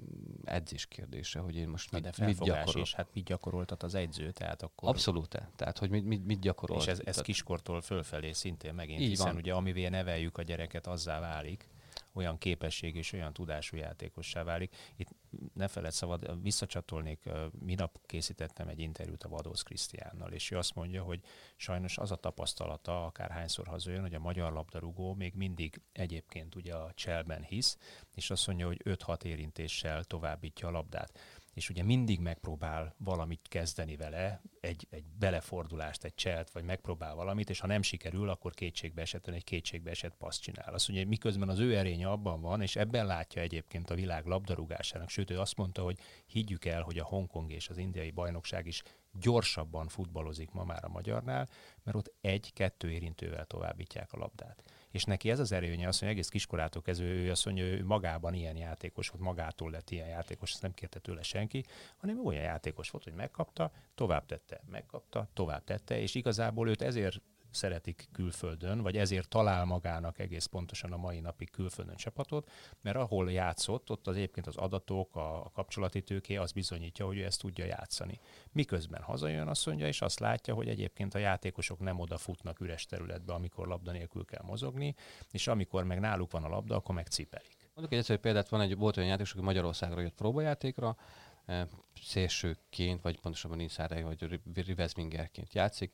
edzés 0.44 0.86
kérdése, 0.86 1.40
hogy 1.40 1.56
én 1.56 1.68
most 1.68 1.92
mit, 1.92 2.02
de 2.02 2.26
mit 2.26 2.40
gyakorolok. 2.40 2.88
és 2.88 2.94
hát 2.94 3.08
mit 3.14 3.24
gyakoroltat 3.24 3.84
az 3.84 3.96
edző, 3.96 4.32
tehát 4.32 4.62
akkor... 4.62 4.90
Abszolút, 4.90 5.48
tehát 5.56 5.78
hogy 5.78 5.90
mit, 5.90 6.06
mit, 6.06 6.26
mit 6.26 6.40
gyakorol. 6.40 6.78
És 6.78 6.88
ez, 6.88 7.02
ez 7.04 7.22
kiskortól 7.22 7.82
fölfelé 7.82 8.32
szintén 8.32 8.74
megint, 8.74 9.00
Így 9.00 9.10
hiszen 9.10 9.28
van. 9.28 9.36
ugye 9.36 9.54
amivé 9.54 9.88
neveljük 9.88 10.38
a 10.38 10.42
gyereket, 10.42 10.88
azzá 10.88 11.20
válik, 11.20 11.68
olyan 12.14 12.38
képesség 12.38 12.96
és 12.96 13.14
olyan 13.14 13.34
tudású 13.34 13.78
játékossá 13.78 14.44
válik. 14.44 14.76
Itt 14.96 15.10
ne 15.54 15.68
feled 15.68 15.92
szabad, 15.92 16.42
visszacsatolnék, 16.42 17.30
minap 17.60 18.00
készítettem 18.06 18.68
egy 18.68 18.80
interjút 18.80 19.24
a 19.24 19.30
Vadósz 19.30 19.62
Krisztiánnal, 19.62 20.32
és 20.32 20.52
ő 20.52 20.58
azt 20.58 20.76
mondja, 20.76 21.04
hogy 21.04 21.22
sajnos 21.56 21.98
az 21.98 22.12
a 22.12 22.16
tapasztalata, 22.16 23.06
akárhányszor 23.06 23.68
hazajön, 23.68 24.02
hogy 24.02 24.14
a 24.14 24.20
magyar 24.20 24.54
labdarúgó 24.54 25.14
még 25.14 25.34
mindig 25.34 25.82
egyébként 25.92 26.56
ugye 26.56 26.76
a 26.76 26.92
cselben 26.94 27.44
hisz, 27.44 27.78
és 28.16 28.30
azt 28.30 28.48
mondja, 28.48 28.68
hogy 28.68 28.82
5-6 28.84 29.24
érintéssel 29.24 30.04
továbbítja 30.04 30.68
a 30.68 30.72
labdát 30.72 31.20
és 31.54 31.70
ugye 31.70 31.84
mindig 31.84 32.20
megpróbál 32.20 32.96
valamit 32.98 33.48
kezdeni 33.50 33.96
vele, 33.96 34.42
egy, 34.60 34.88
egy 34.90 35.06
belefordulást, 35.20 36.04
egy 36.04 36.14
cselt, 36.14 36.52
vagy 36.52 36.64
megpróbál 36.64 37.16
valamit, 37.16 37.50
és 37.50 37.60
ha 37.60 37.68
nem 37.68 37.82
sikerül, 37.82 38.30
akkor 38.30 38.54
kétségbe 38.54 39.02
esetlen 39.02 39.36
egy 39.36 39.44
kétségbe 39.44 39.90
esett 39.90 40.16
paszt 40.16 40.42
csinál. 40.42 40.74
Azt 40.74 40.88
mondja, 40.88 41.08
miközben 41.08 41.50
az 41.50 41.60
ő 41.60 41.78
erénye 41.78 42.10
abban 42.10 42.42
van, 42.42 42.62
és 42.62 42.76
ebben 42.76 43.06
látja 43.06 43.42
egyébként 43.42 43.90
a 43.90 43.96
világ 43.96 44.26
labdarúgásának, 44.26 45.10
sőt, 45.10 45.30
ő 45.30 45.40
azt 45.40 45.58
mondta, 45.58 45.84
hogy 45.84 46.00
higgyük 46.26 46.66
el, 46.66 46.82
hogy 46.82 46.98
a 46.98 47.06
Hongkong 47.06 47.52
és 47.52 47.70
az 47.70 47.78
indiai 47.78 48.12
bajnokság 48.12 48.68
is 48.68 48.84
gyorsabban 49.12 49.88
futballozik 49.88 50.52
ma 50.52 50.64
már 50.64 50.86
a 50.86 50.90
magyarnál, 50.90 51.50
mert 51.84 51.98
ott 51.98 52.14
egy-kettő 52.22 52.92
érintővel 52.92 53.46
továbbítják 53.46 54.14
a 54.14 54.18
labdát. 54.18 54.64
És 54.90 55.04
neki 55.04 55.30
ez 55.30 55.40
az 55.40 55.52
erőnye, 55.52 55.88
azt 55.88 56.02
mondja, 56.02 56.20
egész 56.20 56.30
kiskorától 56.30 56.82
kezdve 56.82 57.08
ő 57.08 57.32
azt 57.32 57.46
mondja, 57.46 57.64
ő 57.64 57.86
magában 57.86 58.34
ilyen 58.34 58.58
játékos 58.58 59.10
volt, 59.10 59.24
magától 59.24 59.72
lett 59.72 59.90
ilyen 59.90 60.08
játékos, 60.08 60.52
ezt 60.52 60.62
nem 60.62 60.74
kérte 60.74 61.00
tőle 61.00 61.24
senki, 61.24 61.66
hanem 61.98 62.26
olyan 62.26 62.44
játékos 62.44 62.90
volt, 62.90 63.04
hogy 63.04 63.14
megkapta, 63.14 63.72
tovább 63.96 64.26
tette, 64.26 64.62
megkapta, 64.70 65.30
tovább 65.34 65.64
tette, 65.64 66.00
és 66.00 66.16
igazából 66.16 66.70
őt 66.70 66.82
ezért 66.82 67.22
szeretik 67.52 68.10
külföldön, 68.12 68.82
vagy 68.82 68.98
ezért 68.98 69.30
talál 69.30 69.66
magának 69.66 70.20
egész 70.20 70.46
pontosan 70.46 70.92
a 70.92 70.98
mai 70.98 71.20
napig 71.20 71.50
külföldön 71.50 71.96
csapatot, 71.96 72.52
mert 72.82 72.98
ahol 72.98 73.32
játszott, 73.32 73.90
ott 73.90 74.08
az 74.08 74.16
egyébként 74.16 74.48
az 74.48 74.56
adatok, 74.56 75.16
a, 75.16 75.52
kapcsolati 75.54 76.02
tőké 76.02 76.36
az 76.36 76.52
bizonyítja, 76.52 77.06
hogy 77.06 77.18
ő 77.18 77.26
ezt 77.26 77.40
tudja 77.40 77.66
játszani. 77.66 78.20
Miközben 78.52 79.02
hazajön, 79.02 79.48
azt 79.48 79.66
mondja, 79.66 79.88
és 79.88 80.02
azt 80.02 80.20
látja, 80.20 80.54
hogy 80.54 80.68
egyébként 80.68 81.14
a 81.14 81.18
játékosok 81.18 81.80
nem 81.80 82.00
odafutnak 82.00 82.60
üres 82.60 82.86
területbe, 82.86 83.34
amikor 83.34 83.68
labda 83.68 83.92
nélkül 83.92 84.26
kell 84.26 84.44
mozogni, 84.44 84.96
és 85.32 85.48
amikor 85.48 85.84
meg 85.84 86.00
náluk 86.00 86.32
van 86.32 86.44
a 86.44 86.50
labda, 86.50 86.76
akkor 86.76 86.96
meg 86.96 87.08
cipelik. 87.08 87.70
Mondok 87.74 87.94
egy 87.94 88.00
egyszerű 88.00 88.20
példát, 88.20 88.50
van 88.50 88.62
egy, 88.62 88.78
volt 88.78 88.98
olyan 88.98 89.10
játékos, 89.10 89.34
aki 89.34 89.42
Magyarországra 89.42 90.02
jött 90.02 90.16
próbajátékra, 90.16 90.98
eh, 91.46 91.68
szélsőként, 92.02 93.02
vagy 93.02 93.20
pontosabban 93.20 93.60
inside 93.60 94.04
vagy 94.04 94.42
Rivezmingerként 94.54 95.54
játszik. 95.54 95.92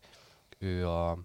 Ő 0.58 0.90
a 0.90 1.18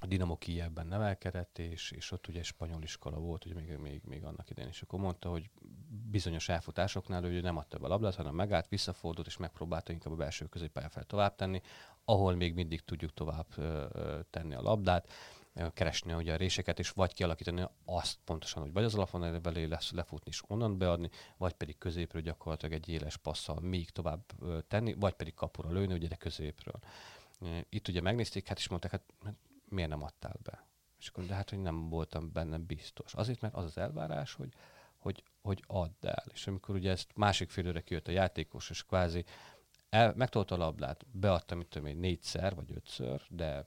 a 0.00 0.06
Dinamo 0.06 0.36
Kijevben 0.36 0.86
nevelkedett, 0.86 1.58
és, 1.58 1.90
és 1.90 2.10
ott 2.12 2.28
ugye 2.28 2.42
spanyol 2.42 2.82
iskola 2.82 3.18
volt, 3.18 3.44
ugye 3.44 3.54
még, 3.54 3.76
még, 3.76 4.02
még 4.04 4.24
annak 4.24 4.50
idején, 4.50 4.70
és 4.70 4.82
akkor 4.82 5.00
mondta, 5.00 5.28
hogy 5.28 5.50
bizonyos 6.10 6.48
elfutásoknál 6.48 7.24
ő 7.24 7.40
nem 7.40 7.56
adta 7.56 7.78
be 7.78 7.86
a 7.86 7.88
labdát, 7.88 8.14
hanem 8.14 8.34
megállt, 8.34 8.68
visszafordult, 8.68 9.26
és 9.26 9.36
megpróbálta 9.36 9.92
inkább 9.92 10.12
a 10.12 10.16
belső 10.16 10.46
középpálya 10.46 10.88
fel 10.88 11.04
tovább 11.04 11.34
tenni, 11.34 11.60
ahol 12.04 12.34
még 12.34 12.54
mindig 12.54 12.84
tudjuk 12.84 13.14
tovább 13.14 13.46
ö, 13.56 13.84
ö, 13.92 14.20
tenni 14.30 14.54
a 14.54 14.62
labdát, 14.62 15.08
keresni 15.72 16.12
ugye 16.12 16.32
a 16.32 16.36
réseket, 16.36 16.78
és 16.78 16.90
vagy 16.90 17.14
kialakítani 17.14 17.64
azt 17.84 18.18
pontosan, 18.24 18.62
hogy 18.62 18.72
vagy 18.72 18.84
az 18.84 18.94
alapon 18.94 19.42
belé 19.42 19.64
lesz 19.64 19.90
lefutni 19.90 20.30
és 20.30 20.42
onnan 20.46 20.78
beadni, 20.78 21.10
vagy 21.36 21.52
pedig 21.52 21.78
középről 21.78 22.22
gyakorlatilag 22.22 22.74
egy 22.74 22.88
éles 22.88 23.16
passzal 23.16 23.60
még 23.60 23.90
tovább 23.90 24.20
tenni, 24.68 24.94
vagy 24.94 25.12
pedig 25.14 25.34
kapura 25.34 25.70
lőni, 25.70 25.94
ugye 25.94 26.08
de 26.08 26.16
középről. 26.16 26.78
Itt 27.68 27.88
ugye 27.88 28.00
megnézték, 28.00 28.48
hát 28.48 28.58
is 28.58 28.68
mondták, 28.68 28.90
hát, 28.90 29.02
hát 29.24 29.34
miért 29.68 29.90
nem 29.90 30.02
adtál 30.02 30.36
be? 30.42 30.66
És 30.98 31.08
akkor, 31.08 31.24
de 31.24 31.34
hát, 31.34 31.50
hogy 31.50 31.58
nem 31.58 31.88
voltam 31.88 32.32
benne 32.32 32.58
biztos. 32.58 33.14
Azért, 33.14 33.40
mert 33.40 33.54
az 33.54 33.64
az 33.64 33.78
elvárás, 33.78 34.34
hogy, 34.34 34.52
hogy, 34.98 35.22
hogy 35.42 35.64
add 35.66 36.06
el. 36.06 36.24
És 36.32 36.46
amikor 36.46 36.74
ugye 36.74 36.90
ezt 36.90 37.10
másik 37.14 37.50
félőre 37.50 37.80
kijött 37.80 38.08
a 38.08 38.12
játékos, 38.12 38.70
és 38.70 38.84
kvázi 38.84 39.24
el, 39.88 40.12
megtolta 40.16 40.54
a 40.54 40.58
labdát, 40.58 41.06
beadtam, 41.10 41.58
mit 41.58 41.66
tudom 41.66 41.88
én, 41.88 41.96
négyszer 41.96 42.54
vagy 42.54 42.72
ötször, 42.74 43.22
de 43.28 43.62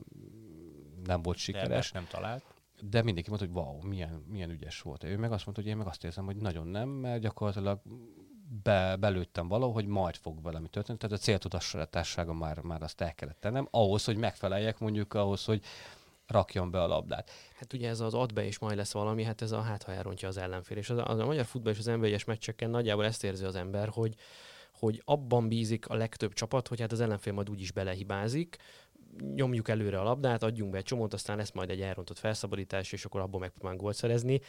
nem 1.04 1.22
volt 1.22 1.38
sikeres. 1.38 1.92
De 1.92 2.00
nem 2.00 2.08
talált. 2.08 2.44
De 2.82 3.04
mindenki 3.04 3.30
mondta, 3.30 3.48
hogy 3.48 3.56
wow, 3.56 3.82
milyen, 3.88 4.24
milyen 4.28 4.50
ügyes 4.50 4.82
volt. 4.82 5.04
Ő 5.04 5.18
meg 5.18 5.32
azt 5.32 5.46
mondta, 5.46 5.64
hogy 5.64 5.72
én 5.72 5.78
meg 5.78 5.88
azt 5.88 6.04
érzem, 6.04 6.26
hogy 6.26 6.36
nagyon 6.36 6.68
nem, 6.68 6.90
mert 6.90 7.22
gyakorlatilag 7.22 7.82
be, 8.64 8.96
belőttem 8.96 9.48
valahogy 9.48 9.86
majd 9.86 10.16
fog 10.16 10.42
valami 10.42 10.68
történni. 10.68 10.98
Tehát 10.98 11.18
a 11.18 11.22
céltudatossága 11.22 12.34
már, 12.34 12.60
már 12.60 12.82
azt 12.82 13.02
el 13.02 13.16
kellett 13.16 13.40
tennem, 13.40 13.68
ahhoz, 13.72 14.06
hogy 14.06 14.18
megfeleljek 14.18 14.80
mondjuk 14.80 15.14
ahhoz, 15.14 15.46
hogy 15.46 15.64
rakjon 16.28 16.72
be 16.72 16.82
a 16.82 16.88
labdát. 16.88 17.32
Hát 17.56 17.74
ugye 17.74 17.90
ez 17.90 18.00
az 18.00 18.14
ad 18.14 18.34
be 18.34 18.46
és 18.46 18.60
majd 18.60 18.78
lesz 18.78 18.92
valami, 18.92 19.24
hát 19.24 19.42
ez 19.42 19.52
a 19.52 19.62
hát 19.62 19.84
ha 19.84 19.92
elrontja 19.92 20.28
az 20.28 20.38
ellenfél. 20.38 20.78
És 20.78 20.90
az, 20.90 21.02
az 21.04 21.20
a 21.20 21.26
magyar 21.26 21.46
futball 21.46 21.74
és 21.74 21.80
az 21.80 21.86
nba 21.86 22.08
meccseken 22.26 22.70
nagyjából 22.70 23.06
ezt 23.06 23.24
érzi 23.24 23.46
az 23.46 23.56
ember, 23.56 23.90
hogy, 23.90 24.16
hogy 24.74 25.02
abban 25.06 25.48
bízik 25.48 25.88
a 25.88 25.96
legtöbb 25.96 26.34
csapat, 26.34 26.68
hogy 26.68 26.80
hát 26.80 26.92
az 26.92 27.00
ellenfél 27.00 27.34
majd 27.34 27.50
úgyis 27.50 27.72
belehibázik, 27.72 28.58
nyomjuk 29.17 29.67
előre 29.67 30.00
a 30.00 30.04
labdát, 30.04 30.43
adjunk 30.43 30.72
be 30.72 30.78
egy 30.78 30.84
csomót, 30.84 31.13
aztán 31.13 31.38
lesz 31.38 31.52
majd 31.52 31.69
egy 31.69 31.82
elrontott 31.82 32.17
felszabadítás, 32.17 32.91
és 32.91 33.06
akkor 33.06 33.22
abból 33.22 33.39
megpróbálunk 33.39 33.82
gólt 33.82 33.95
szerezni. 33.95 34.41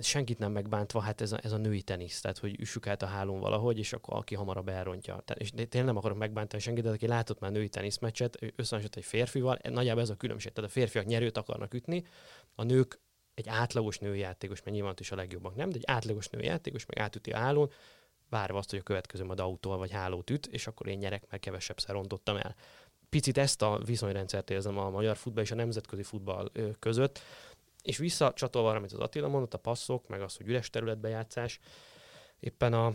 Senkit 0.00 0.38
nem 0.38 0.52
megbántva, 0.52 1.00
hát 1.00 1.20
ez 1.20 1.32
a, 1.32 1.38
ez 1.42 1.52
a 1.52 1.56
női 1.56 1.82
tenisz, 1.82 2.20
tehát 2.20 2.38
hogy 2.38 2.60
üssük 2.60 2.86
át 2.86 3.02
a 3.02 3.06
hálón 3.06 3.40
valahogy, 3.40 3.78
és 3.78 3.92
akkor 3.92 4.16
aki 4.16 4.34
hamarabb 4.34 4.68
elrontja. 4.68 5.22
Tehát, 5.24 5.42
és 5.42 5.50
tényleg 5.50 5.84
nem 5.84 5.96
akarok 5.96 6.18
megbántani 6.18 6.62
senkit, 6.62 6.84
de 6.84 6.90
aki 6.90 7.06
látott 7.06 7.40
már 7.40 7.50
női 7.50 7.68
teniszmeccset, 7.68 8.38
összehasonlított 8.40 8.96
egy 8.96 9.04
férfival, 9.04 9.58
nagyjából 9.62 10.02
ez 10.02 10.10
a 10.10 10.16
különbség. 10.16 10.52
Tehát 10.52 10.70
a 10.70 10.72
férfiak 10.72 11.04
nyerőt 11.04 11.36
akarnak 11.36 11.74
ütni, 11.74 12.04
a 12.54 12.62
nők 12.62 13.00
egy 13.34 13.48
átlagos 13.48 13.98
nőjátékos, 13.98 14.62
mert 14.62 14.76
nyilván 14.76 14.94
is 14.98 15.10
a 15.10 15.16
legjobbak 15.16 15.54
nem, 15.54 15.70
de 15.70 15.76
egy 15.76 15.84
átlagos 15.86 16.28
nőjátékos 16.28 16.86
meg 16.86 16.98
átüti 16.98 17.30
a 17.30 17.36
hálón, 17.36 17.70
várva 18.28 18.58
azt, 18.58 18.70
hogy 18.70 18.78
a 18.78 18.82
következő 18.82 19.24
majd 19.24 19.40
autóval 19.40 19.78
vagy 19.78 19.90
hálót 19.90 20.30
üt, 20.30 20.46
és 20.46 20.66
akkor 20.66 20.88
én 20.88 20.98
nyerek, 20.98 21.24
mert 21.30 21.42
kevesebb 21.42 21.76
rontottam 21.86 22.36
el 22.36 22.54
picit 23.08 23.38
ezt 23.38 23.62
a 23.62 23.80
viszonyrendszert 23.84 24.50
érzem 24.50 24.78
a 24.78 24.90
magyar 24.90 25.16
futball 25.16 25.42
és 25.42 25.50
a 25.50 25.54
nemzetközi 25.54 26.02
futball 26.02 26.50
között, 26.78 27.20
és 27.82 27.96
visszacsatolva 27.96 28.68
arra, 28.68 28.78
amit 28.78 28.92
az 28.92 28.98
Attila 28.98 29.28
mondott, 29.28 29.54
a 29.54 29.58
passzok, 29.58 30.08
meg 30.08 30.20
az, 30.20 30.36
hogy 30.36 30.48
üres 30.48 30.70
területbejátszás, 30.70 31.58
éppen 32.40 32.72
a 32.72 32.94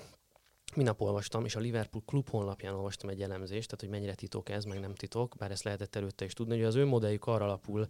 Minap 0.76 1.02
olvastam, 1.02 1.46
és 1.46 1.56
a 1.56 1.60
Liverpool 1.60 2.04
klub 2.06 2.30
honlapján 2.30 2.74
olvastam 2.74 3.10
egy 3.10 3.22
elemzést, 3.22 3.68
tehát 3.68 3.80
hogy 3.80 3.90
mennyire 3.90 4.16
titok 4.16 4.50
ez, 4.50 4.64
meg 4.66 4.80
nem 4.80 4.96
titok, 4.96 5.36
bár 5.38 5.52
ezt 5.52 5.64
lehetett 5.64 5.96
előtte 5.96 6.26
is 6.26 6.34
tudni, 6.34 6.56
hogy 6.56 6.66
az 6.66 6.76
ő 6.76 6.86
modelljük 6.86 7.26
arra 7.26 7.44
alapul, 7.44 7.88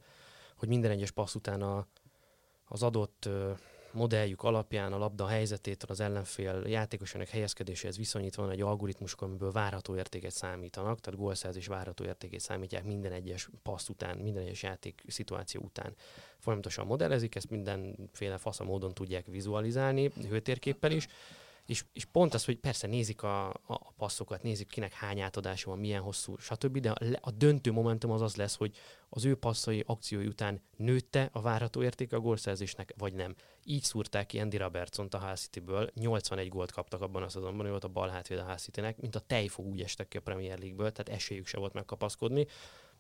hogy 0.58 0.68
minden 0.68 0.92
egyes 0.92 1.12
passz 1.12 1.36
után 1.36 1.62
a, 1.62 1.88
az 2.66 2.84
adott 2.84 3.30
modelljük 3.94 4.44
alapján 4.44 4.94
a 4.94 4.98
labda 4.98 5.28
helyzetétől 5.28 5.90
az 5.90 6.00
ellenfél 6.00 6.64
játékosának 6.66 7.28
helyezkedéséhez 7.28 7.98
viszonyítva 7.98 8.42
van 8.42 8.52
egy 8.52 8.62
algoritmus, 8.62 9.14
amiből 9.14 9.52
várható 9.52 9.96
értéket 9.96 10.32
számítanak, 10.32 11.00
tehát 11.00 11.20
gólszerzés 11.20 11.68
várható 11.68 12.04
értékét 12.04 12.40
számítják 12.40 12.84
minden 12.84 13.12
egyes 13.12 13.50
passz 13.64 13.90
után, 13.90 14.18
minden 14.18 14.44
egyes 14.44 14.64
játék 14.64 15.04
szituáció 15.08 15.62
után. 15.62 15.96
Folyamatosan 16.38 16.86
modellezik, 16.86 17.36
ezt 17.36 17.50
mindenféle 17.50 18.38
fasza 18.38 18.64
módon 18.64 18.94
tudják 18.94 19.26
vizualizálni, 19.26 20.12
hőtérképpel 20.30 20.92
is, 20.92 21.08
és, 21.66 21.86
és 21.94 22.06
pont 22.06 22.34
az, 22.34 22.46
hogy 22.46 22.58
persze 22.58 22.88
nézik 22.88 23.22
a, 23.22 23.50
a 23.50 23.92
passzokat, 23.98 24.44
nézik 24.44 24.68
kinek 24.68 24.94
hány 24.94 25.20
átadása 25.20 25.70
van, 25.70 25.80
milyen 25.80 26.02
hosszú, 26.02 26.38
stb., 26.38 26.78
de 26.78 26.92
a, 26.92 26.98
a 27.22 27.32
döntő 27.32 27.72
momentum 27.72 28.12
az 28.12 28.22
az 28.22 28.36
lesz, 28.36 28.56
hogy 28.56 28.76
az 29.10 29.26
ő 29.26 29.36
passzai 29.36 29.84
akciói 29.88 30.26
után 30.26 30.62
nőtte 30.78 31.30
a 31.32 31.42
várható 31.42 31.84
értéke 31.84 32.16
a 32.16 32.20
gólszerzésnek, 32.20 32.94
vagy 32.98 33.14
nem. 33.14 33.36
Így 33.64 33.84
szúrták 33.84 34.26
ki 34.26 34.40
Andy 34.40 34.58
robertson 34.58 35.08
a 35.12 35.18
Hull 35.18 35.36
City-ből, 35.36 35.92
81 35.96 36.50
gólt 36.50 36.72
kaptak 36.72 37.02
abban 37.02 37.24
a 37.24 37.30
szezonban, 37.30 37.62
hogy 37.62 37.70
volt 37.70 37.84
a 37.84 37.88
bal 37.88 38.10
hátvéd 38.10 38.40
a 38.40 38.44
Hull 38.44 38.58
City-nek, 38.58 38.98
mint 38.98 39.16
a 39.16 39.20
tejfog 39.20 39.66
úgy 39.66 39.82
estek 39.82 40.08
ki 40.08 40.18
a 40.18 40.22
Premier 40.22 40.60
League-ből, 40.60 40.92
tehát 40.92 41.22
esélyük 41.22 41.48
se 41.48 41.58
volt 41.58 41.74
megkapaszkodni, 41.74 42.48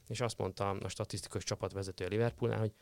és 0.07 0.21
azt 0.21 0.37
mondta 0.37 0.69
a 0.69 0.87
statisztikus 0.87 1.43
csapatvezető 1.43 2.05
a 2.05 2.07
Liverpoolnál, 2.07 2.59
hogy 2.59 2.73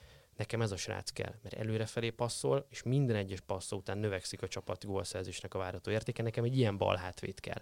nekem 0.41 0.62
ez 0.62 0.71
a 0.71 0.77
srác 0.77 1.10
kell, 1.10 1.34
mert 1.41 1.56
előrefelé 1.56 2.10
passzol, 2.10 2.65
és 2.69 2.84
minden 2.84 3.15
egyes 3.15 3.39
passzó 3.41 3.77
után 3.77 3.97
növekszik 3.97 4.41
a 4.41 4.47
csapat 4.47 4.86
gólszerzésnek 4.86 5.54
a 5.54 5.58
várható 5.58 5.91
értéke, 5.91 6.23
nekem 6.23 6.43
egy 6.43 6.58
ilyen 6.58 6.77
bal 6.77 6.95
hátvéd 6.95 7.39
kell. 7.39 7.62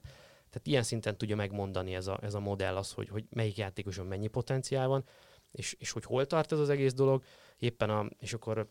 Tehát 0.49 0.67
ilyen 0.67 0.83
szinten 0.83 1.17
tudja 1.17 1.35
megmondani 1.35 1.95
ez 1.95 2.07
a, 2.07 2.19
ez 2.21 2.33
a 2.33 2.39
modell 2.39 2.75
az, 2.75 2.91
hogy, 2.91 3.09
hogy 3.09 3.25
melyik 3.29 3.57
játékoson 3.57 4.05
mennyi 4.05 4.27
potenciál 4.27 4.87
van, 4.87 5.03
és, 5.51 5.75
és 5.79 5.91
hogy 5.91 6.03
hol 6.03 6.25
tart 6.25 6.51
ez 6.51 6.59
az 6.59 6.69
egész 6.69 6.93
dolog. 6.93 7.23
Éppen 7.57 7.89
a, 7.89 8.05
és 8.19 8.33
akkor 8.33 8.69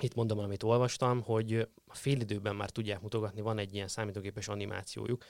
itt 0.00 0.14
mondom, 0.14 0.38
amit 0.38 0.62
olvastam, 0.62 1.22
hogy 1.22 1.68
a 1.86 1.94
félidőben 1.94 2.56
már 2.56 2.70
tudják 2.70 3.00
mutogatni, 3.00 3.40
van 3.40 3.58
egy 3.58 3.74
ilyen 3.74 3.88
számítógépes 3.88 4.48
animációjuk, 4.48 5.24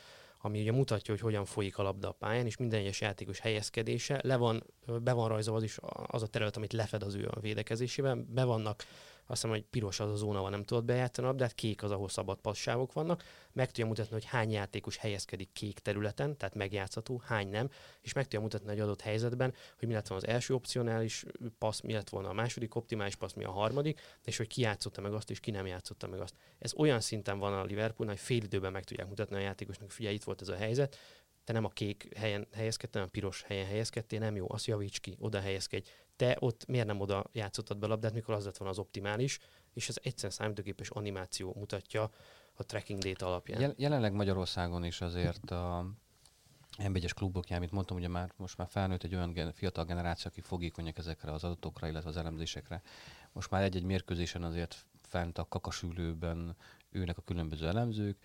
ami 0.46 0.60
ugye 0.60 0.72
mutatja, 0.72 1.14
hogy 1.14 1.22
hogyan 1.22 1.44
folyik 1.44 1.78
a 1.78 1.82
labda 1.82 2.08
a 2.08 2.12
pályán, 2.12 2.46
és 2.46 2.56
minden 2.56 2.80
egyes 2.80 3.00
játékos 3.00 3.38
helyezkedése, 3.38 4.20
le 4.22 4.36
van, 4.36 4.64
be 5.02 5.12
van 5.12 5.28
rajzolva 5.28 5.58
az 5.58 5.64
is 5.64 5.78
az 6.06 6.22
a 6.22 6.26
terület, 6.26 6.56
amit 6.56 6.72
lefed 6.72 7.02
az 7.02 7.14
ő 7.14 7.28
a 7.30 7.40
védekezésében, 7.40 8.26
be 8.30 8.44
vannak 8.44 8.84
azt 9.28 9.42
hiszem, 9.42 9.50
hogy 9.50 9.64
piros 9.70 10.00
az 10.00 10.10
a 10.10 10.16
zóna, 10.16 10.38
ahol 10.38 10.50
nem 10.50 10.64
tudod 10.64 10.84
bejátszani 10.84 11.26
a 11.26 11.30
labdát, 11.30 11.54
kék 11.54 11.82
az, 11.82 11.90
ahol 11.90 12.08
szabad 12.08 12.38
passzávok 12.38 12.92
vannak. 12.92 13.24
Meg 13.52 13.66
tudja 13.66 13.86
mutatni, 13.86 14.12
hogy 14.12 14.24
hány 14.24 14.50
játékos 14.50 14.96
helyezkedik 14.96 15.52
kék 15.52 15.78
területen, 15.78 16.36
tehát 16.36 16.54
megjátszható, 16.54 17.22
hány 17.24 17.48
nem, 17.48 17.70
és 18.00 18.12
meg 18.12 18.24
tudja 18.24 18.40
mutatni 18.40 18.70
egy 18.70 18.80
adott 18.80 19.00
helyzetben, 19.00 19.54
hogy 19.78 19.88
mi 19.88 19.94
lett 19.94 20.06
volna 20.06 20.24
az 20.24 20.32
első 20.32 20.54
opcionális 20.54 21.24
passz, 21.58 21.80
mi 21.80 21.92
lett 21.92 22.08
volna 22.08 22.28
a 22.28 22.32
második 22.32 22.74
optimális 22.74 23.14
passz, 23.14 23.34
mi 23.34 23.44
a 23.44 23.50
harmadik, 23.50 24.00
és 24.24 24.36
hogy 24.36 24.46
ki 24.46 24.60
játszotta 24.60 25.00
meg 25.00 25.12
azt, 25.12 25.30
és 25.30 25.40
ki 25.40 25.50
nem 25.50 25.66
játszotta 25.66 26.06
meg 26.06 26.20
azt. 26.20 26.34
Ez 26.58 26.74
olyan 26.74 27.00
szinten 27.00 27.38
van 27.38 27.52
a 27.52 27.64
Liverpool, 27.64 28.08
hogy 28.08 28.18
fél 28.18 28.42
időben 28.42 28.72
meg 28.72 28.84
tudják 28.84 29.08
mutatni 29.08 29.36
a 29.36 29.40
játékosnak, 29.40 29.90
figyelj, 29.90 30.14
itt 30.14 30.24
volt 30.24 30.40
ez 30.40 30.48
a 30.48 30.56
helyzet, 30.56 30.96
te 31.46 31.52
nem 31.52 31.64
a 31.64 31.68
kék 31.68 32.16
helyen 32.16 32.46
helyezkedtél, 32.52 33.00
hanem 33.00 33.08
a 33.14 33.18
piros 33.18 33.42
helyen 33.42 33.66
helyezkedtél, 33.66 34.18
nem 34.18 34.36
jó, 34.36 34.46
azt 34.48 34.66
javíts 34.66 35.00
ki, 35.00 35.16
oda 35.18 35.40
helyezkedj. 35.40 35.88
Te 36.16 36.36
ott 36.40 36.66
miért 36.66 36.86
nem 36.86 37.00
oda 37.00 37.24
játszottad 37.32 37.78
be 37.78 37.86
labdát, 37.86 38.12
mikor 38.12 38.34
az 38.34 38.44
lett 38.44 38.56
volna 38.56 38.72
az 38.72 38.78
optimális, 38.78 39.38
és 39.72 39.88
ez 39.88 39.96
egyszerűen 40.02 40.32
számítógépes 40.32 40.90
animáció 40.90 41.54
mutatja 41.58 42.10
a 42.54 42.64
tracking 42.64 43.02
data 43.02 43.26
alapján. 43.26 43.60
Jel- 43.60 43.78
jelenleg 43.78 44.12
Magyarországon 44.12 44.84
is 44.84 45.00
azért 45.00 45.50
a 45.50 45.86
M1-es 46.78 47.12
klubokján, 47.14 47.60
mint 47.60 47.72
mondtam, 47.72 47.96
ugye 47.96 48.08
már 48.08 48.32
most 48.36 48.56
már 48.56 48.68
felnőtt 48.70 49.02
egy 49.02 49.14
olyan 49.14 49.32
gen- 49.32 49.54
fiatal 49.54 49.84
generáció, 49.84 50.30
aki 50.30 50.40
fogékonyak 50.40 50.98
ezekre 50.98 51.32
az 51.32 51.44
adatokra, 51.44 51.88
illetve 51.88 52.08
az 52.08 52.16
elemzésekre. 52.16 52.82
Most 53.32 53.50
már 53.50 53.62
egy-egy 53.62 53.82
mérkőzésen 53.82 54.42
azért 54.42 54.86
fent 55.02 55.38
a 55.38 55.48
kakasülőben 55.48 56.56
ülnek 56.90 57.18
a 57.18 57.22
különböző 57.22 57.66
elemzők, 57.66 58.18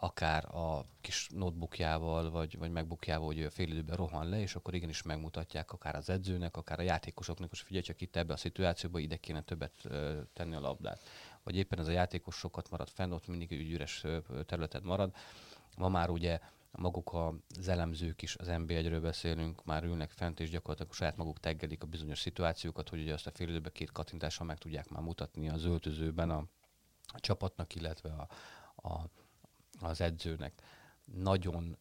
akár 0.00 0.54
a 0.54 0.84
kis 1.00 1.28
notebookjával, 1.34 2.30
vagy, 2.30 2.58
vagy 2.58 2.70
megbukjával, 2.70 3.26
hogy 3.26 3.42
a 3.42 3.50
fél 3.50 3.68
időben 3.68 3.96
rohan 3.96 4.28
le, 4.28 4.40
és 4.40 4.54
akkor 4.54 4.74
igenis 4.74 5.02
megmutatják 5.02 5.72
akár 5.72 5.94
az 5.94 6.10
edzőnek, 6.10 6.56
akár 6.56 6.78
a 6.78 6.82
játékosoknak, 6.82 7.48
hogy 7.48 7.58
figyelj 7.58 7.84
csak 7.84 8.00
itt 8.00 8.16
ebbe 8.16 8.32
a 8.32 8.36
szituációba, 8.36 8.98
ide 8.98 9.16
kéne 9.16 9.42
többet 9.42 9.72
ö, 9.82 10.20
tenni 10.32 10.54
a 10.54 10.60
labdát. 10.60 11.00
Vagy 11.42 11.56
éppen 11.56 11.78
ez 11.78 11.86
a 11.86 11.90
játékos 11.90 12.36
sokat 12.36 12.70
marad 12.70 12.88
fenn, 12.88 13.12
ott 13.12 13.26
mindig 13.26 13.52
egy 13.52 13.70
üres 13.70 14.04
területet 14.46 14.82
marad. 14.82 15.14
Ma 15.76 15.88
már 15.88 16.10
ugye 16.10 16.40
maguk 16.70 17.14
az 17.58 17.68
elemzők 17.68 18.22
is, 18.22 18.36
az 18.36 18.46
NB1-ről 18.50 18.98
beszélünk, 19.02 19.64
már 19.64 19.84
ülnek 19.84 20.10
fent, 20.10 20.40
és 20.40 20.50
gyakorlatilag 20.50 20.92
saját 20.92 21.16
maguk 21.16 21.40
teggelik 21.40 21.82
a 21.82 21.86
bizonyos 21.86 22.18
szituációkat, 22.18 22.88
hogy 22.88 23.00
ugye 23.00 23.12
azt 23.12 23.26
a 23.26 23.30
fél 23.30 23.48
időben 23.48 23.72
két 23.72 23.92
kattintással 23.92 24.46
meg 24.46 24.58
tudják 24.58 24.88
már 24.88 25.02
mutatni 25.02 25.48
az 25.48 25.64
öltözőben 25.64 26.30
a, 26.30 26.44
a 27.06 27.20
csapatnak, 27.20 27.74
illetve 27.74 28.10
a, 28.10 28.28
a, 28.88 29.08
az 29.80 30.00
edzőnek. 30.00 30.62
Nagyon 31.04 31.78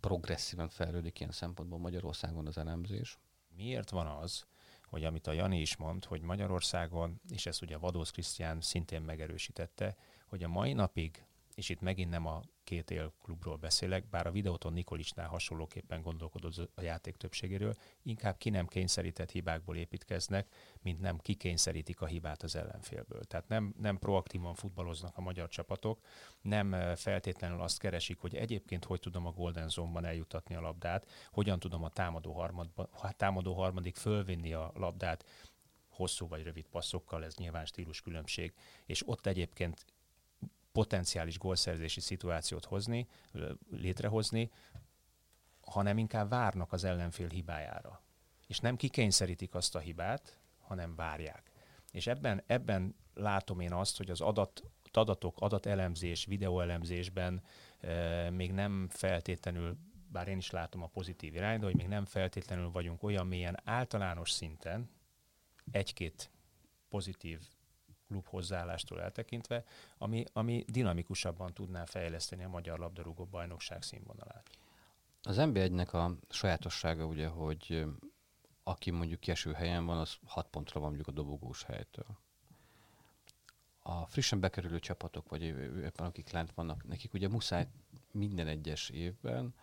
progresszíven 0.00 0.68
fejlődik 0.68 1.20
ilyen 1.20 1.32
szempontból 1.32 1.78
Magyarországon 1.78 2.46
az 2.46 2.58
elemzés. 2.58 3.18
Miért 3.56 3.90
van 3.90 4.06
az, 4.06 4.46
hogy 4.84 5.04
amit 5.04 5.26
a 5.26 5.32
Jani 5.32 5.60
is 5.60 5.76
mond, 5.76 6.04
hogy 6.04 6.20
Magyarországon, 6.20 7.20
és 7.28 7.46
ezt 7.46 7.62
ugye 7.62 7.76
Vadósz 7.76 8.10
Krisztián 8.10 8.60
szintén 8.60 9.02
megerősítette, 9.02 9.96
hogy 10.26 10.42
a 10.42 10.48
mai 10.48 10.72
napig, 10.72 11.24
és 11.60 11.68
itt 11.68 11.80
megint 11.80 12.10
nem 12.10 12.26
a 12.26 12.42
két 12.64 12.90
él 12.90 13.12
klubról 13.22 13.56
beszélek, 13.56 14.08
bár 14.08 14.26
a 14.26 14.30
videóton 14.30 14.72
Nikolicsnál 14.72 15.28
hasonlóképpen 15.28 16.02
gondolkodott 16.02 16.70
a 16.74 16.82
játék 16.82 17.16
többségéről, 17.16 17.74
inkább 18.02 18.36
ki 18.38 18.50
nem 18.50 18.66
kényszerített 18.66 19.30
hibákból 19.30 19.76
építkeznek, 19.76 20.54
mint 20.82 21.00
nem 21.00 21.18
kikényszerítik 21.18 22.00
a 22.00 22.06
hibát 22.06 22.42
az 22.42 22.56
ellenfélből. 22.56 23.24
Tehát 23.24 23.48
nem, 23.48 23.74
nem 23.78 23.98
proaktívan 23.98 24.54
futballoznak 24.54 25.16
a 25.16 25.20
magyar 25.20 25.48
csapatok, 25.48 26.04
nem 26.40 26.94
feltétlenül 26.96 27.60
azt 27.60 27.78
keresik, 27.78 28.18
hogy 28.18 28.34
egyébként 28.34 28.84
hogy 28.84 29.00
tudom 29.00 29.26
a 29.26 29.32
Golden 29.32 29.68
Zone-ban 29.68 30.04
eljutatni 30.04 30.54
a 30.54 30.60
labdát, 30.60 31.08
hogyan 31.32 31.58
tudom 31.58 31.84
a 31.84 31.88
támadó, 31.88 32.32
harmadba, 32.32 32.88
támadó 33.16 33.54
harmadik 33.54 33.96
fölvinni 33.96 34.52
a 34.52 34.72
labdát, 34.74 35.24
hosszú 35.88 36.28
vagy 36.28 36.42
rövid 36.42 36.66
passzokkal, 36.66 37.24
ez 37.24 37.36
nyilván 37.36 37.64
stílus 37.64 38.00
különbség, 38.00 38.54
és 38.86 39.08
ott 39.08 39.26
egyébként 39.26 39.84
potenciális 40.72 41.38
gólszerzési 41.38 42.00
szituációt 42.00 42.64
hozni, 42.64 43.08
létrehozni, 43.70 44.50
hanem 45.60 45.98
inkább 45.98 46.28
várnak 46.28 46.72
az 46.72 46.84
ellenfél 46.84 47.28
hibájára. 47.28 48.02
És 48.46 48.58
nem 48.58 48.76
kikényszerítik 48.76 49.54
azt 49.54 49.74
a 49.74 49.78
hibát, 49.78 50.38
hanem 50.58 50.94
várják. 50.94 51.50
És 51.92 52.06
ebben, 52.06 52.42
ebben 52.46 52.94
látom 53.14 53.60
én 53.60 53.72
azt, 53.72 53.96
hogy 53.96 54.10
az 54.10 54.20
adat, 54.20 54.62
adatok, 54.92 55.40
adatelemzés, 55.40 56.24
videóelemzésben 56.24 57.42
e, 57.80 58.30
még 58.30 58.52
nem 58.52 58.88
feltétlenül, 58.90 59.76
bár 60.08 60.28
én 60.28 60.38
is 60.38 60.50
látom 60.50 60.82
a 60.82 60.86
pozitív 60.86 61.34
irányt, 61.34 61.62
hogy 61.62 61.76
még 61.76 61.88
nem 61.88 62.04
feltétlenül 62.04 62.70
vagyunk 62.70 63.02
olyan 63.02 63.26
mélyen 63.26 63.60
általános 63.64 64.30
szinten, 64.30 64.90
egy-két 65.70 66.30
pozitív 66.88 67.40
klub 68.10 68.26
hozzáállástól 68.26 69.00
eltekintve, 69.00 69.64
ami, 69.98 70.24
ami 70.32 70.64
dinamikusabban 70.66 71.54
tudná 71.54 71.84
fejleszteni 71.84 72.44
a 72.44 72.48
magyar 72.48 72.78
labdarúgó 72.78 73.24
bajnokság 73.24 73.82
színvonalát. 73.82 74.50
Az 75.22 75.36
NB1-nek 75.38 75.90
a 75.92 76.16
sajátossága 76.28 77.04
ugye, 77.04 77.28
hogy 77.28 77.84
aki 78.62 78.90
mondjuk 78.90 79.20
kieső 79.20 79.52
helyen 79.52 79.86
van, 79.86 79.98
az 79.98 80.16
6 80.26 80.46
pontra 80.46 80.80
van 80.80 80.88
mondjuk 80.88 81.08
a 81.08 81.20
dobogós 81.20 81.62
helytől. 81.62 82.18
A 83.82 84.06
frissen 84.06 84.40
bekerülő 84.40 84.78
csapatok, 84.78 85.28
vagy 85.28 85.42
éppen 85.42 86.06
akik 86.06 86.30
lent 86.30 86.52
vannak, 86.52 86.86
nekik 86.86 87.14
ugye 87.14 87.28
muszáj 87.28 87.68
minden 88.10 88.46
egyes 88.46 88.88
évben 88.88 89.54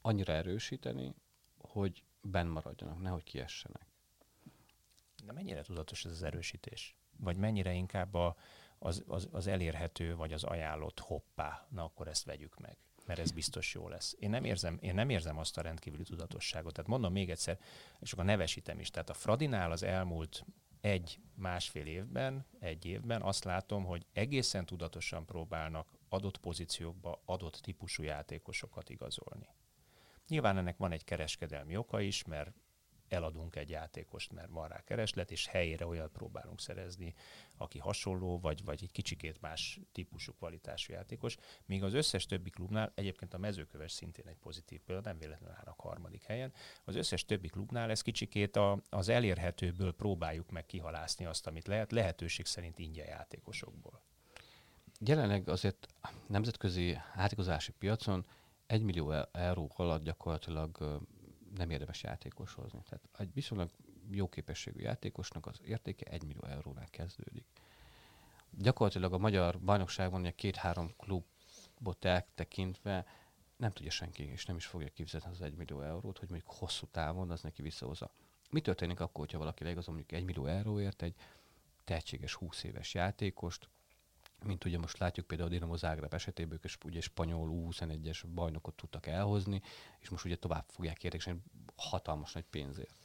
annyira 0.00 0.32
erősíteni, 0.32 1.14
hogy 1.58 2.02
benn 2.20 2.46
maradjanak, 2.46 3.00
nehogy 3.00 3.22
kiessenek. 3.22 3.86
De 5.24 5.32
mennyire 5.32 5.62
tudatos 5.62 6.04
ez 6.04 6.10
az 6.10 6.22
erősítés? 6.22 6.99
Vagy 7.20 7.36
mennyire 7.36 7.72
inkább 7.72 8.14
a, 8.14 8.36
az, 8.78 9.04
az, 9.06 9.28
az 9.32 9.46
elérhető, 9.46 10.16
vagy 10.16 10.32
az 10.32 10.44
ajánlott 10.44 11.00
hoppá, 11.00 11.66
na 11.68 11.84
akkor 11.84 12.08
ezt 12.08 12.24
vegyük 12.24 12.58
meg 12.58 12.76
mert 13.06 13.22
ez 13.22 13.30
biztos 13.30 13.74
jó 13.74 13.88
lesz. 13.88 14.16
Én 14.18 14.30
nem 14.30 14.44
érzem, 14.44 14.78
én 14.80 14.94
nem 14.94 15.10
érzem 15.10 15.38
azt 15.38 15.58
a 15.58 15.62
rendkívüli 15.62 16.02
tudatosságot. 16.02 16.72
Tehát 16.72 16.90
mondom 16.90 17.12
még 17.12 17.30
egyszer, 17.30 17.58
és 18.00 18.12
akkor 18.12 18.24
nevesítem 18.24 18.80
is. 18.80 18.90
Tehát 18.90 19.10
a 19.10 19.14
Fradinál 19.14 19.70
az 19.70 19.82
elmúlt 19.82 20.44
egy, 20.80 21.20
másfél 21.34 21.86
évben, 21.86 22.46
egy 22.58 22.84
évben 22.84 23.22
azt 23.22 23.44
látom, 23.44 23.84
hogy 23.84 24.06
egészen 24.12 24.66
tudatosan 24.66 25.24
próbálnak 25.24 25.92
adott 26.08 26.38
pozíciókba 26.38 27.22
adott 27.24 27.54
típusú 27.54 28.02
játékosokat 28.02 28.90
igazolni. 28.90 29.48
Nyilván 30.28 30.56
ennek 30.56 30.76
van 30.76 30.92
egy 30.92 31.04
kereskedelmi 31.04 31.76
oka 31.76 32.00
is, 32.00 32.24
mert 32.24 32.52
eladunk 33.12 33.56
egy 33.56 33.70
játékost, 33.70 34.32
mert 34.32 34.50
van 34.50 34.68
rá 34.68 34.84
kereslet, 34.84 35.30
és 35.30 35.46
helyére 35.46 35.86
olyat 35.86 36.10
próbálunk 36.10 36.60
szerezni, 36.60 37.14
aki 37.56 37.78
hasonló, 37.78 38.38
vagy, 38.38 38.64
vagy 38.64 38.78
egy 38.82 38.92
kicsikét 38.92 39.40
más 39.40 39.80
típusú 39.92 40.32
kvalitású 40.32 40.92
játékos. 40.92 41.36
Míg 41.66 41.82
az 41.82 41.94
összes 41.94 42.26
többi 42.26 42.50
klubnál, 42.50 42.92
egyébként 42.94 43.34
a 43.34 43.38
mezőköves 43.38 43.92
szintén 43.92 44.26
egy 44.26 44.36
pozitív 44.36 44.80
példa, 44.80 45.02
nem 45.08 45.18
véletlenül 45.18 45.56
állnak 45.58 45.80
harmadik 45.80 46.22
helyen, 46.22 46.52
az 46.84 46.94
összes 46.96 47.24
többi 47.24 47.48
klubnál 47.48 47.90
ez 47.90 48.02
kicsikét 48.02 48.56
a, 48.56 48.82
az 48.88 49.08
elérhetőből 49.08 49.92
próbáljuk 49.92 50.50
meg 50.50 50.66
kihalászni 50.66 51.24
azt, 51.24 51.46
amit 51.46 51.66
lehet, 51.66 51.92
lehetőség 51.92 52.46
szerint 52.46 52.78
ingyen 52.78 53.06
játékosokból. 53.06 54.02
Jelenleg 55.04 55.48
azért 55.48 55.86
nemzetközi 56.26 56.98
átigazási 57.14 57.72
piacon 57.72 58.26
1 58.66 58.82
millió 58.82 59.12
euró 59.32 59.70
alatt 59.76 60.02
gyakorlatilag 60.02 61.00
nem 61.56 61.70
érdemes 61.70 62.02
játékos 62.02 62.52
hozni. 62.54 62.82
Tehát 62.88 63.08
egy 63.18 63.32
viszonylag 63.34 63.70
jó 64.10 64.28
képességű 64.28 64.80
játékosnak 64.80 65.46
az 65.46 65.60
értéke 65.64 66.10
1 66.10 66.24
millió 66.24 66.44
eurónál 66.44 66.88
kezdődik. 66.90 67.44
Gyakorlatilag 68.50 69.12
a 69.12 69.18
magyar 69.18 69.60
bajnokságban 69.60 70.20
ugye 70.20 70.30
két-három 70.30 70.94
klubot 70.96 72.04
eltekintve 72.04 73.06
nem 73.56 73.70
tudja 73.72 73.90
senki, 73.90 74.22
és 74.22 74.46
nem 74.46 74.56
is 74.56 74.66
fogja 74.66 74.88
kifizetni 74.88 75.30
az 75.30 75.40
1 75.40 75.54
millió 75.54 75.80
eurót, 75.80 76.18
hogy 76.18 76.28
mondjuk 76.28 76.50
hosszú 76.50 76.86
távon 76.86 77.30
az 77.30 77.42
neki 77.42 77.62
visszahozza. 77.62 78.10
Mi 78.50 78.60
történik 78.60 79.00
akkor, 79.00 79.24
hogyha 79.24 79.38
valaki 79.38 79.64
leigazol 79.64 79.94
mondjuk 79.94 80.20
1 80.20 80.24
millió 80.24 80.46
euróért 80.46 81.02
egy 81.02 81.14
tehetséges 81.84 82.34
20 82.34 82.62
éves 82.62 82.94
játékost, 82.94 83.68
mint 84.44 84.64
ugye 84.64 84.78
most 84.78 84.98
látjuk 84.98 85.26
például 85.26 85.48
a 85.48 85.52
Dinamo 85.52 85.76
Zágráb 85.76 86.14
esetében, 86.14 86.52
ők 86.52 86.64
is 86.64 86.78
ugye 86.84 87.00
spanyol 87.00 87.48
U21-es 87.52 88.22
bajnokot 88.34 88.74
tudtak 88.74 89.06
elhozni, 89.06 89.62
és 89.98 90.08
most 90.08 90.24
ugye 90.24 90.36
tovább 90.36 90.64
fogják 90.68 91.04
értékesíteni 91.04 91.42
hatalmas 91.76 92.32
nagy 92.32 92.44
pénzért. 92.50 92.98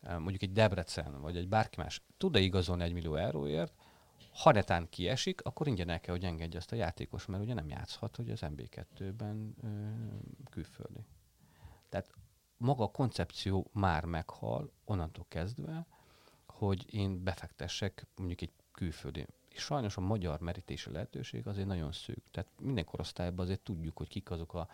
Mondjuk 0.00 0.42
egy 0.42 0.52
Debrecen, 0.52 1.20
vagy 1.20 1.36
egy 1.36 1.48
bárki 1.48 1.80
más 1.80 2.02
tud-e 2.16 2.38
igazolni 2.38 2.82
egy 2.82 2.92
millió 2.92 3.14
euróért, 3.14 3.74
ha 4.32 4.52
netán 4.52 4.88
kiesik, 4.88 5.42
akkor 5.42 5.66
ingyen 5.66 5.88
el 5.88 6.00
kell, 6.00 6.14
hogy 6.14 6.24
engedje 6.24 6.58
azt 6.58 6.72
a 6.72 6.76
játékos, 6.76 7.26
mert 7.26 7.42
ugye 7.42 7.54
nem 7.54 7.68
játszhat, 7.68 8.16
hogy 8.16 8.30
az 8.30 8.40
MB2-ben 8.42 9.54
ö, 9.62 9.68
külföldi. 10.50 11.06
Tehát 11.88 12.10
maga 12.56 12.84
a 12.84 12.90
koncepció 12.90 13.70
már 13.72 14.04
meghal 14.04 14.72
onnantól 14.84 15.24
kezdve, 15.28 15.86
hogy 16.46 16.94
én 16.94 17.22
befektessek 17.24 18.06
mondjuk 18.16 18.40
egy 18.40 18.52
külföldi 18.72 19.26
és 19.52 19.62
sajnos 19.62 19.96
a 19.96 20.00
magyar 20.00 20.40
merítési 20.40 20.90
lehetőség 20.90 21.46
azért 21.46 21.66
nagyon 21.66 21.92
szűk. 21.92 22.22
Tehát 22.30 22.50
minden 22.60 22.84
korosztályban 22.84 23.44
azért 23.44 23.60
tudjuk, 23.60 23.96
hogy 23.96 24.08
kik 24.08 24.30
azok 24.30 24.54
a 24.54 24.68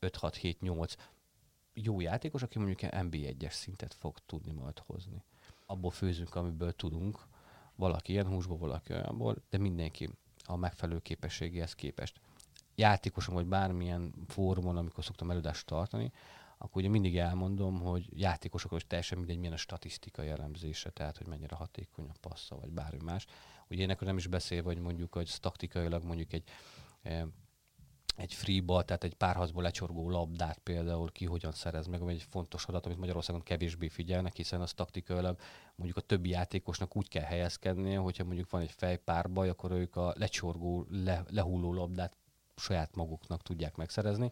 5-6-7-8 0.00 0.94
jó 1.74 2.00
játékos, 2.00 2.42
aki 2.42 2.58
mondjuk 2.58 2.78
NB1-es 2.82 3.52
szintet 3.52 3.94
fog 3.94 4.18
tudni 4.26 4.52
majd 4.52 4.78
hozni. 4.78 5.24
Abból 5.66 5.90
főzünk, 5.90 6.34
amiből 6.34 6.72
tudunk, 6.72 7.26
valaki 7.74 8.12
ilyen 8.12 8.26
húsból, 8.26 8.58
valaki 8.58 8.92
olyanból, 8.92 9.36
de 9.50 9.58
mindenki 9.58 10.10
a 10.44 10.56
megfelelő 10.56 10.98
képességéhez 10.98 11.74
képest. 11.74 12.20
Játékosom, 12.74 13.34
vagy 13.34 13.46
bármilyen 13.46 14.14
fórumon, 14.26 14.76
amikor 14.76 15.04
szoktam 15.04 15.30
előadást 15.30 15.66
tartani, 15.66 16.12
akkor 16.58 16.82
ugye 16.82 16.90
mindig 16.90 17.18
elmondom, 17.18 17.80
hogy 17.80 18.20
játékosokról 18.20 18.78
is 18.78 18.86
teljesen 18.86 19.18
mindegy, 19.18 19.38
milyen 19.38 19.52
a 19.52 19.56
statisztikai 19.56 20.28
elemzése, 20.28 20.90
tehát 20.90 21.16
hogy 21.16 21.26
mennyire 21.26 21.56
hatékony 21.56 22.08
a 22.08 22.18
passza, 22.20 22.56
vagy 22.56 22.70
bármi 22.70 23.02
más. 23.04 23.26
Ének 23.68 24.00
nem 24.00 24.16
is 24.16 24.26
beszél, 24.26 24.62
hogy 24.62 24.78
mondjuk, 24.78 25.12
hogy 25.12 25.36
taktikailag 25.40 26.04
mondjuk 26.04 26.32
egy 26.32 26.44
e, 27.02 27.26
egy 28.16 28.34
free 28.34 28.60
ball, 28.60 28.82
tehát 28.82 29.04
egy 29.04 29.14
párhazból 29.14 29.62
lecsorgó 29.62 30.10
labdát 30.10 30.58
például 30.58 31.12
ki 31.12 31.24
hogyan 31.24 31.52
szerez 31.52 31.86
meg, 31.86 32.00
ami 32.00 32.12
egy 32.12 32.26
fontos 32.30 32.64
adat, 32.64 32.86
amit 32.86 32.98
Magyarországon 32.98 33.42
kevésbé 33.42 33.88
figyelnek, 33.88 34.36
hiszen 34.36 34.60
az 34.60 34.72
taktikailag 34.72 35.38
mondjuk 35.74 35.98
a 35.98 36.06
többi 36.06 36.28
játékosnak 36.28 36.96
úgy 36.96 37.08
kell 37.08 37.22
helyezkednie, 37.22 37.98
hogyha 37.98 38.24
mondjuk 38.24 38.50
van 38.50 38.60
egy 38.60 38.70
fejpárbaj, 38.70 39.48
akkor 39.48 39.70
ők 39.70 39.96
a 39.96 40.14
lecsorgó, 40.16 40.86
le, 40.90 41.24
lehulló 41.30 41.72
labdát 41.72 42.16
saját 42.56 42.94
maguknak 42.94 43.42
tudják 43.42 43.76
megszerezni, 43.76 44.30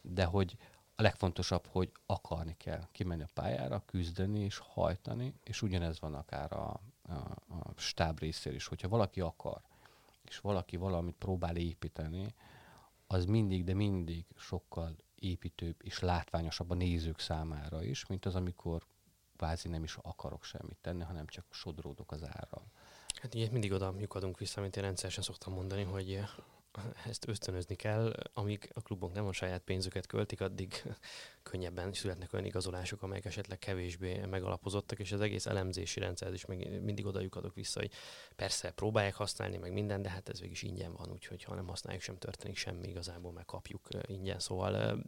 de 0.00 0.24
hogy 0.24 0.56
a 0.96 1.02
legfontosabb, 1.02 1.66
hogy 1.66 1.92
akarni 2.06 2.56
kell 2.58 2.88
kimenni 2.92 3.22
a 3.22 3.28
pályára, 3.34 3.82
küzdeni 3.86 4.40
és 4.40 4.58
hajtani, 4.58 5.34
és 5.42 5.62
ugyanez 5.62 6.00
van 6.00 6.14
akár 6.14 6.52
a, 6.52 6.80
a, 7.08 7.12
a 7.54 7.72
stáb 7.76 8.18
részéről 8.18 8.58
is. 8.58 8.66
Hogyha 8.66 8.88
valaki 8.88 9.20
akar, 9.20 9.60
és 10.24 10.38
valaki 10.38 10.76
valamit 10.76 11.14
próbál 11.14 11.56
építeni, 11.56 12.34
az 13.06 13.24
mindig, 13.24 13.64
de 13.64 13.74
mindig 13.74 14.24
sokkal 14.36 14.96
építőbb 15.14 15.76
és 15.82 15.98
látványosabb 16.00 16.70
a 16.70 16.74
nézők 16.74 17.18
számára 17.18 17.82
is, 17.82 18.06
mint 18.06 18.26
az, 18.26 18.34
amikor 18.34 18.86
kvázi 19.36 19.68
nem 19.68 19.82
is 19.82 19.96
akarok 20.02 20.44
semmit 20.44 20.78
tenni, 20.80 21.02
hanem 21.02 21.26
csak 21.26 21.44
sodródok 21.50 22.12
az 22.12 22.22
árral. 22.22 22.66
Hát 23.22 23.34
így 23.34 23.50
mindig 23.50 23.72
oda 23.72 23.94
lyukadunk 23.98 24.38
vissza, 24.38 24.60
amit 24.60 24.76
én 24.76 24.82
rendszeresen 24.82 25.22
szoktam 25.22 25.52
mondani, 25.52 25.82
hogy 25.82 26.20
ezt 27.06 27.28
ösztönözni 27.28 27.74
kell, 27.74 28.12
amíg 28.32 28.70
a 28.74 28.80
klubok 28.80 29.12
nem 29.12 29.26
a 29.26 29.32
saját 29.32 29.62
pénzüket 29.62 30.06
költik, 30.06 30.40
addig 30.40 30.82
könnyebben 31.42 31.92
születnek 31.92 32.32
olyan 32.32 32.44
igazolások, 32.44 33.02
amelyek 33.02 33.24
esetleg 33.24 33.58
kevésbé 33.58 34.24
megalapozottak, 34.24 34.98
és 34.98 35.12
az 35.12 35.20
egész 35.20 35.46
elemzési 35.46 36.00
rendszer 36.00 36.32
is 36.32 36.44
meg 36.44 36.82
mindig 36.82 37.06
oda 37.06 37.20
lyukadok 37.20 37.54
vissza, 37.54 37.80
hogy 37.80 37.90
persze 38.36 38.70
próbálják 38.70 39.14
használni 39.14 39.56
meg 39.56 39.72
minden, 39.72 40.02
de 40.02 40.08
hát 40.08 40.28
ez 40.28 40.40
végig 40.40 40.54
is 40.54 40.62
ingyen 40.62 40.92
van, 40.92 41.10
úgyhogy 41.10 41.42
ha 41.42 41.54
nem 41.54 41.66
használjuk, 41.66 42.02
sem 42.02 42.18
történik 42.18 42.56
semmi, 42.56 42.88
igazából 42.88 43.32
meg 43.32 43.44
kapjuk 43.44 43.88
ingyen. 44.06 44.38
Szóval 44.38 45.04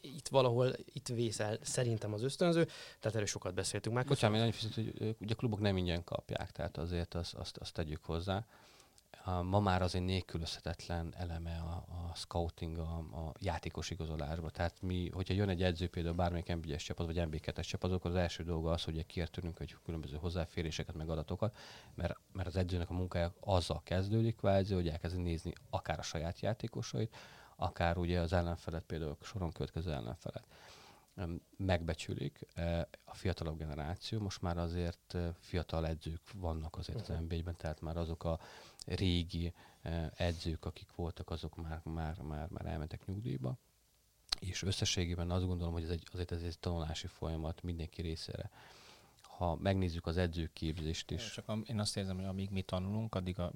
itt 0.00 0.28
valahol 0.28 0.72
itt 0.92 1.08
vészel 1.08 1.58
szerintem 1.62 2.12
az 2.12 2.22
ösztönző, 2.22 2.64
tehát 2.98 3.14
erről 3.14 3.26
sokat 3.26 3.54
beszéltünk 3.54 3.94
már. 3.94 4.04
Bocsánat, 4.04 4.40
még 4.40 4.54
annyit, 4.64 4.74
hogy 4.74 5.16
ugye 5.20 5.32
a 5.32 5.36
klubok 5.36 5.60
nem 5.60 5.76
ingyen 5.76 6.04
kapják, 6.04 6.50
tehát 6.50 6.76
azért 6.76 7.14
azt, 7.14 7.34
azt, 7.34 7.56
azt 7.56 7.72
tegyük 7.72 8.04
hozzá 8.04 8.46
ma 9.30 9.60
már 9.60 9.82
azért 9.82 10.04
nélkülözhetetlen 10.04 11.14
eleme 11.16 11.56
a, 11.58 11.84
a 11.88 12.14
scouting 12.14 12.78
a, 12.78 12.96
a 12.98 13.32
játékos 13.38 13.90
igazolásba. 13.90 14.50
Tehát 14.50 14.82
mi, 14.82 15.10
hogyha 15.10 15.34
jön 15.34 15.48
egy 15.48 15.62
edző 15.62 15.88
például 15.88 16.14
bármelyik 16.14 16.46
NB1-es 16.48 16.84
csapat, 16.84 17.06
vagy 17.06 17.20
NB2-es 17.20 17.66
csapat, 17.66 17.92
akkor 17.92 18.10
az 18.10 18.16
első 18.16 18.44
dolga 18.44 18.70
az, 18.70 18.84
hogy 18.84 19.06
kértünk 19.06 19.58
hogy 19.58 19.76
különböző 19.84 20.16
hozzáféréseket, 20.16 20.94
meg 20.94 21.08
adatokat, 21.08 21.56
mert, 21.94 22.18
mert 22.32 22.48
az 22.48 22.56
edzőnek 22.56 22.90
a 22.90 22.94
munkája 22.94 23.34
azzal 23.40 23.80
kezdődik 23.84 24.36
kvázi, 24.36 24.74
hogy 24.74 24.88
elkezdi 24.88 25.22
nézni 25.22 25.52
akár 25.70 25.98
a 25.98 26.02
saját 26.02 26.40
játékosait, 26.40 27.16
akár 27.56 27.96
ugye 27.96 28.20
az 28.20 28.32
ellenfelet, 28.32 28.82
például 28.82 29.16
soron 29.22 29.52
következő 29.52 29.92
ellenfelet 29.92 30.44
megbecsülik. 31.56 32.46
A 33.04 33.14
fiatalabb 33.14 33.58
generáció, 33.58 34.20
most 34.20 34.42
már 34.42 34.58
azért 34.58 35.16
fiatal 35.40 35.86
edzők 35.86 36.20
vannak 36.34 36.76
azért 36.76 37.08
az 37.08 37.08
nb 37.08 37.42
ben 37.42 37.56
tehát 37.56 37.80
már 37.80 37.96
azok 37.96 38.24
a 38.24 38.40
régi 38.86 39.52
edzők, 40.16 40.64
akik 40.64 40.94
voltak, 40.94 41.30
azok 41.30 41.56
már, 41.56 41.80
már, 41.84 42.20
már, 42.20 42.48
már 42.48 42.66
elmentek 42.66 43.06
nyugdíjba. 43.06 43.58
És 44.40 44.62
összességében 44.62 45.30
azt 45.30 45.46
gondolom, 45.46 45.72
hogy 45.72 45.82
ez 45.82 45.90
egy, 45.90 46.08
azért 46.12 46.32
ez 46.32 46.42
egy 46.42 46.58
tanulási 46.58 47.06
folyamat 47.06 47.62
mindenki 47.62 48.02
részére 48.02 48.50
ha 49.36 49.56
megnézzük 49.60 50.06
az 50.06 50.16
edzőképzést 50.16 51.10
is. 51.10 51.30
Csak 51.30 51.58
én 51.66 51.80
azt 51.80 51.96
érzem, 51.96 52.16
hogy 52.16 52.24
amíg 52.24 52.50
mi 52.50 52.62
tanulunk, 52.62 53.14
addig 53.14 53.38
a 53.38 53.52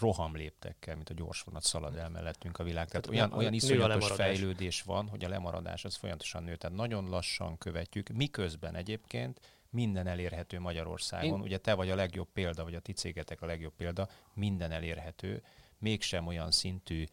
roham 0.00 0.36
léptekkel, 0.36 0.94
mint 0.94 1.10
a 1.10 1.14
gyorsvonat 1.14 1.62
szalad 1.62 1.96
el 1.96 2.08
mellettünk 2.08 2.58
a 2.58 2.64
világ. 2.64 2.88
Tehát 2.88 3.06
olyan, 3.06 3.32
olyan 3.32 3.52
iszonyatos 3.52 4.10
fejlődés 4.10 4.82
van, 4.82 5.08
hogy 5.08 5.24
a 5.24 5.28
lemaradás 5.28 5.84
az 5.84 5.94
folyamatosan 5.94 6.42
nő. 6.42 6.56
Tehát 6.56 6.76
nagyon 6.76 7.08
lassan 7.08 7.58
követjük, 7.58 8.08
miközben 8.08 8.74
egyébként 8.74 9.40
minden 9.70 10.06
elérhető 10.06 10.60
Magyarországon. 10.60 11.38
Én... 11.38 11.44
Ugye 11.44 11.58
te 11.58 11.74
vagy 11.74 11.90
a 11.90 11.94
legjobb 11.94 12.28
példa, 12.32 12.64
vagy 12.64 12.74
a 12.74 12.80
ti 12.80 12.92
cégetek 12.92 13.42
a 13.42 13.46
legjobb 13.46 13.74
példa, 13.76 14.08
minden 14.34 14.70
elérhető, 14.70 15.42
mégsem 15.78 16.26
olyan 16.26 16.50
szintű 16.50 17.04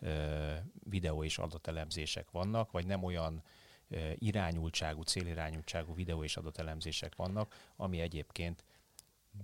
ö, 0.00 0.52
videó 0.90 1.24
és 1.24 1.38
adatelemzések 1.38 2.30
vannak, 2.30 2.70
vagy 2.70 2.86
nem 2.86 3.02
olyan 3.02 3.42
irányultságú, 4.14 5.02
célirányultságú 5.02 5.94
videó 5.94 6.24
és 6.24 6.36
adatelemzések 6.36 7.14
vannak, 7.16 7.54
ami 7.76 8.00
egyébként 8.00 8.64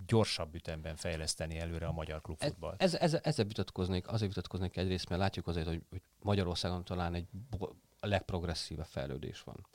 gyorsabb 0.07 0.55
ütemben 0.55 0.95
fejleszteni 0.95 1.59
előre 1.59 1.85
a 1.85 1.91
magyar 1.91 2.21
klubfutballt. 2.21 2.81
Ez, 2.81 2.93
ez, 2.93 3.13
ezzel 3.23 3.45
vitatkoznék, 3.45 4.07
azért 4.07 4.29
vitatkoznék 4.29 4.77
egyrészt, 4.77 5.09
mert 5.09 5.21
látjuk 5.21 5.47
azért, 5.47 5.67
hogy, 5.67 5.81
hogy 5.89 6.01
Magyarországon 6.21 6.83
talán 6.83 7.13
egy 7.13 7.27
a 7.99 8.07
legprogresszívebb 8.07 8.85
fejlődés 8.85 9.41
van. 9.41 9.65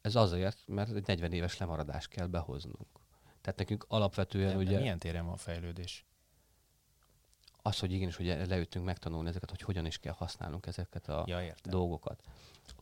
Ez 0.00 0.14
azért, 0.14 0.58
mert 0.66 0.90
egy 0.94 1.06
40 1.06 1.32
éves 1.32 1.58
lemaradást 1.58 2.08
kell 2.08 2.26
behoznunk. 2.26 2.86
Tehát 3.40 3.58
nekünk 3.58 3.84
alapvetően 3.88 4.48
de, 4.48 4.56
ugye... 4.56 4.70
De 4.70 4.78
milyen 4.78 4.98
téren 4.98 5.26
van 5.26 5.36
fejlődés? 5.36 6.04
Az, 7.62 7.78
hogy 7.78 7.92
igenis, 7.92 8.16
hogy 8.16 8.26
leütünk 8.26 8.84
megtanulni 8.84 9.28
ezeket, 9.28 9.50
hogy 9.50 9.60
hogyan 9.60 9.86
is 9.86 9.98
kell 9.98 10.12
használnunk 10.12 10.66
ezeket 10.66 11.08
a 11.08 11.24
ja, 11.26 11.54
dolgokat 11.62 12.22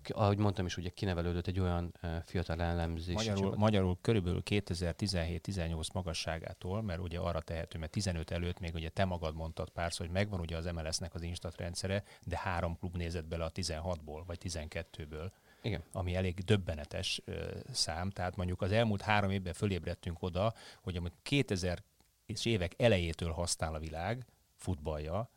ahogy 0.08 0.38
mondtam 0.38 0.66
is, 0.66 0.76
ugye 0.76 0.88
kinevelődött 0.88 1.46
egy 1.46 1.60
olyan 1.60 1.94
fiatal 2.24 2.62
ellenzés. 2.62 3.14
Magyarul, 3.14 3.56
magyarul 3.56 3.98
körülbelül 4.00 4.42
2017-18 4.44 5.92
magasságától, 5.92 6.82
mert 6.82 7.00
ugye 7.00 7.18
arra 7.18 7.40
tehető, 7.40 7.78
mert 7.78 7.92
15 7.92 8.30
előtt 8.30 8.60
még 8.60 8.74
ugye 8.74 8.88
te 8.88 9.04
magad 9.04 9.34
mondtad 9.34 9.70
pár, 9.70 9.92
hogy 9.96 10.10
megvan 10.10 10.40
ugye 10.40 10.56
az 10.56 10.64
MLS-nek 10.64 11.14
az 11.14 11.22
instat 11.22 11.56
rendszere, 11.56 12.04
de 12.24 12.38
három 12.38 12.78
klub 12.78 12.96
nézett 12.96 13.26
bele 13.26 13.44
a 13.44 13.50
16-ból, 13.50 14.22
vagy 14.26 14.38
12-ből. 14.42 15.30
Igen. 15.62 15.82
ami 15.92 16.14
elég 16.14 16.38
döbbenetes 16.44 17.22
ö, 17.24 17.58
szám. 17.72 18.10
Tehát 18.10 18.36
mondjuk 18.36 18.62
az 18.62 18.72
elmúlt 18.72 19.02
három 19.02 19.30
évben 19.30 19.52
fölébredtünk 19.52 20.22
oda, 20.22 20.54
hogy 20.82 20.96
amit 20.96 21.14
2000 21.22 21.82
és 22.26 22.44
évek 22.44 22.74
elejétől 22.76 23.30
használ 23.30 23.74
a 23.74 23.78
világ 23.78 24.26
futballja, 24.56 25.30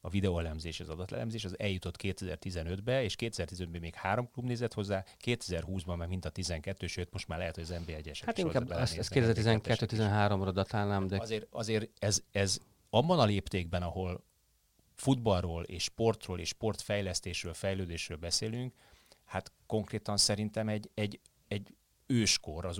a 0.00 0.08
videóelemzés, 0.08 0.80
az 0.80 0.88
adatelemzés, 0.88 1.44
az 1.44 1.58
eljutott 1.58 1.94
2015-be, 2.02 3.02
és 3.02 3.14
2015-ben 3.18 3.80
még 3.80 3.94
három 3.94 4.30
klub 4.30 4.46
nézett 4.46 4.74
hozzá, 4.74 5.04
2020-ban 5.24 5.96
már 5.96 6.08
mint 6.08 6.24
a 6.24 6.30
12, 6.30 6.86
sőt 6.86 7.12
most 7.12 7.28
már 7.28 7.38
lehet, 7.38 7.54
hogy 7.54 7.64
az 7.64 7.82
NBA 7.86 7.92
1 7.92 8.20
Hát 8.24 8.38
inkább 8.38 8.70
ezt, 8.70 8.98
ezt 8.98 9.10
2012-13-ra 9.14 10.50
datálnám, 10.52 11.06
de... 11.06 11.20
Azért, 11.20 11.46
azért 11.50 11.90
ez, 11.98 12.22
ez 12.30 12.58
abban 12.90 13.18
a 13.18 13.24
léptékben, 13.24 13.82
ahol 13.82 14.24
futballról 14.94 15.62
és 15.62 15.82
sportról 15.82 16.38
és 16.38 16.48
sportfejlesztésről, 16.48 17.54
fejlődésről 17.54 18.18
beszélünk, 18.18 18.74
hát 19.24 19.52
konkrétan 19.66 20.16
szerintem 20.16 20.68
egy, 20.68 20.90
egy, 20.94 21.20
egy 21.48 21.74
őskor, 22.06 22.64
az 22.64 22.78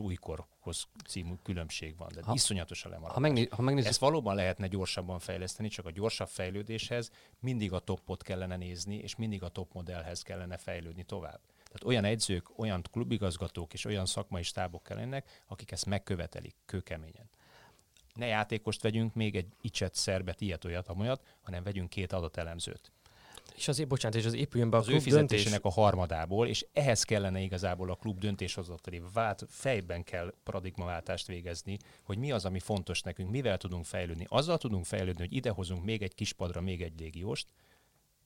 újkorhoz 0.69 0.89
című 1.07 1.35
különbség 1.43 1.97
van, 1.97 2.09
de 2.15 2.23
ha, 2.23 2.33
iszonyatos 2.33 2.85
a 2.85 2.89
lemaradás. 2.89 3.15
Ha, 3.15 3.21
megné, 3.21 3.49
ha 3.51 3.63
megnézzük... 3.63 3.91
Ezt 3.91 4.01
valóban 4.01 4.35
lehetne 4.35 4.67
gyorsabban 4.67 5.19
fejleszteni, 5.19 5.69
csak 5.69 5.87
a 5.87 5.91
gyorsabb 5.91 6.29
fejlődéshez 6.29 7.11
mindig 7.41 7.73
a 7.73 7.79
toppot 7.79 8.23
kellene 8.23 8.57
nézni, 8.57 8.97
és 8.97 9.17
mindig 9.17 9.43
a 9.43 9.49
top 9.49 9.73
modellhez 9.73 10.23
kellene 10.23 10.57
fejlődni 10.57 11.03
tovább. 11.03 11.41
Tehát 11.57 11.85
olyan 11.85 12.05
edzők, 12.05 12.59
olyan 12.59 12.83
klubigazgatók 12.91 13.73
és 13.73 13.85
olyan 13.85 14.07
szakmai 14.07 14.43
stábok 14.43 14.83
kellenek, 14.83 15.43
akik 15.47 15.71
ezt 15.71 15.87
megkövetelik 15.87 16.55
kőkeményen. 16.65 17.31
Ne 18.15 18.27
játékost 18.27 18.83
vegyünk, 18.83 19.15
még 19.15 19.37
egy 19.37 19.47
icset, 19.61 19.95
szerbet, 19.95 20.41
ilyet, 20.41 20.65
olyat, 20.65 20.89
amolyat, 20.89 21.37
hanem 21.43 21.63
vegyünk 21.63 21.89
két 21.89 22.13
adatelemzőt 22.13 22.93
és 23.59 23.69
az, 23.69 23.85
bocsánat, 23.85 24.19
és 24.19 24.25
az 24.25 24.35
épüljön 24.35 24.71
be 24.71 24.77
a 24.77 24.81
az 24.81 24.87
klub 24.87 24.99
ő 24.99 25.03
fizetésének 25.03 25.61
döntés... 25.61 25.77
a 25.77 25.81
harmadából, 25.81 26.47
és 26.47 26.67
ehhez 26.73 27.03
kellene 27.03 27.41
igazából 27.41 27.91
a 27.91 27.95
klub 27.95 28.19
döntéshozatali 28.19 29.03
vált, 29.13 29.45
fejben 29.49 30.05
kell 30.05 30.35
paradigmaváltást 30.43 31.27
végezni, 31.27 31.77
hogy 32.03 32.19
mi 32.19 32.33
az, 32.33 32.45
ami 32.45 32.59
fontos 32.59 33.03
nekünk, 33.03 33.31
mivel 33.31 33.57
tudunk 33.57 33.85
fejlődni. 33.85 34.27
Azzal 34.29 34.59
tudunk 34.59 34.85
fejlődni, 34.85 35.21
hogy 35.21 35.35
idehozunk 35.35 35.85
még 35.85 36.03
egy 36.03 36.15
kispadra, 36.15 36.61
még 36.61 36.83
egy 36.83 37.01
légióst, 37.01 37.47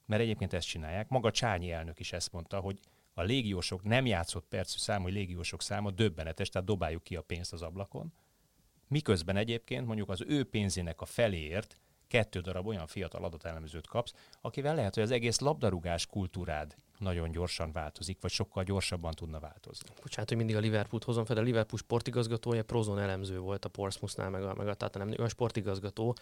mert 0.06 0.22
egyébként 0.22 0.52
ezt 0.52 0.66
csinálják. 0.66 1.08
Maga 1.08 1.30
Csányi 1.30 1.70
elnök 1.70 2.00
is 2.00 2.12
ezt 2.12 2.32
mondta, 2.32 2.60
hogy 2.60 2.78
a 3.14 3.22
légiósok 3.22 3.82
nem 3.82 4.06
játszott 4.06 4.46
percű 4.48 4.78
számú 4.78 5.06
légiósok 5.06 5.62
száma 5.62 5.90
döbbenetes, 5.90 6.48
tehát 6.48 6.68
dobáljuk 6.68 7.02
ki 7.02 7.16
a 7.16 7.22
pénzt 7.22 7.52
az 7.52 7.62
ablakon. 7.62 8.12
Miközben 8.88 9.36
egyébként 9.36 9.86
mondjuk 9.86 10.08
az 10.08 10.24
ő 10.26 10.44
pénzének 10.44 11.00
a 11.00 11.04
feléért 11.04 11.78
kettő 12.12 12.40
darab 12.40 12.66
olyan 12.66 12.86
fiatal 12.86 13.24
adatelemzőt 13.24 13.86
kapsz, 13.86 14.12
akivel 14.40 14.74
lehet, 14.74 14.94
hogy 14.94 15.02
az 15.02 15.10
egész 15.10 15.38
labdarúgás 15.38 16.06
kultúrád 16.06 16.76
nagyon 16.98 17.30
gyorsan 17.30 17.72
változik, 17.72 18.18
vagy 18.20 18.30
sokkal 18.30 18.64
gyorsabban 18.64 19.12
tudna 19.12 19.40
változni. 19.40 19.88
Bocsánat, 20.02 20.28
hogy 20.28 20.38
mindig 20.38 20.56
a 20.56 20.58
Liverpoolt 20.58 21.04
hozom 21.04 21.24
fel, 21.24 21.34
de 21.34 21.40
a 21.40 21.44
Liverpool 21.44 21.78
sportigazgatója 21.78 22.62
Prozon 22.62 22.98
elemző 22.98 23.38
volt 23.38 23.64
a 23.64 23.68
Portsmouthnál, 23.68 24.30
meg 24.30 24.42
a, 24.44 24.54
meg 24.54 24.68
a 24.68 24.88
nem, 24.92 25.10
ő 25.10 25.22
a 25.22 25.28
sportigazgató, 25.28 26.16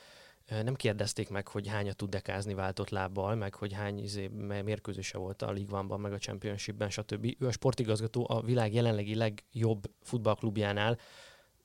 nem 0.62 0.74
kérdezték 0.74 1.28
meg, 1.28 1.48
hogy 1.48 1.68
hányat 1.68 1.96
tud 1.96 2.10
dekázni 2.10 2.54
váltott 2.54 2.90
lábbal, 2.90 3.34
meg 3.34 3.54
hogy 3.54 3.72
hány 3.72 3.98
izé, 3.98 4.26
mérkőzése 4.64 5.18
volt 5.18 5.42
a 5.42 5.52
League 5.52 5.78
One-ban, 5.78 6.00
meg 6.00 6.12
a 6.12 6.18
Championship-ben, 6.18 6.90
stb. 6.90 7.36
Ő 7.38 7.46
a 7.46 7.52
sportigazgató 7.52 8.26
a 8.28 8.40
világ 8.40 8.74
jelenlegi 8.74 9.14
legjobb 9.14 9.90
futballklubjánál, 10.02 10.98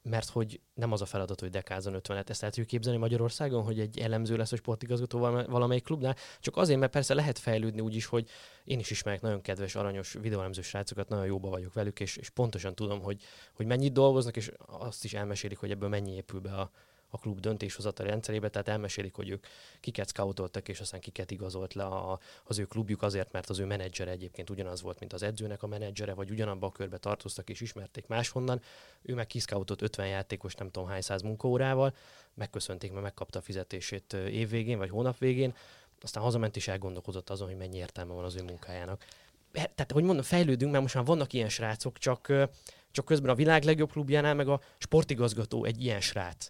mert 0.10 0.30
hogy 0.30 0.60
nem 0.74 0.92
az 0.92 1.02
a 1.02 1.06
feladat, 1.06 1.40
hogy 1.40 1.50
dekázzon 1.50 1.96
50-et. 1.98 2.30
Ezt 2.30 2.44
el 2.44 2.52
képzelni 2.52 3.00
Magyarországon, 3.00 3.64
hogy 3.64 3.80
egy 3.80 4.00
elemző 4.00 4.36
lesz 4.36 4.52
a 4.52 4.56
sportigazgató 4.56 5.20
valamelyik 5.48 5.84
klubnál, 5.84 6.16
csak 6.40 6.58
azért, 6.58 6.80
mert 6.80 6.92
persze 6.92 7.14
lehet 7.14 7.40
fejlődni 7.40 7.82
úgy 7.82 7.96
is, 7.96 8.06
hogy 8.06 8.30
én 8.64 8.80
is 8.80 8.90
ismerek 8.90 9.22
nagyon 9.22 9.42
kedves, 9.42 9.76
aranyos 9.76 10.14
videóelemző 10.14 10.62
srácokat, 10.62 11.10
nagyon 11.10 11.26
jóba 11.26 11.50
vagyok 11.50 11.74
velük, 11.74 12.00
és, 12.00 12.18
és 12.18 12.30
pontosan 12.30 12.76
tudom, 12.76 13.02
hogy, 13.02 13.22
hogy 13.54 13.66
mennyit 13.66 13.94
dolgoznak, 13.94 14.36
és 14.36 14.52
azt 14.66 15.04
is 15.04 15.14
elmesélik, 15.14 15.58
hogy 15.58 15.72
ebből 15.72 15.90
mennyi 15.90 16.16
épül 16.16 16.40
be 16.40 16.52
a, 16.52 16.72
a 17.10 17.18
klub 17.18 17.40
döntéshozatali 17.40 18.10
rendszerébe, 18.10 18.50
tehát 18.50 18.68
elmesélik, 18.68 19.14
hogy 19.14 19.30
ők 19.30 19.46
kiket 19.80 20.08
scoutoltak, 20.08 20.68
és 20.68 20.80
aztán 20.80 21.00
kiket 21.00 21.32
igazolt 21.32 21.74
le 21.74 21.84
a, 21.84 22.20
az 22.44 22.60
ő 22.60 22.66
klubjuk 22.66 23.02
azért, 23.02 23.32
mert 23.32 23.50
az 23.50 23.60
ő 23.60 23.66
menedzsere 23.66 24.12
egyébként 24.12 24.50
ugyanaz 24.50 24.82
volt, 24.82 25.00
mint 25.00 25.14
az 25.14 25.24
edzőnek 25.24 25.64
a 25.64 25.68
menedzsere, 25.68 26.14
vagy 26.14 26.30
ugyanabba 26.30 26.68
a 26.68 26.72
körbe 26.72 26.98
tartoztak 26.98 27.50
és 27.50 27.62
ismerték 27.62 28.08
máshonnan. 28.08 28.62
Ő 29.02 29.14
meg 29.14 29.28
kiszkautott 29.28 29.82
50 29.82 30.08
játékos, 30.08 30.56
nem 30.56 30.72
tudom 30.72 30.90
hány 30.90 31.02
száz 31.02 31.22
munkaórával, 31.22 31.96
megköszönték, 32.34 32.92
mert 32.92 33.04
megkapta 33.04 33.40
a 33.40 33.42
fizetését 33.42 34.14
évvégén 34.14 34.78
vagy 34.78 34.90
hónap 34.90 35.18
végén, 35.18 35.56
aztán 36.02 36.24
hazament 36.24 36.56
és 36.56 36.68
elgondolkozott 36.68 37.30
azon, 37.30 37.48
hogy 37.48 37.58
mennyi 37.58 37.78
értelme 37.78 38.14
van 38.14 38.24
az 38.24 38.36
ő 38.36 38.44
munkájának. 38.44 39.06
Tehát, 39.52 39.92
hogy 39.92 40.04
mondom, 40.04 40.24
fejlődünk, 40.24 40.72
mert 40.72 40.84
most 40.84 40.96
már 40.96 41.06
vannak 41.06 41.34
ilyen 41.34 41.50
srácok, 41.50 41.98
csak, 41.98 42.34
csak 42.92 43.06
közben 43.06 43.30
a 43.30 43.36
világ 43.36 43.64
legjobb 43.64 43.92
klubjánál 43.92 44.34
meg 44.34 44.48
a 44.48 44.62
sportigazgató 44.78 45.64
egy 45.64 45.84
ilyen 45.84 46.02
srác 46.02 46.48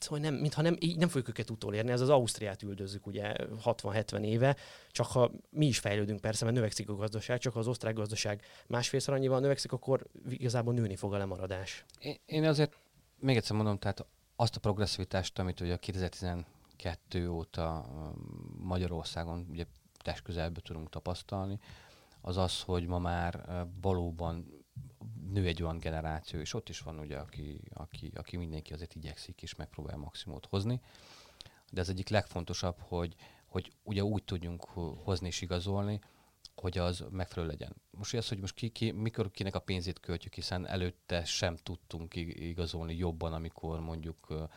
Szóval 0.00 0.18
nem, 0.18 0.34
mintha 0.34 0.62
nem, 0.62 0.76
így 0.80 0.98
nem 0.98 1.08
fogjuk 1.08 1.28
őket 1.28 1.50
utolérni, 1.50 1.90
ez 1.90 2.00
az 2.00 2.08
Ausztriát 2.08 2.62
üldözzük 2.62 3.06
ugye 3.06 3.34
60-70 3.64 4.24
éve, 4.24 4.56
csak 4.90 5.06
ha 5.06 5.30
mi 5.50 5.66
is 5.66 5.78
fejlődünk 5.78 6.20
persze, 6.20 6.44
mert 6.44 6.56
növekszik 6.56 6.88
a 6.88 6.94
gazdaság, 6.94 7.38
csak 7.38 7.52
ha 7.52 7.58
az 7.58 7.68
osztrák 7.68 7.94
gazdaság 7.94 8.42
másfélszer 8.66 9.14
annyival 9.14 9.40
növekszik, 9.40 9.72
akkor 9.72 10.06
igazából 10.28 10.74
nőni 10.74 10.96
fog 10.96 11.14
a 11.14 11.18
lemaradás. 11.18 11.84
Én, 12.26 12.44
azért 12.44 12.76
még 13.18 13.36
egyszer 13.36 13.56
mondom, 13.56 13.78
tehát 13.78 14.06
azt 14.36 14.56
a 14.56 14.60
progresszivitást, 14.60 15.38
amit 15.38 15.60
ugye 15.60 15.72
a 15.72 15.78
2012 15.78 17.28
óta 17.28 17.86
Magyarországon 18.58 19.46
ugye 19.50 19.64
testközelbe 20.02 20.60
tudunk 20.60 20.88
tapasztalni, 20.90 21.58
az 22.20 22.36
az, 22.36 22.60
hogy 22.60 22.86
ma 22.86 22.98
már 22.98 23.64
valóban 23.80 24.57
nő 25.32 25.46
egy 25.46 25.62
olyan 25.62 25.78
generáció, 25.78 26.40
és 26.40 26.54
ott 26.54 26.68
is 26.68 26.80
van 26.80 26.98
ugye, 26.98 27.16
aki, 27.16 27.60
aki, 27.74 28.12
aki 28.14 28.36
mindenki 28.36 28.72
azért 28.72 28.94
igyekszik 28.94 29.42
és 29.42 29.54
megpróbál 29.54 29.96
maximumot 29.96 30.46
hozni. 30.46 30.80
De 31.70 31.80
ez 31.80 31.88
egyik 31.88 32.08
legfontosabb, 32.08 32.76
hogy, 32.78 33.14
hogy 33.46 33.72
ugye 33.82 34.04
úgy 34.04 34.24
tudjunk 34.24 34.64
hozni 35.04 35.26
és 35.26 35.40
igazolni, 35.40 36.00
hogy 36.54 36.78
az 36.78 37.04
megfelelő 37.10 37.50
legyen. 37.50 37.76
Most 37.90 38.14
az, 38.14 38.28
hogy 38.28 38.38
most 38.38 38.54
ki, 38.54 38.68
ki, 38.68 38.90
mikor 38.90 39.30
kinek 39.30 39.54
a 39.54 39.58
pénzét 39.58 40.00
költjük, 40.00 40.34
hiszen 40.34 40.66
előtte 40.66 41.24
sem 41.24 41.56
tudtunk 41.56 42.16
igazolni 42.16 42.96
jobban, 42.96 43.32
amikor 43.32 43.80
mondjuk 43.80 44.48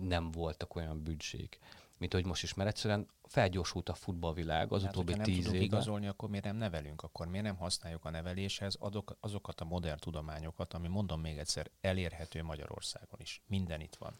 nem 0.00 0.30
voltak 0.30 0.74
olyan 0.74 1.02
büdzsék 1.02 1.58
mint 2.04 2.16
hogy 2.16 2.26
most 2.26 2.42
is, 2.42 2.54
mert 2.54 2.68
egyszerűen 2.68 3.08
felgyorsult 3.22 3.88
a 3.88 3.94
futballvilág 3.94 4.72
az 4.72 4.82
hát, 4.82 4.96
utóbbi 4.96 5.12
tíz 5.22 5.46
évben. 5.46 5.62
igazolni, 5.62 6.06
akkor 6.06 6.28
miért 6.28 6.44
nem 6.44 6.56
nevelünk? 6.56 7.02
Akkor 7.02 7.26
miért 7.26 7.44
nem 7.44 7.56
használjuk 7.56 8.04
a 8.04 8.10
neveléshez 8.10 8.76
azok, 8.80 9.16
azokat 9.20 9.60
a 9.60 9.64
modern 9.64 9.98
tudományokat, 9.98 10.74
ami 10.74 10.88
mondom 10.88 11.20
még 11.20 11.38
egyszer, 11.38 11.70
elérhető 11.80 12.42
Magyarországon 12.42 13.20
is. 13.20 13.42
Minden 13.46 13.80
itt 13.80 13.94
van. 13.94 14.14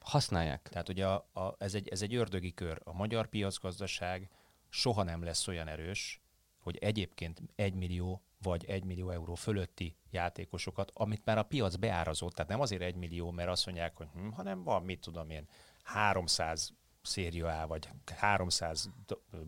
Használják. 0.00 0.68
Tehát 0.68 0.88
ugye 0.88 1.06
a, 1.06 1.28
a, 1.32 1.54
ez, 1.58 1.74
egy, 1.74 1.88
ez 1.88 2.02
egy 2.02 2.14
ördögi 2.14 2.54
kör. 2.54 2.80
A 2.84 2.92
magyar 2.92 3.26
piacgazdaság 3.26 4.30
soha 4.68 5.02
nem 5.02 5.22
lesz 5.22 5.48
olyan 5.48 5.68
erős, 5.68 6.20
hogy 6.58 6.76
egyébként 6.76 7.42
egy 7.54 7.74
millió 7.74 8.22
vagy 8.42 8.64
egy 8.64 8.84
millió 8.84 9.10
euró 9.10 9.34
fölötti 9.34 9.96
játékosokat, 10.10 10.90
amit 10.94 11.24
már 11.24 11.38
a 11.38 11.42
piac 11.42 11.76
beárazott, 11.76 12.34
tehát 12.34 12.50
nem 12.50 12.60
azért 12.60 12.82
egy 12.82 12.96
millió, 12.96 13.30
mert 13.30 13.48
azt 13.48 13.66
mondják, 13.66 13.96
hogy 13.96 14.08
hm, 14.14 14.28
hanem 14.28 14.62
van, 14.62 14.82
mit 14.82 15.00
tudom 15.00 15.30
én, 15.30 15.48
300 15.82 16.72
Széria 17.02 17.60
A 17.62 17.66
vagy 17.66 17.88
300 18.16 18.90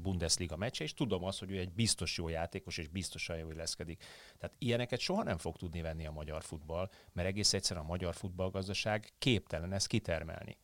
Bundesliga 0.02 0.56
meccse, 0.56 0.84
és 0.84 0.94
tudom 0.94 1.24
azt, 1.24 1.38
hogy 1.38 1.50
ő 1.50 1.58
egy 1.58 1.72
biztos 1.72 2.18
jó 2.18 2.28
játékos, 2.28 2.78
és 2.78 2.88
biztosan 2.88 3.36
jó 3.36 3.50
leszkedik. 3.50 4.04
Tehát 4.38 4.56
ilyeneket 4.58 5.00
soha 5.00 5.22
nem 5.22 5.38
fog 5.38 5.56
tudni 5.56 5.80
venni 5.80 6.06
a 6.06 6.10
magyar 6.10 6.42
futball, 6.42 6.90
mert 7.12 7.28
egész 7.28 7.52
egyszerűen 7.52 7.84
a 7.84 7.88
magyar 7.88 8.14
futballgazdaság 8.14 9.12
képtelen 9.18 9.72
ezt 9.72 9.86
kitermelni. 9.86 10.56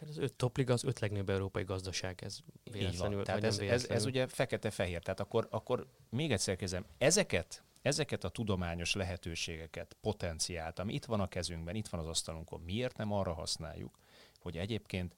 Hát 0.00 0.08
az 0.08 0.18
öt 0.18 0.34
topliga 0.34 0.72
az 0.72 0.84
öt 0.84 0.98
legnagyobb 0.98 1.30
európai 1.30 1.64
gazdaság, 1.64 2.24
ez 2.24 2.38
véletlenül, 2.64 3.24
Tehát 3.24 3.44
ez, 3.44 3.58
ez, 3.58 3.84
ez, 3.84 4.04
ugye 4.04 4.26
fekete-fehér. 4.26 5.02
Tehát 5.02 5.20
akkor, 5.20 5.48
akkor 5.50 5.86
még 6.10 6.32
egyszer 6.32 6.56
kezdem, 6.56 6.84
ezeket 6.98 7.64
ezeket 7.82 8.24
a 8.24 8.28
tudományos 8.28 8.94
lehetőségeket, 8.94 9.96
potenciált, 10.00 10.78
ami 10.78 10.94
itt 10.94 11.04
van 11.04 11.20
a 11.20 11.28
kezünkben, 11.28 11.74
itt 11.74 11.88
van 11.88 12.00
az 12.00 12.06
asztalunkon, 12.06 12.60
miért 12.60 12.96
nem 12.96 13.12
arra 13.12 13.32
használjuk, 13.32 13.98
hogy 14.38 14.56
egyébként 14.56 15.16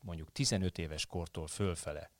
mondjuk 0.00 0.32
15 0.32 0.78
éves 0.78 1.06
kortól 1.06 1.46
fölfele 1.46 2.10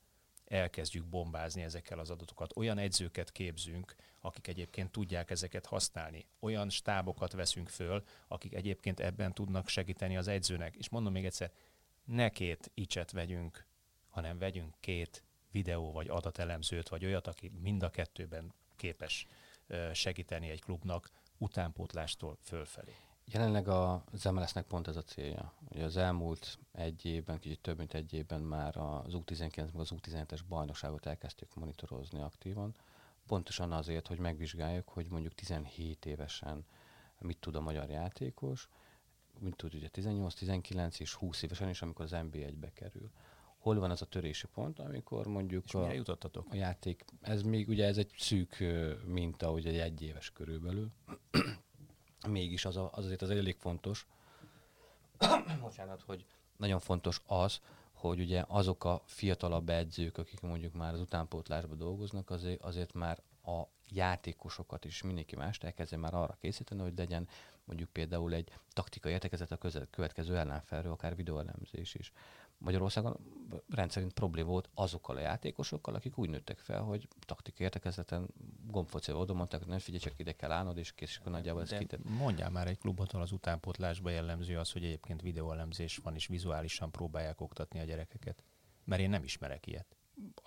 elkezdjük 0.51 1.05
bombázni 1.05 1.61
ezekkel 1.61 1.99
az 1.99 2.09
adatokat. 2.09 2.57
Olyan 2.57 2.77
edzőket 2.77 3.31
képzünk, 3.31 3.95
akik 4.19 4.47
egyébként 4.47 4.91
tudják 4.91 5.29
ezeket 5.29 5.65
használni. 5.65 6.25
Olyan 6.39 6.69
stábokat 6.69 7.31
veszünk 7.31 7.69
föl, 7.69 8.03
akik 8.27 8.53
egyébként 8.53 8.99
ebben 8.99 9.33
tudnak 9.33 9.67
segíteni 9.67 10.17
az 10.17 10.27
edzőnek. 10.27 10.75
És 10.75 10.89
mondom 10.89 11.13
még 11.13 11.25
egyszer, 11.25 11.51
ne 12.03 12.29
két 12.29 12.71
icset 12.73 13.11
vegyünk, 13.11 13.65
hanem 14.09 14.37
vegyünk 14.37 14.75
két 14.79 15.23
videó 15.51 15.91
vagy 15.91 16.07
adatelemzőt, 16.07 16.89
vagy 16.89 17.05
olyat, 17.05 17.27
aki 17.27 17.51
mind 17.61 17.83
a 17.83 17.89
kettőben 17.89 18.53
képes 18.75 19.25
segíteni 19.93 20.49
egy 20.49 20.61
klubnak 20.61 21.09
utánpótlástól 21.37 22.37
fölfelé. 22.41 22.95
Jelenleg 23.33 23.67
a 23.67 24.03
MLS-nek 24.31 24.65
pont 24.65 24.87
ez 24.87 24.95
a 24.95 25.01
célja. 25.01 25.53
Ugye 25.69 25.83
az 25.83 25.97
elmúlt 25.97 26.59
egy 26.71 27.05
évben, 27.05 27.39
kicsit 27.39 27.59
több 27.59 27.77
mint 27.77 27.93
egy 27.93 28.13
évben 28.13 28.41
már 28.41 28.77
az 28.77 29.13
U19 29.13 29.55
meg 29.55 29.79
az 29.79 29.91
U17-es 29.95 30.39
bajnokságot 30.47 31.05
elkezdtük 31.05 31.55
monitorozni 31.55 32.21
aktívan, 32.21 32.75
pontosan 33.27 33.71
azért, 33.71 34.07
hogy 34.07 34.19
megvizsgáljuk, 34.19 34.89
hogy 34.89 35.07
mondjuk 35.09 35.33
17 35.33 36.05
évesen 36.05 36.65
mit 37.19 37.37
tud 37.37 37.55
a 37.55 37.61
magyar 37.61 37.89
játékos, 37.89 38.69
mint 39.39 39.55
tud 39.55 39.73
ugye 39.73 39.87
18, 39.87 40.33
19 40.33 40.99
és 40.99 41.13
20 41.13 41.41
évesen 41.41 41.69
is, 41.69 41.81
amikor 41.81 42.05
az 42.05 42.11
NB1-be 42.13 42.71
kerül. 42.73 43.11
Hol 43.57 43.79
van 43.79 43.91
az 43.91 44.01
a 44.01 44.05
törési 44.05 44.47
pont, 44.53 44.79
amikor 44.79 45.27
mondjuk 45.27 45.65
és 45.65 45.73
a, 45.73 45.91
jutottatok? 45.91 46.47
a 46.49 46.55
játék, 46.55 47.05
ez 47.21 47.41
még 47.41 47.69
ugye 47.69 47.85
ez 47.85 47.97
egy 47.97 48.11
szűk 48.17 48.63
minta, 49.05 49.51
ugye 49.51 49.69
egy 49.69 49.77
egyéves 49.77 50.31
körülbelül, 50.31 50.91
mégis 52.27 52.65
az, 52.65 52.77
a, 52.77 52.89
az 52.93 53.05
azért 53.05 53.21
az 53.21 53.29
elég 53.29 53.55
fontos, 53.59 54.07
bocsánat, 55.61 56.01
hogy 56.01 56.25
nagyon 56.57 56.79
fontos 56.79 57.21
az, 57.25 57.59
hogy 57.93 58.19
ugye 58.19 58.43
azok 58.47 58.83
a 58.83 59.01
fiatalabb 59.05 59.69
edzők, 59.69 60.17
akik 60.17 60.41
mondjuk 60.41 60.73
már 60.73 60.93
az 60.93 60.99
utánpótlásban 60.99 61.77
dolgoznak, 61.77 62.29
azért, 62.29 62.61
azért 62.61 62.93
már 62.93 63.21
a 63.45 63.61
játékosokat 63.89 64.85
is 64.85 65.01
mindenki 65.01 65.35
más 65.35 65.57
elkezdje 65.57 65.97
már 65.97 66.13
arra 66.13 66.37
készíteni, 66.41 66.81
hogy 66.81 66.97
legyen 66.97 67.27
mondjuk 67.63 67.89
például 67.89 68.33
egy 68.33 68.51
taktikai 68.73 69.11
értekezet 69.11 69.51
a 69.51 69.57
közel, 69.57 69.87
következő 69.89 70.37
ellenfelről, 70.37 70.91
akár 70.91 71.15
videóelemzés 71.15 71.95
is. 71.95 72.11
Magyarországon 72.61 73.17
rendszerint 73.69 74.13
probléma 74.13 74.49
volt 74.49 74.69
azokkal 74.73 75.15
a 75.15 75.19
játékosokkal, 75.19 75.95
akik 75.95 76.17
úgy 76.17 76.29
nőttek 76.29 76.59
fel, 76.59 76.81
hogy 76.81 77.07
taktikai 77.19 77.65
értekezleten 77.65 78.27
gombfocival 78.67 79.21
oda 79.21 79.33
mondták, 79.33 79.59
hogy 79.59 79.69
nem 79.69 79.79
figyelj, 79.79 80.03
csak 80.03 80.19
ide 80.19 80.31
kell 80.31 80.51
állnod, 80.51 80.77
és 80.77 80.91
kész, 80.91 81.17
akkor 81.19 81.31
nagyjából 81.31 81.61
ez 81.61 81.69
kitett. 81.69 82.09
Mondjál 82.09 82.49
már 82.49 82.67
egy 82.67 82.77
klubot, 82.77 83.13
az 83.13 83.31
utánpótlásba 83.31 84.09
jellemző 84.09 84.57
az, 84.57 84.71
hogy 84.71 84.83
egyébként 84.83 85.21
videóelemzés 85.21 85.97
van, 85.97 86.15
és 86.15 86.27
vizuálisan 86.27 86.91
próbálják 86.91 87.41
oktatni 87.41 87.79
a 87.79 87.83
gyerekeket. 87.83 88.43
Mert 88.83 89.01
én 89.01 89.09
nem 89.09 89.23
ismerek 89.23 89.67
ilyet 89.67 89.95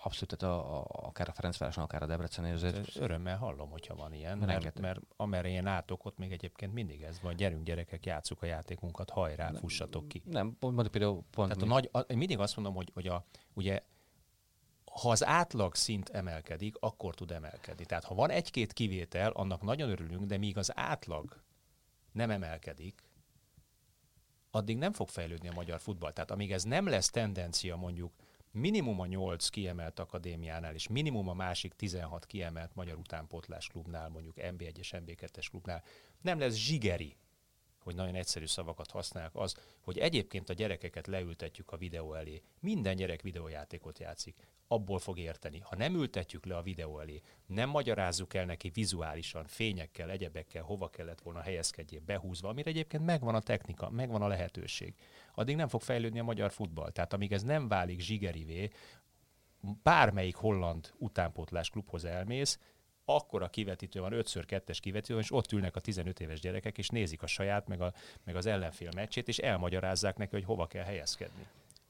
abszolút, 0.02 0.36
tehát 0.36 0.54
a, 0.54 0.78
a, 0.78 0.86
akár 0.88 1.28
a 1.28 1.32
Ferencvároson, 1.32 1.84
akár 1.84 2.02
a 2.02 2.06
Debrecen. 2.06 2.44
Ez 2.44 2.62
örömmel 2.96 3.36
hallom, 3.36 3.70
hogyha 3.70 3.94
van 3.94 4.12
ilyen, 4.12 4.38
mert, 4.38 4.80
mert 4.80 5.00
amerre 5.16 5.48
én 5.48 5.62
látok, 5.62 6.04
ott 6.04 6.18
még 6.18 6.32
egyébként 6.32 6.72
mindig 6.72 7.02
ez 7.02 7.20
van, 7.20 7.36
gyerünk 7.36 7.64
gyerekek, 7.64 8.06
játsszuk 8.06 8.42
a 8.42 8.46
játékunkat, 8.46 9.10
hajrá, 9.10 9.50
nem, 9.50 9.60
fussatok 9.60 10.08
ki. 10.08 10.22
Nem, 10.24 10.56
pont, 10.58 10.88
például 10.88 11.22
pont. 11.30 11.48
Tehát 11.48 11.62
a 11.62 11.66
nagy, 11.66 11.88
a, 11.92 11.98
én 11.98 12.16
mindig 12.16 12.38
azt 12.38 12.56
mondom, 12.56 12.74
hogy, 12.74 12.90
hogy 12.94 13.06
a, 13.06 13.24
ugye 13.52 13.80
ha 15.00 15.10
az 15.10 15.24
átlag 15.24 15.74
szint 15.74 16.08
emelkedik, 16.08 16.76
akkor 16.80 17.14
tud 17.14 17.30
emelkedni. 17.30 17.84
Tehát 17.84 18.04
ha 18.04 18.14
van 18.14 18.30
egy-két 18.30 18.72
kivétel, 18.72 19.30
annak 19.30 19.62
nagyon 19.62 19.90
örülünk, 19.90 20.24
de 20.24 20.38
míg 20.38 20.58
az 20.58 20.76
átlag 20.76 21.42
nem 22.12 22.30
emelkedik, 22.30 23.02
addig 24.50 24.76
nem 24.76 24.92
fog 24.92 25.08
fejlődni 25.08 25.48
a 25.48 25.52
magyar 25.52 25.80
futball. 25.80 26.12
Tehát 26.12 26.30
amíg 26.30 26.52
ez 26.52 26.62
nem 26.62 26.88
lesz 26.88 27.10
tendencia 27.10 27.76
mondjuk 27.76 28.12
minimum 28.54 29.00
a 29.00 29.06
8 29.06 29.48
kiemelt 29.48 29.98
akadémiánál, 29.98 30.74
és 30.74 30.88
minimum 30.88 31.28
a 31.28 31.34
másik 31.34 31.74
16 31.74 32.26
kiemelt 32.26 32.74
magyar 32.74 32.98
utánpótlás 32.98 33.68
klubnál, 33.68 34.08
mondjuk 34.08 34.34
MB1-es, 34.38 34.88
MB2-es 34.92 35.46
klubnál, 35.50 35.82
nem 36.20 36.38
lesz 36.38 36.54
zsigeri, 36.54 37.16
hogy 37.84 37.94
nagyon 37.94 38.14
egyszerű 38.14 38.46
szavakat 38.46 38.90
használnak, 38.90 39.36
az, 39.36 39.56
hogy 39.80 39.98
egyébként 39.98 40.48
a 40.48 40.52
gyerekeket 40.52 41.06
leültetjük 41.06 41.72
a 41.72 41.76
videó 41.76 42.14
elé. 42.14 42.42
Minden 42.60 42.96
gyerek 42.96 43.22
videójátékot 43.22 43.98
játszik 43.98 44.36
abból 44.68 44.98
fog 44.98 45.18
érteni. 45.18 45.58
Ha 45.58 45.76
nem 45.76 45.94
ültetjük 45.94 46.44
le 46.44 46.56
a 46.56 46.62
videó 46.62 47.00
elé, 47.00 47.20
nem 47.46 47.68
magyarázzuk 47.68 48.34
el 48.34 48.44
neki 48.44 48.68
vizuálisan, 48.68 49.46
fényekkel, 49.46 50.10
egyebekkel, 50.10 50.62
hova 50.62 50.90
kellett 50.90 51.20
volna 51.20 51.40
helyezkedjél 51.40 52.00
behúzva, 52.00 52.48
amire 52.48 52.70
egyébként 52.70 53.04
megvan 53.04 53.34
a 53.34 53.40
technika, 53.40 53.90
megvan 53.90 54.22
a 54.22 54.28
lehetőség, 54.28 54.94
addig 55.34 55.56
nem 55.56 55.68
fog 55.68 55.80
fejlődni 55.80 56.18
a 56.18 56.24
magyar 56.24 56.50
futball. 56.50 56.90
Tehát 56.90 57.12
amíg 57.12 57.32
ez 57.32 57.42
nem 57.42 57.68
válik 57.68 58.00
zsigerivé, 58.00 58.70
bármelyik 59.82 60.36
holland 60.36 60.92
utánpótlás 60.98 61.70
klubhoz 61.70 62.04
elmész, 62.04 62.58
akkor 63.04 63.42
a 63.42 63.48
kivetítő 63.48 64.00
van, 64.00 64.12
5x2-es 64.14 64.78
kivetítő, 64.80 65.18
és 65.18 65.32
ott 65.32 65.52
ülnek 65.52 65.76
a 65.76 65.80
15 65.80 66.20
éves 66.20 66.40
gyerekek, 66.40 66.78
és 66.78 66.88
nézik 66.88 67.22
a 67.22 67.26
saját, 67.26 67.68
meg, 67.68 67.80
a, 67.80 67.92
meg 68.24 68.36
az 68.36 68.46
ellenfél 68.46 68.90
meccsét, 68.94 69.28
és 69.28 69.38
elmagyarázzák 69.38 70.16
neki, 70.16 70.30
hogy 70.30 70.44
hova 70.44 70.66
kell 70.66 70.84
helyezkedni. 70.84 71.46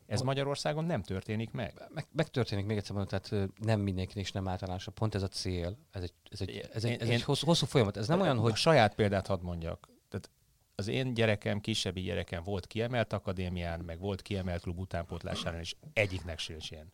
Ez 0.07 0.21
Magyarországon 0.21 0.85
nem 0.85 1.03
történik 1.03 1.51
meg? 1.51 1.89
meg 1.95 2.07
megtörténik, 2.13 2.67
még 2.67 2.77
egyszer 2.77 2.97
mondom, 2.97 3.21
tehát 3.21 3.51
nem 3.59 3.81
mindenkinek 3.81 4.25
is 4.25 4.33
nem 4.33 4.49
általános. 4.49 4.89
Pont 4.95 5.15
ez 5.15 5.23
a 5.23 5.29
cél. 5.29 5.77
Ez 5.91 6.03
egy, 6.03 6.13
ez 6.31 6.41
egy, 6.41 6.69
ez 6.73 6.85
egy, 6.85 7.01
ez 7.01 7.09
egy 7.09 7.23
hosszú, 7.23 7.47
hosszú 7.47 7.67
folyamat. 7.67 7.97
Ez 7.97 8.09
nem 8.09 8.21
olyan, 8.21 8.39
hogy... 8.39 8.53
A 8.53 8.55
saját 8.55 8.95
példát 8.95 9.27
hadd 9.27 9.43
mondjak. 9.43 9.89
Tehát 10.09 10.31
az 10.75 10.89
én 10.89 11.15
gyerekem, 11.15 11.61
kisebbi 11.61 12.01
gyerekem 12.01 12.43
volt 12.43 12.67
kiemelt 12.67 13.13
akadémián, 13.13 13.81
meg 13.81 13.99
volt 13.99 14.23
kiemelt 14.23 14.63
klub 14.63 14.79
utánpótlásán, 14.79 15.59
és 15.59 15.75
egyiknek 15.93 16.39
sincs 16.39 16.71
ilyen. 16.71 16.91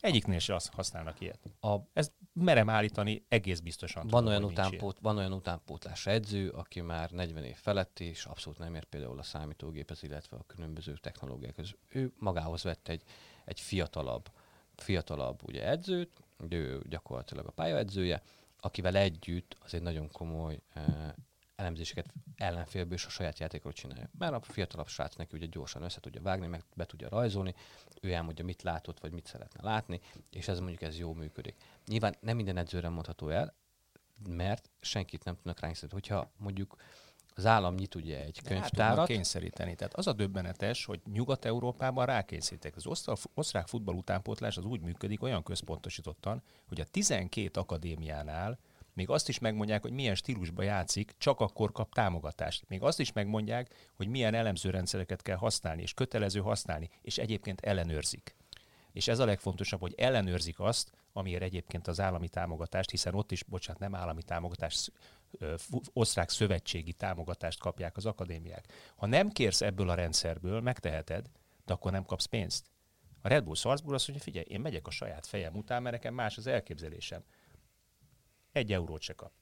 Egyiknél 0.00 0.38
se 0.38 0.60
használnak 0.72 1.20
ilyet. 1.20 1.38
A... 1.60 1.76
Ezt 1.92 2.12
merem 2.32 2.68
állítani, 2.68 3.24
egész 3.28 3.60
biztosan. 3.60 4.02
Van, 4.02 4.10
tudom, 4.10 4.26
olyan 4.26 4.44
utánpót, 4.44 4.98
van 5.00 5.16
olyan 5.16 5.32
utánpótlás 5.32 6.06
edző, 6.06 6.48
aki 6.48 6.80
már 6.80 7.10
40 7.10 7.44
év 7.44 7.56
felett 7.56 8.00
és 8.00 8.24
abszolút 8.24 8.58
nem 8.58 8.74
ért 8.74 8.84
például 8.84 9.18
a 9.18 9.22
számítógéphez, 9.22 10.02
illetve 10.02 10.36
a 10.36 10.44
különböző 10.46 10.96
technológiákhoz. 10.96 11.74
Ő 11.88 12.12
magához 12.18 12.62
vett 12.62 12.88
egy, 12.88 13.02
egy 13.44 13.60
fiatalabb, 13.60 14.30
fiatalabb 14.76 15.40
ugye 15.46 15.68
edzőt, 15.68 16.10
ő 16.48 16.82
gyakorlatilag 16.88 17.46
a 17.46 17.50
pályaedzője, 17.50 18.22
akivel 18.60 18.96
együtt 18.96 19.56
az 19.60 19.74
egy 19.74 19.82
nagyon 19.82 20.10
komoly 20.10 20.60
eh, 20.74 20.84
elemzéseket 21.60 22.12
ellenfélből 22.36 22.92
és 22.92 23.06
a 23.06 23.08
saját 23.08 23.38
játékról 23.38 23.72
csinálja. 23.72 24.10
Mert 24.18 24.32
a 24.32 24.40
fiatalabb 24.40 24.88
srác 24.88 25.14
neki 25.14 25.36
ugye 25.36 25.46
gyorsan 25.46 25.82
össze 25.82 26.00
tudja 26.00 26.22
vágni, 26.22 26.46
meg 26.46 26.64
be 26.74 26.84
tudja 26.86 27.08
rajzolni, 27.08 27.54
ő 28.00 28.12
elmondja, 28.12 28.44
mit 28.44 28.62
látott, 28.62 29.00
vagy 29.00 29.12
mit 29.12 29.26
szeretne 29.26 29.62
látni, 29.62 30.00
és 30.30 30.48
ez 30.48 30.58
mondjuk 30.58 30.82
ez 30.82 30.98
jó 30.98 31.12
működik. 31.12 31.56
Nyilván 31.86 32.16
nem 32.20 32.36
minden 32.36 32.56
edzőre 32.56 32.88
mondható 32.88 33.28
el, 33.28 33.54
mert 34.28 34.70
senkit 34.80 35.24
nem 35.24 35.34
tudnak 35.34 35.60
ránk 35.60 35.76
Hogyha 35.90 36.30
mondjuk 36.36 36.76
az 37.34 37.46
állam 37.46 37.74
nyit 37.74 37.94
ugye 37.94 38.24
egy 38.24 38.42
könyvtárat. 38.42 39.06
De 39.06 39.14
kényszeríteni. 39.14 39.74
Tehát 39.74 39.94
az 39.94 40.06
a 40.06 40.12
döbbenetes, 40.12 40.84
hogy 40.84 41.00
Nyugat-Európában 41.12 42.06
rákényszítek. 42.06 42.76
Az 42.76 42.86
osztrák 43.34 43.66
futball 43.66 43.94
utánpótlás 43.94 44.56
az 44.56 44.64
úgy 44.64 44.80
működik 44.80 45.22
olyan 45.22 45.42
központosítottan, 45.42 46.42
hogy 46.68 46.80
a 46.80 46.84
12 46.84 47.60
akadémiánál 47.60 48.58
még 48.92 49.10
azt 49.10 49.28
is 49.28 49.38
megmondják, 49.38 49.82
hogy 49.82 49.92
milyen 49.92 50.14
stílusba 50.14 50.62
játszik, 50.62 51.14
csak 51.18 51.40
akkor 51.40 51.72
kap 51.72 51.94
támogatást. 51.94 52.68
Még 52.68 52.82
azt 52.82 53.00
is 53.00 53.12
megmondják, 53.12 53.90
hogy 53.94 54.08
milyen 54.08 54.34
elemzőrendszereket 54.34 55.22
kell 55.22 55.36
használni, 55.36 55.82
és 55.82 55.94
kötelező 55.94 56.40
használni, 56.40 56.90
és 57.02 57.18
egyébként 57.18 57.60
ellenőrzik. 57.60 58.36
És 58.92 59.08
ez 59.08 59.18
a 59.18 59.24
legfontosabb, 59.24 59.80
hogy 59.80 59.94
ellenőrzik 59.96 60.60
azt, 60.60 60.92
amiért 61.12 61.42
egyébként 61.42 61.86
az 61.86 62.00
állami 62.00 62.28
támogatást, 62.28 62.90
hiszen 62.90 63.14
ott 63.14 63.32
is, 63.32 63.42
bocsánat, 63.42 63.80
nem 63.80 63.94
állami 63.94 64.22
támogatást, 64.22 64.92
osztrák 65.92 66.30
szövetségi 66.30 66.92
támogatást 66.92 67.58
kapják 67.58 67.96
az 67.96 68.06
akadémiák. 68.06 68.92
Ha 68.96 69.06
nem 69.06 69.28
kérsz 69.28 69.60
ebből 69.60 69.88
a 69.88 69.94
rendszerből, 69.94 70.60
megteheted, 70.60 71.30
de 71.64 71.72
akkor 71.72 71.92
nem 71.92 72.04
kapsz 72.04 72.24
pénzt. 72.24 72.66
A 73.22 73.28
Red 73.28 73.44
Bull 73.44 73.54
Salzburg 73.54 73.94
azt 73.94 74.08
mondja, 74.08 74.24
figyelj, 74.24 74.46
én 74.48 74.60
megyek 74.60 74.86
a 74.86 74.90
saját 74.90 75.26
fejem 75.26 75.54
után, 75.54 75.82
mert 75.82 75.94
nekem 75.94 76.14
más 76.14 76.36
az 76.36 76.46
elképzelésem 76.46 77.22
egy 78.52 78.72
eurót 78.72 79.00
se 79.00 79.12
kap. 79.12 79.32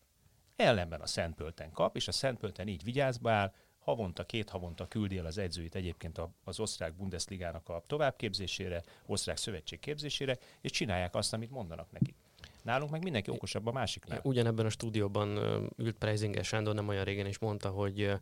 Ellenben 0.56 1.00
a 1.00 1.06
Szentpölten 1.06 1.72
kap, 1.72 1.96
és 1.96 2.08
a 2.08 2.12
Szentpölten 2.12 2.68
így 2.68 2.84
vigyázba 2.84 3.30
áll, 3.30 3.52
havonta, 3.78 4.24
két 4.24 4.50
havonta 4.50 4.88
küldi 4.88 5.18
el 5.18 5.26
az 5.26 5.38
edzőit 5.38 5.74
egyébként 5.74 6.20
az 6.44 6.60
osztrák 6.60 6.94
Bundesligának 6.94 7.68
a 7.68 7.82
továbbképzésére, 7.86 8.82
osztrák 9.06 9.36
szövetség 9.36 9.80
képzésére, 9.80 10.38
és 10.60 10.70
csinálják 10.70 11.14
azt, 11.14 11.32
amit 11.32 11.50
mondanak 11.50 11.92
nekik. 11.92 12.14
Nálunk 12.62 12.90
meg 12.90 13.02
mindenki 13.02 13.30
okosabb 13.30 13.66
a 13.66 13.72
másiknál. 13.72 14.20
Ugyanebben 14.22 14.66
a 14.66 14.68
stúdióban 14.68 15.36
ült 15.76 15.96
Preisinger 15.96 16.44
Sándor 16.44 16.74
nem 16.74 16.88
olyan 16.88 17.04
régen 17.04 17.26
is 17.26 17.38
mondta, 17.38 17.68
hogy 17.68 18.12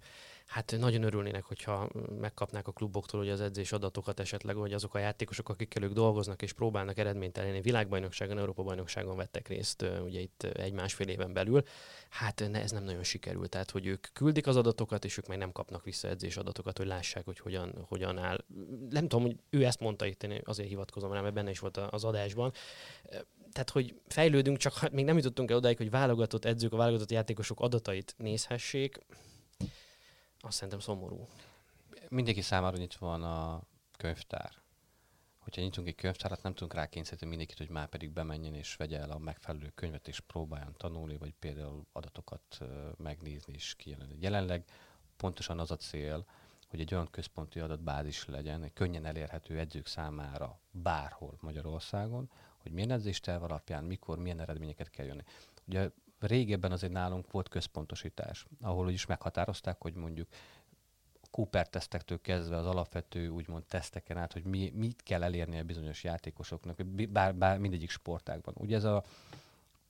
hát 0.46 0.74
nagyon 0.78 1.02
örülnének, 1.02 1.44
hogyha 1.44 1.88
megkapnák 2.20 2.68
a 2.68 2.72
kluboktól 2.72 3.20
hogy 3.20 3.28
az 3.30 3.40
edzés 3.40 3.72
adatokat 3.72 4.20
esetleg, 4.20 4.56
hogy 4.56 4.72
azok 4.72 4.94
a 4.94 4.98
játékosok, 4.98 5.48
akikkel 5.48 5.82
ők 5.82 5.92
dolgoznak 5.92 6.42
és 6.42 6.52
próbálnak 6.52 6.98
eredményt 6.98 7.38
elérni, 7.38 7.60
világbajnokságon, 7.60 8.38
Európa-bajnokságon 8.38 9.16
vettek 9.16 9.48
részt 9.48 9.84
ugye 10.04 10.20
itt 10.20 10.42
egy-másfél 10.42 11.08
éven 11.08 11.32
belül. 11.32 11.62
Hát 12.08 12.48
ne, 12.50 12.62
ez 12.62 12.70
nem 12.70 12.84
nagyon 12.84 13.02
sikerült. 13.02 13.50
Tehát, 13.50 13.70
hogy 13.70 13.86
ők 13.86 14.06
küldik 14.12 14.46
az 14.46 14.56
adatokat, 14.56 15.04
és 15.04 15.18
ők 15.18 15.26
meg 15.26 15.38
nem 15.38 15.52
kapnak 15.52 15.84
vissza 15.84 16.08
edzés 16.08 16.36
adatokat, 16.36 16.78
hogy 16.78 16.86
lássák, 16.86 17.24
hogy 17.24 17.38
hogyan, 17.38 17.84
hogyan 17.88 18.18
áll. 18.18 18.44
Nem 18.90 19.08
tudom, 19.08 19.24
hogy 19.24 19.36
ő 19.50 19.64
ezt 19.64 19.80
mondta 19.80 20.06
itt, 20.06 20.22
én 20.22 20.40
azért 20.44 20.68
hivatkozom 20.68 21.12
rá, 21.12 21.20
mert 21.20 21.34
benne 21.34 21.50
is 21.50 21.58
volt 21.58 21.76
az 21.76 22.04
adásban 22.04 22.52
tehát, 23.52 23.70
hogy 23.70 23.94
fejlődünk, 24.08 24.56
csak 24.56 24.90
még 24.90 25.04
nem 25.04 25.16
jutottunk 25.16 25.50
el 25.50 25.56
odáig, 25.56 25.76
hogy 25.76 25.90
válogatott 25.90 26.44
edzők, 26.44 26.72
a 26.72 26.76
válogatott 26.76 27.10
játékosok 27.10 27.60
adatait 27.60 28.14
nézhessék. 28.18 28.98
Azt 30.46 30.56
szerintem 30.56 30.78
szomorú. 30.80 31.26
Mindenki 32.08 32.40
számára 32.40 32.76
nyitva 32.76 33.06
van 33.06 33.22
a 33.22 33.62
könyvtár. 33.96 34.52
Hogyha 35.38 35.62
nyitunk 35.62 35.86
egy 35.88 35.94
könyvtárat, 35.94 36.42
nem 36.42 36.52
tudunk 36.52 36.74
rákényszeríteni 36.74 37.30
mindenkit, 37.30 37.58
hogy 37.58 37.68
már 37.68 37.88
pedig 37.88 38.10
bemenjen 38.10 38.54
és 38.54 38.76
vegye 38.76 38.98
el 38.98 39.10
a 39.10 39.18
megfelelő 39.18 39.72
könyvet, 39.74 40.08
és 40.08 40.20
próbáljon 40.20 40.74
tanulni, 40.76 41.16
vagy 41.16 41.34
például 41.38 41.86
adatokat 41.92 42.58
megnézni 42.96 43.54
és 43.54 43.74
kijelölni. 43.74 44.16
Jelenleg 44.20 44.64
pontosan 45.16 45.58
az 45.58 45.70
a 45.70 45.76
cél, 45.76 46.26
hogy 46.68 46.80
egy 46.80 46.94
olyan 46.94 47.10
központi 47.10 47.60
adatbázis 47.60 48.26
legyen, 48.26 48.62
egy 48.62 48.72
könnyen 48.72 49.04
elérhető 49.04 49.58
edzők 49.58 49.86
számára 49.86 50.60
bárhol 50.70 51.38
Magyarországon, 51.40 52.30
hogy 52.56 52.72
milyen 52.72 52.90
edzésterv 52.90 53.42
alapján, 53.42 53.84
mikor, 53.84 54.18
milyen 54.18 54.40
eredményeket 54.40 54.90
kell 54.90 55.06
jönni. 55.06 55.22
Ugye 55.66 55.90
régebben 56.18 56.72
azért 56.72 56.92
nálunk 56.92 57.30
volt 57.30 57.48
központosítás, 57.48 58.46
ahol 58.60 58.90
is 58.90 59.06
meghatározták, 59.06 59.82
hogy 59.82 59.94
mondjuk 59.94 60.28
Cooper 61.30 61.68
tesztektől 61.68 62.20
kezdve 62.20 62.56
az 62.56 62.66
alapvető 62.66 63.28
úgymond 63.28 63.64
teszteken 63.64 64.16
át, 64.16 64.32
hogy 64.32 64.44
mi, 64.44 64.72
mit 64.74 65.02
kell 65.02 65.22
elérni 65.22 65.58
a 65.58 65.64
bizonyos 65.64 66.04
játékosoknak, 66.04 66.86
bár, 66.86 67.34
bár 67.34 67.58
mindegyik 67.58 67.90
sportágban. 67.90 68.54
Ugye 68.58 68.76
ez 68.76 68.84
a 68.84 69.04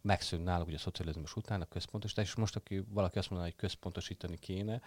megszűnt 0.06 0.44
náluk 0.44 0.66
ugye 0.66 0.76
a 0.76 0.78
szocializmus 0.78 1.36
után 1.36 1.60
a 1.60 1.64
központosítás, 1.64 2.24
és 2.26 2.34
most 2.34 2.56
aki 2.56 2.84
valaki 2.88 3.18
azt 3.18 3.30
mondaná, 3.30 3.50
hogy 3.50 3.60
központosítani 3.60 4.38
kéne, 4.38 4.80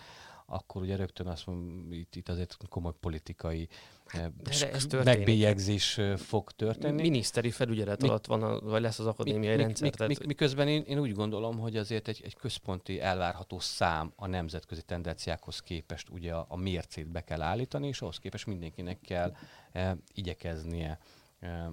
akkor 0.45 0.81
ugye 0.81 0.95
rögtön 0.95 1.27
azt 1.27 1.45
mondom, 1.45 1.91
itt, 1.91 2.15
itt 2.15 2.29
azért 2.29 2.57
komoly 2.69 2.93
politikai 2.99 3.67
hát, 4.05 4.31
eh, 4.91 5.03
megbélyegzés 5.03 5.97
eh, 5.97 6.17
fog 6.17 6.51
történni. 6.51 7.01
Miniszteri 7.01 7.51
felügyelet 7.51 8.01
mi, 8.01 8.07
alatt 8.07 8.25
van, 8.25 8.43
a, 8.43 8.59
vagy 8.59 8.81
lesz 8.81 8.99
az 8.99 9.05
akadémiai 9.05 9.55
mi, 9.55 9.61
rendszer. 9.61 9.89
Mi, 9.89 9.95
tehát... 9.95 10.19
mi, 10.19 10.25
miközben 10.25 10.67
én, 10.67 10.81
én 10.81 10.99
úgy 10.99 11.13
gondolom, 11.13 11.59
hogy 11.59 11.77
azért 11.77 12.07
egy, 12.07 12.21
egy 12.23 12.35
központi 12.35 13.01
elvárható 13.01 13.59
szám 13.59 14.13
a 14.15 14.27
nemzetközi 14.27 14.81
tendenciákhoz 14.81 15.59
képest 15.59 16.09
ugye 16.09 16.33
a, 16.33 16.45
a 16.49 16.55
mércét 16.55 17.07
be 17.07 17.21
kell 17.21 17.41
állítani, 17.41 17.87
és 17.87 18.01
ahhoz 18.01 18.17
képest 18.17 18.45
mindenkinek 18.45 19.01
kell 19.01 19.35
e, 19.71 19.97
igyekeznie. 20.13 20.99
E, 21.39 21.71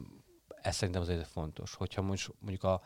ez 0.63 0.77
szerintem 0.77 1.03
azért 1.03 1.27
fontos. 1.27 1.75
Hogyha 1.75 2.03
mondjuk 2.03 2.65
a 2.65 2.83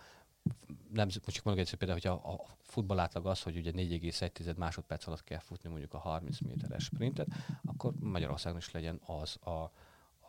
nem, 0.93 1.09
csak 1.09 1.45
mondjuk 1.45 1.67
egy 1.67 1.75
például, 1.75 2.01
hogy 2.03 2.11
a, 2.11 2.33
a 2.33 2.47
futball 2.63 2.99
átlag 2.99 3.27
az, 3.27 3.43
hogy 3.43 3.57
ugye 3.57 3.71
4,1 3.71 4.57
másodperc 4.57 5.07
alatt 5.07 5.25
kell 5.25 5.39
futni 5.39 5.69
mondjuk 5.69 5.95
a 5.95 5.99
30 5.99 6.41
méteres 6.41 6.85
sprintet, 6.85 7.27
akkor 7.65 7.93
Magyarországon 8.01 8.59
is 8.59 8.71
legyen 8.71 9.01
az 9.07 9.37
a, 9.37 9.71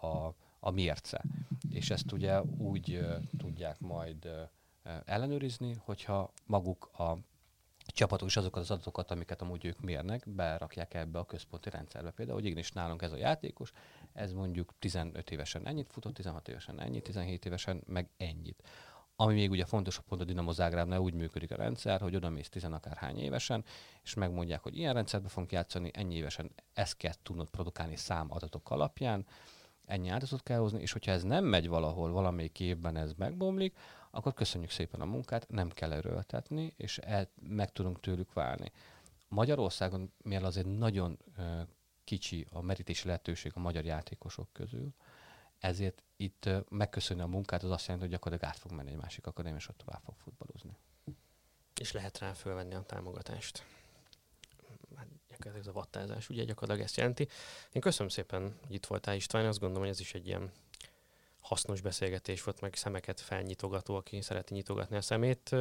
a, 0.07 0.35
a 0.59 0.71
mérce. 0.71 1.23
És 1.69 1.89
ezt 1.89 2.11
ugye 2.11 2.41
úgy 2.41 2.95
uh, 2.95 3.15
tudják 3.37 3.79
majd 3.79 4.25
uh, 4.25 4.49
ellenőrizni, 5.05 5.75
hogyha 5.79 6.33
maguk 6.45 6.89
a 6.97 7.17
csapatok 7.85 8.27
is 8.27 8.37
azokat 8.37 8.61
az 8.61 8.71
adatokat, 8.71 9.11
amiket 9.11 9.41
amúgy 9.41 9.65
ők 9.65 9.81
mérnek, 9.81 10.29
berakják 10.29 10.93
ebbe 10.93 11.19
a 11.19 11.25
központi 11.25 11.69
rendszerbe. 11.69 12.11
Például, 12.11 12.37
hogy 12.37 12.45
igenis 12.45 12.71
nálunk 12.71 13.01
ez 13.01 13.11
a 13.11 13.17
játékos, 13.17 13.71
ez 14.13 14.31
mondjuk 14.33 14.73
15 14.79 15.31
évesen 15.31 15.67
ennyit 15.67 15.91
futott, 15.91 16.13
16 16.13 16.47
évesen 16.47 16.79
ennyit, 16.79 17.03
17 17.03 17.45
évesen 17.45 17.81
meg 17.85 18.09
ennyit 18.17 18.63
ami 19.21 19.33
még 19.33 19.51
ugye 19.51 19.65
fontos, 19.65 19.99
pont 19.99 20.21
a 20.21 20.25
Dinamo 20.25 20.51
Zágrábnál 20.51 20.99
úgy 20.99 21.13
működik 21.13 21.51
a 21.51 21.55
rendszer, 21.55 22.01
hogy 22.01 22.15
oda 22.15 22.29
mész 22.29 22.49
tizenakárhány 22.49 23.17
évesen, 23.17 23.63
és 24.03 24.13
megmondják, 24.13 24.63
hogy 24.63 24.77
ilyen 24.77 24.93
rendszerbe 24.93 25.27
fogunk 25.27 25.51
játszani, 25.51 25.91
ennyi 25.93 26.15
évesen 26.15 26.51
ezt 26.73 26.97
kell 26.97 27.13
tudnod 27.23 27.49
produkálni 27.49 27.95
számadatok 27.95 28.69
alapján, 28.69 29.25
ennyi 29.85 30.09
áldozatot 30.09 30.45
kell 30.45 30.59
hozni, 30.59 30.81
és 30.81 30.91
hogyha 30.91 31.11
ez 31.11 31.23
nem 31.23 31.45
megy 31.45 31.67
valahol, 31.67 32.11
valamelyik 32.11 32.59
évben 32.59 32.95
ez 32.95 33.13
megbomlik, 33.13 33.77
akkor 34.11 34.33
köszönjük 34.33 34.69
szépen 34.69 35.01
a 35.01 35.05
munkát, 35.05 35.49
nem 35.49 35.69
kell 35.69 35.91
erőltetni, 35.91 36.73
és 36.77 36.97
el, 36.97 37.29
meg 37.41 37.71
tudunk 37.71 37.99
tőlük 37.99 38.33
válni. 38.33 38.71
Magyarországon, 39.27 40.11
mivel 40.23 40.45
azért 40.45 40.77
nagyon 40.77 41.17
uh, 41.37 41.45
kicsi 42.03 42.47
a 42.51 42.61
merítési 42.61 43.05
lehetőség 43.07 43.51
a 43.55 43.59
magyar 43.59 43.85
játékosok 43.85 44.47
közül, 44.51 44.93
ezért 45.59 46.03
itt 46.21 46.49
megköszönni 46.69 47.21
a 47.21 47.27
munkát, 47.27 47.63
az 47.63 47.71
azt 47.71 47.85
jelenti, 47.85 48.05
hogy 48.05 48.15
gyakorlatilag 48.15 48.53
át 48.53 48.61
fog 48.61 48.71
menni 48.71 48.89
egy 48.91 48.97
másik 48.97 49.27
akadémia, 49.27 49.57
és 49.57 49.67
ott 49.67 49.77
tovább 49.77 50.01
fog 50.03 50.15
futballozni. 50.17 50.77
És 51.79 51.91
lehet 51.91 52.19
rá 52.19 52.33
fölvenni 52.33 52.73
a 52.73 52.81
támogatást. 52.81 53.65
Hát 54.95 55.07
gyakorlatilag 55.29 55.57
ez 55.57 55.67
a 55.67 55.71
vattázás, 55.71 56.29
ugye 56.29 56.43
gyakorlatilag 56.43 56.87
ezt 56.87 56.97
jelenti. 56.97 57.27
Én 57.71 57.81
köszönöm 57.81 58.09
szépen, 58.09 58.55
hogy 58.65 58.75
itt 58.75 58.85
voltál 58.85 59.15
István, 59.15 59.45
azt 59.45 59.59
gondolom, 59.59 59.83
hogy 59.83 59.93
ez 59.93 59.99
is 59.99 60.13
egy 60.13 60.27
ilyen 60.27 60.51
hasznos 61.41 61.81
beszélgetés 61.81 62.43
volt, 62.43 62.61
meg 62.61 62.75
szemeket 62.75 63.19
felnyitogató, 63.19 63.95
aki 63.95 64.21
szereti 64.21 64.53
nyitogatni 64.53 64.95
a 64.95 65.01
szemét. 65.01 65.55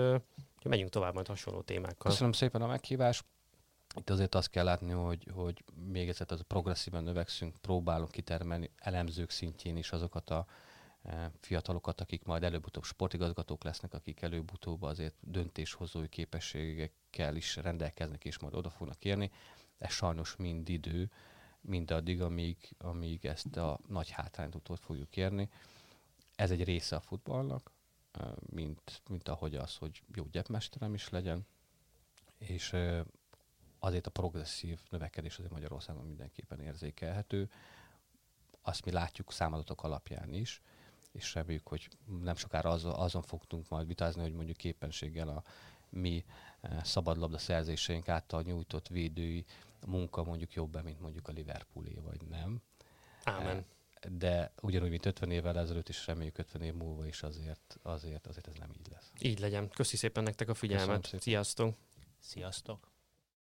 Megyünk 0.64 0.90
tovább 0.90 1.14
majd 1.14 1.26
hasonló 1.26 1.60
témákkal. 1.60 2.10
Köszönöm 2.10 2.32
szépen 2.32 2.62
a 2.62 2.66
meghívást. 2.66 3.24
Itt 3.96 4.10
azért 4.10 4.34
azt 4.34 4.50
kell 4.50 4.64
látni, 4.64 4.90
hogy, 4.90 5.28
hogy 5.34 5.64
még 5.74 6.08
egyszer 6.08 6.26
az 6.30 6.40
progresszíven 6.46 7.04
növekszünk, 7.04 7.56
próbálunk 7.56 8.10
kitermelni 8.10 8.70
elemzők 8.76 9.30
szintjén 9.30 9.76
is 9.76 9.92
azokat 9.92 10.30
a 10.30 10.46
e, 11.02 11.30
fiatalokat, 11.40 12.00
akik 12.00 12.24
majd 12.24 12.42
előbb-utóbb 12.42 12.84
sportigazgatók 12.84 13.64
lesznek, 13.64 13.94
akik 13.94 14.22
előbb-utóbb 14.22 14.82
azért 14.82 15.14
döntéshozói 15.20 16.08
képességekkel 16.08 17.36
is 17.36 17.56
rendelkeznek, 17.56 18.24
és 18.24 18.38
majd 18.38 18.54
oda 18.54 18.70
fognak 18.70 19.04
érni. 19.04 19.30
Ez 19.78 19.92
sajnos 19.92 20.36
mind 20.36 20.68
idő, 20.68 21.10
mind 21.60 21.90
addig, 21.90 22.20
amíg, 22.22 22.74
amíg 22.78 23.24
ezt 23.24 23.56
a 23.56 23.78
nagy 23.88 24.10
hátrányt 24.10 24.54
utól 24.54 24.76
fogjuk 24.76 25.16
érni. 25.16 25.48
ez 26.34 26.50
egy 26.50 26.64
része 26.64 26.96
a 26.96 27.00
futballnak, 27.00 27.72
mint, 28.50 29.02
mint 29.08 29.28
ahogy 29.28 29.54
az, 29.54 29.76
hogy 29.76 30.02
jó 30.14 30.24
gyepmesterem 30.30 30.94
is 30.94 31.08
legyen, 31.08 31.46
és 32.38 32.76
azért 33.80 34.06
a 34.06 34.10
progresszív 34.10 34.78
növekedés 34.90 35.36
azért 35.38 35.52
Magyarországon 35.52 36.04
mindenképpen 36.04 36.60
érzékelhető. 36.60 37.50
Azt 38.62 38.84
mi 38.84 38.90
látjuk 38.90 39.32
számadatok 39.32 39.82
alapján 39.82 40.32
is, 40.32 40.62
és 41.12 41.34
reméljük, 41.34 41.68
hogy 41.68 41.88
nem 42.20 42.36
sokára 42.36 42.70
azon, 42.70 42.92
azon 42.92 43.22
fogtunk 43.22 43.68
majd 43.68 43.86
vitázni, 43.86 44.22
hogy 44.22 44.32
mondjuk 44.32 44.56
képességgel 44.56 45.28
a 45.28 45.42
mi 45.88 46.24
szabadlabda 46.82 47.38
szerzéseink 47.38 48.08
által 48.08 48.42
nyújtott 48.42 48.88
védői 48.88 49.44
munka 49.86 50.24
mondjuk 50.24 50.52
jobb 50.52 50.82
mint 50.82 51.00
mondjuk 51.00 51.28
a 51.28 51.32
Liverpoolé, 51.32 51.94
vagy 51.94 52.20
nem. 52.28 52.62
Ámen 53.24 53.64
de 54.08 54.52
ugyanúgy, 54.60 54.90
mint 54.90 55.06
50 55.06 55.30
évvel 55.30 55.58
ezelőtt 55.58 55.88
is 55.88 56.06
reméljük 56.06 56.38
50 56.38 56.62
év 56.62 56.74
múlva 56.74 57.06
is 57.06 57.22
azért, 57.22 57.78
azért, 57.82 58.26
azért 58.26 58.48
ez 58.48 58.54
nem 58.54 58.70
így 58.78 58.88
lesz. 58.90 59.12
Így 59.20 59.38
legyen. 59.38 59.68
Köszi 59.68 59.96
szépen 59.96 60.22
nektek 60.22 60.48
a 60.48 60.54
figyelmet. 60.54 61.14
Sziasztok! 61.18 61.76
Sziasztok! 62.18 62.89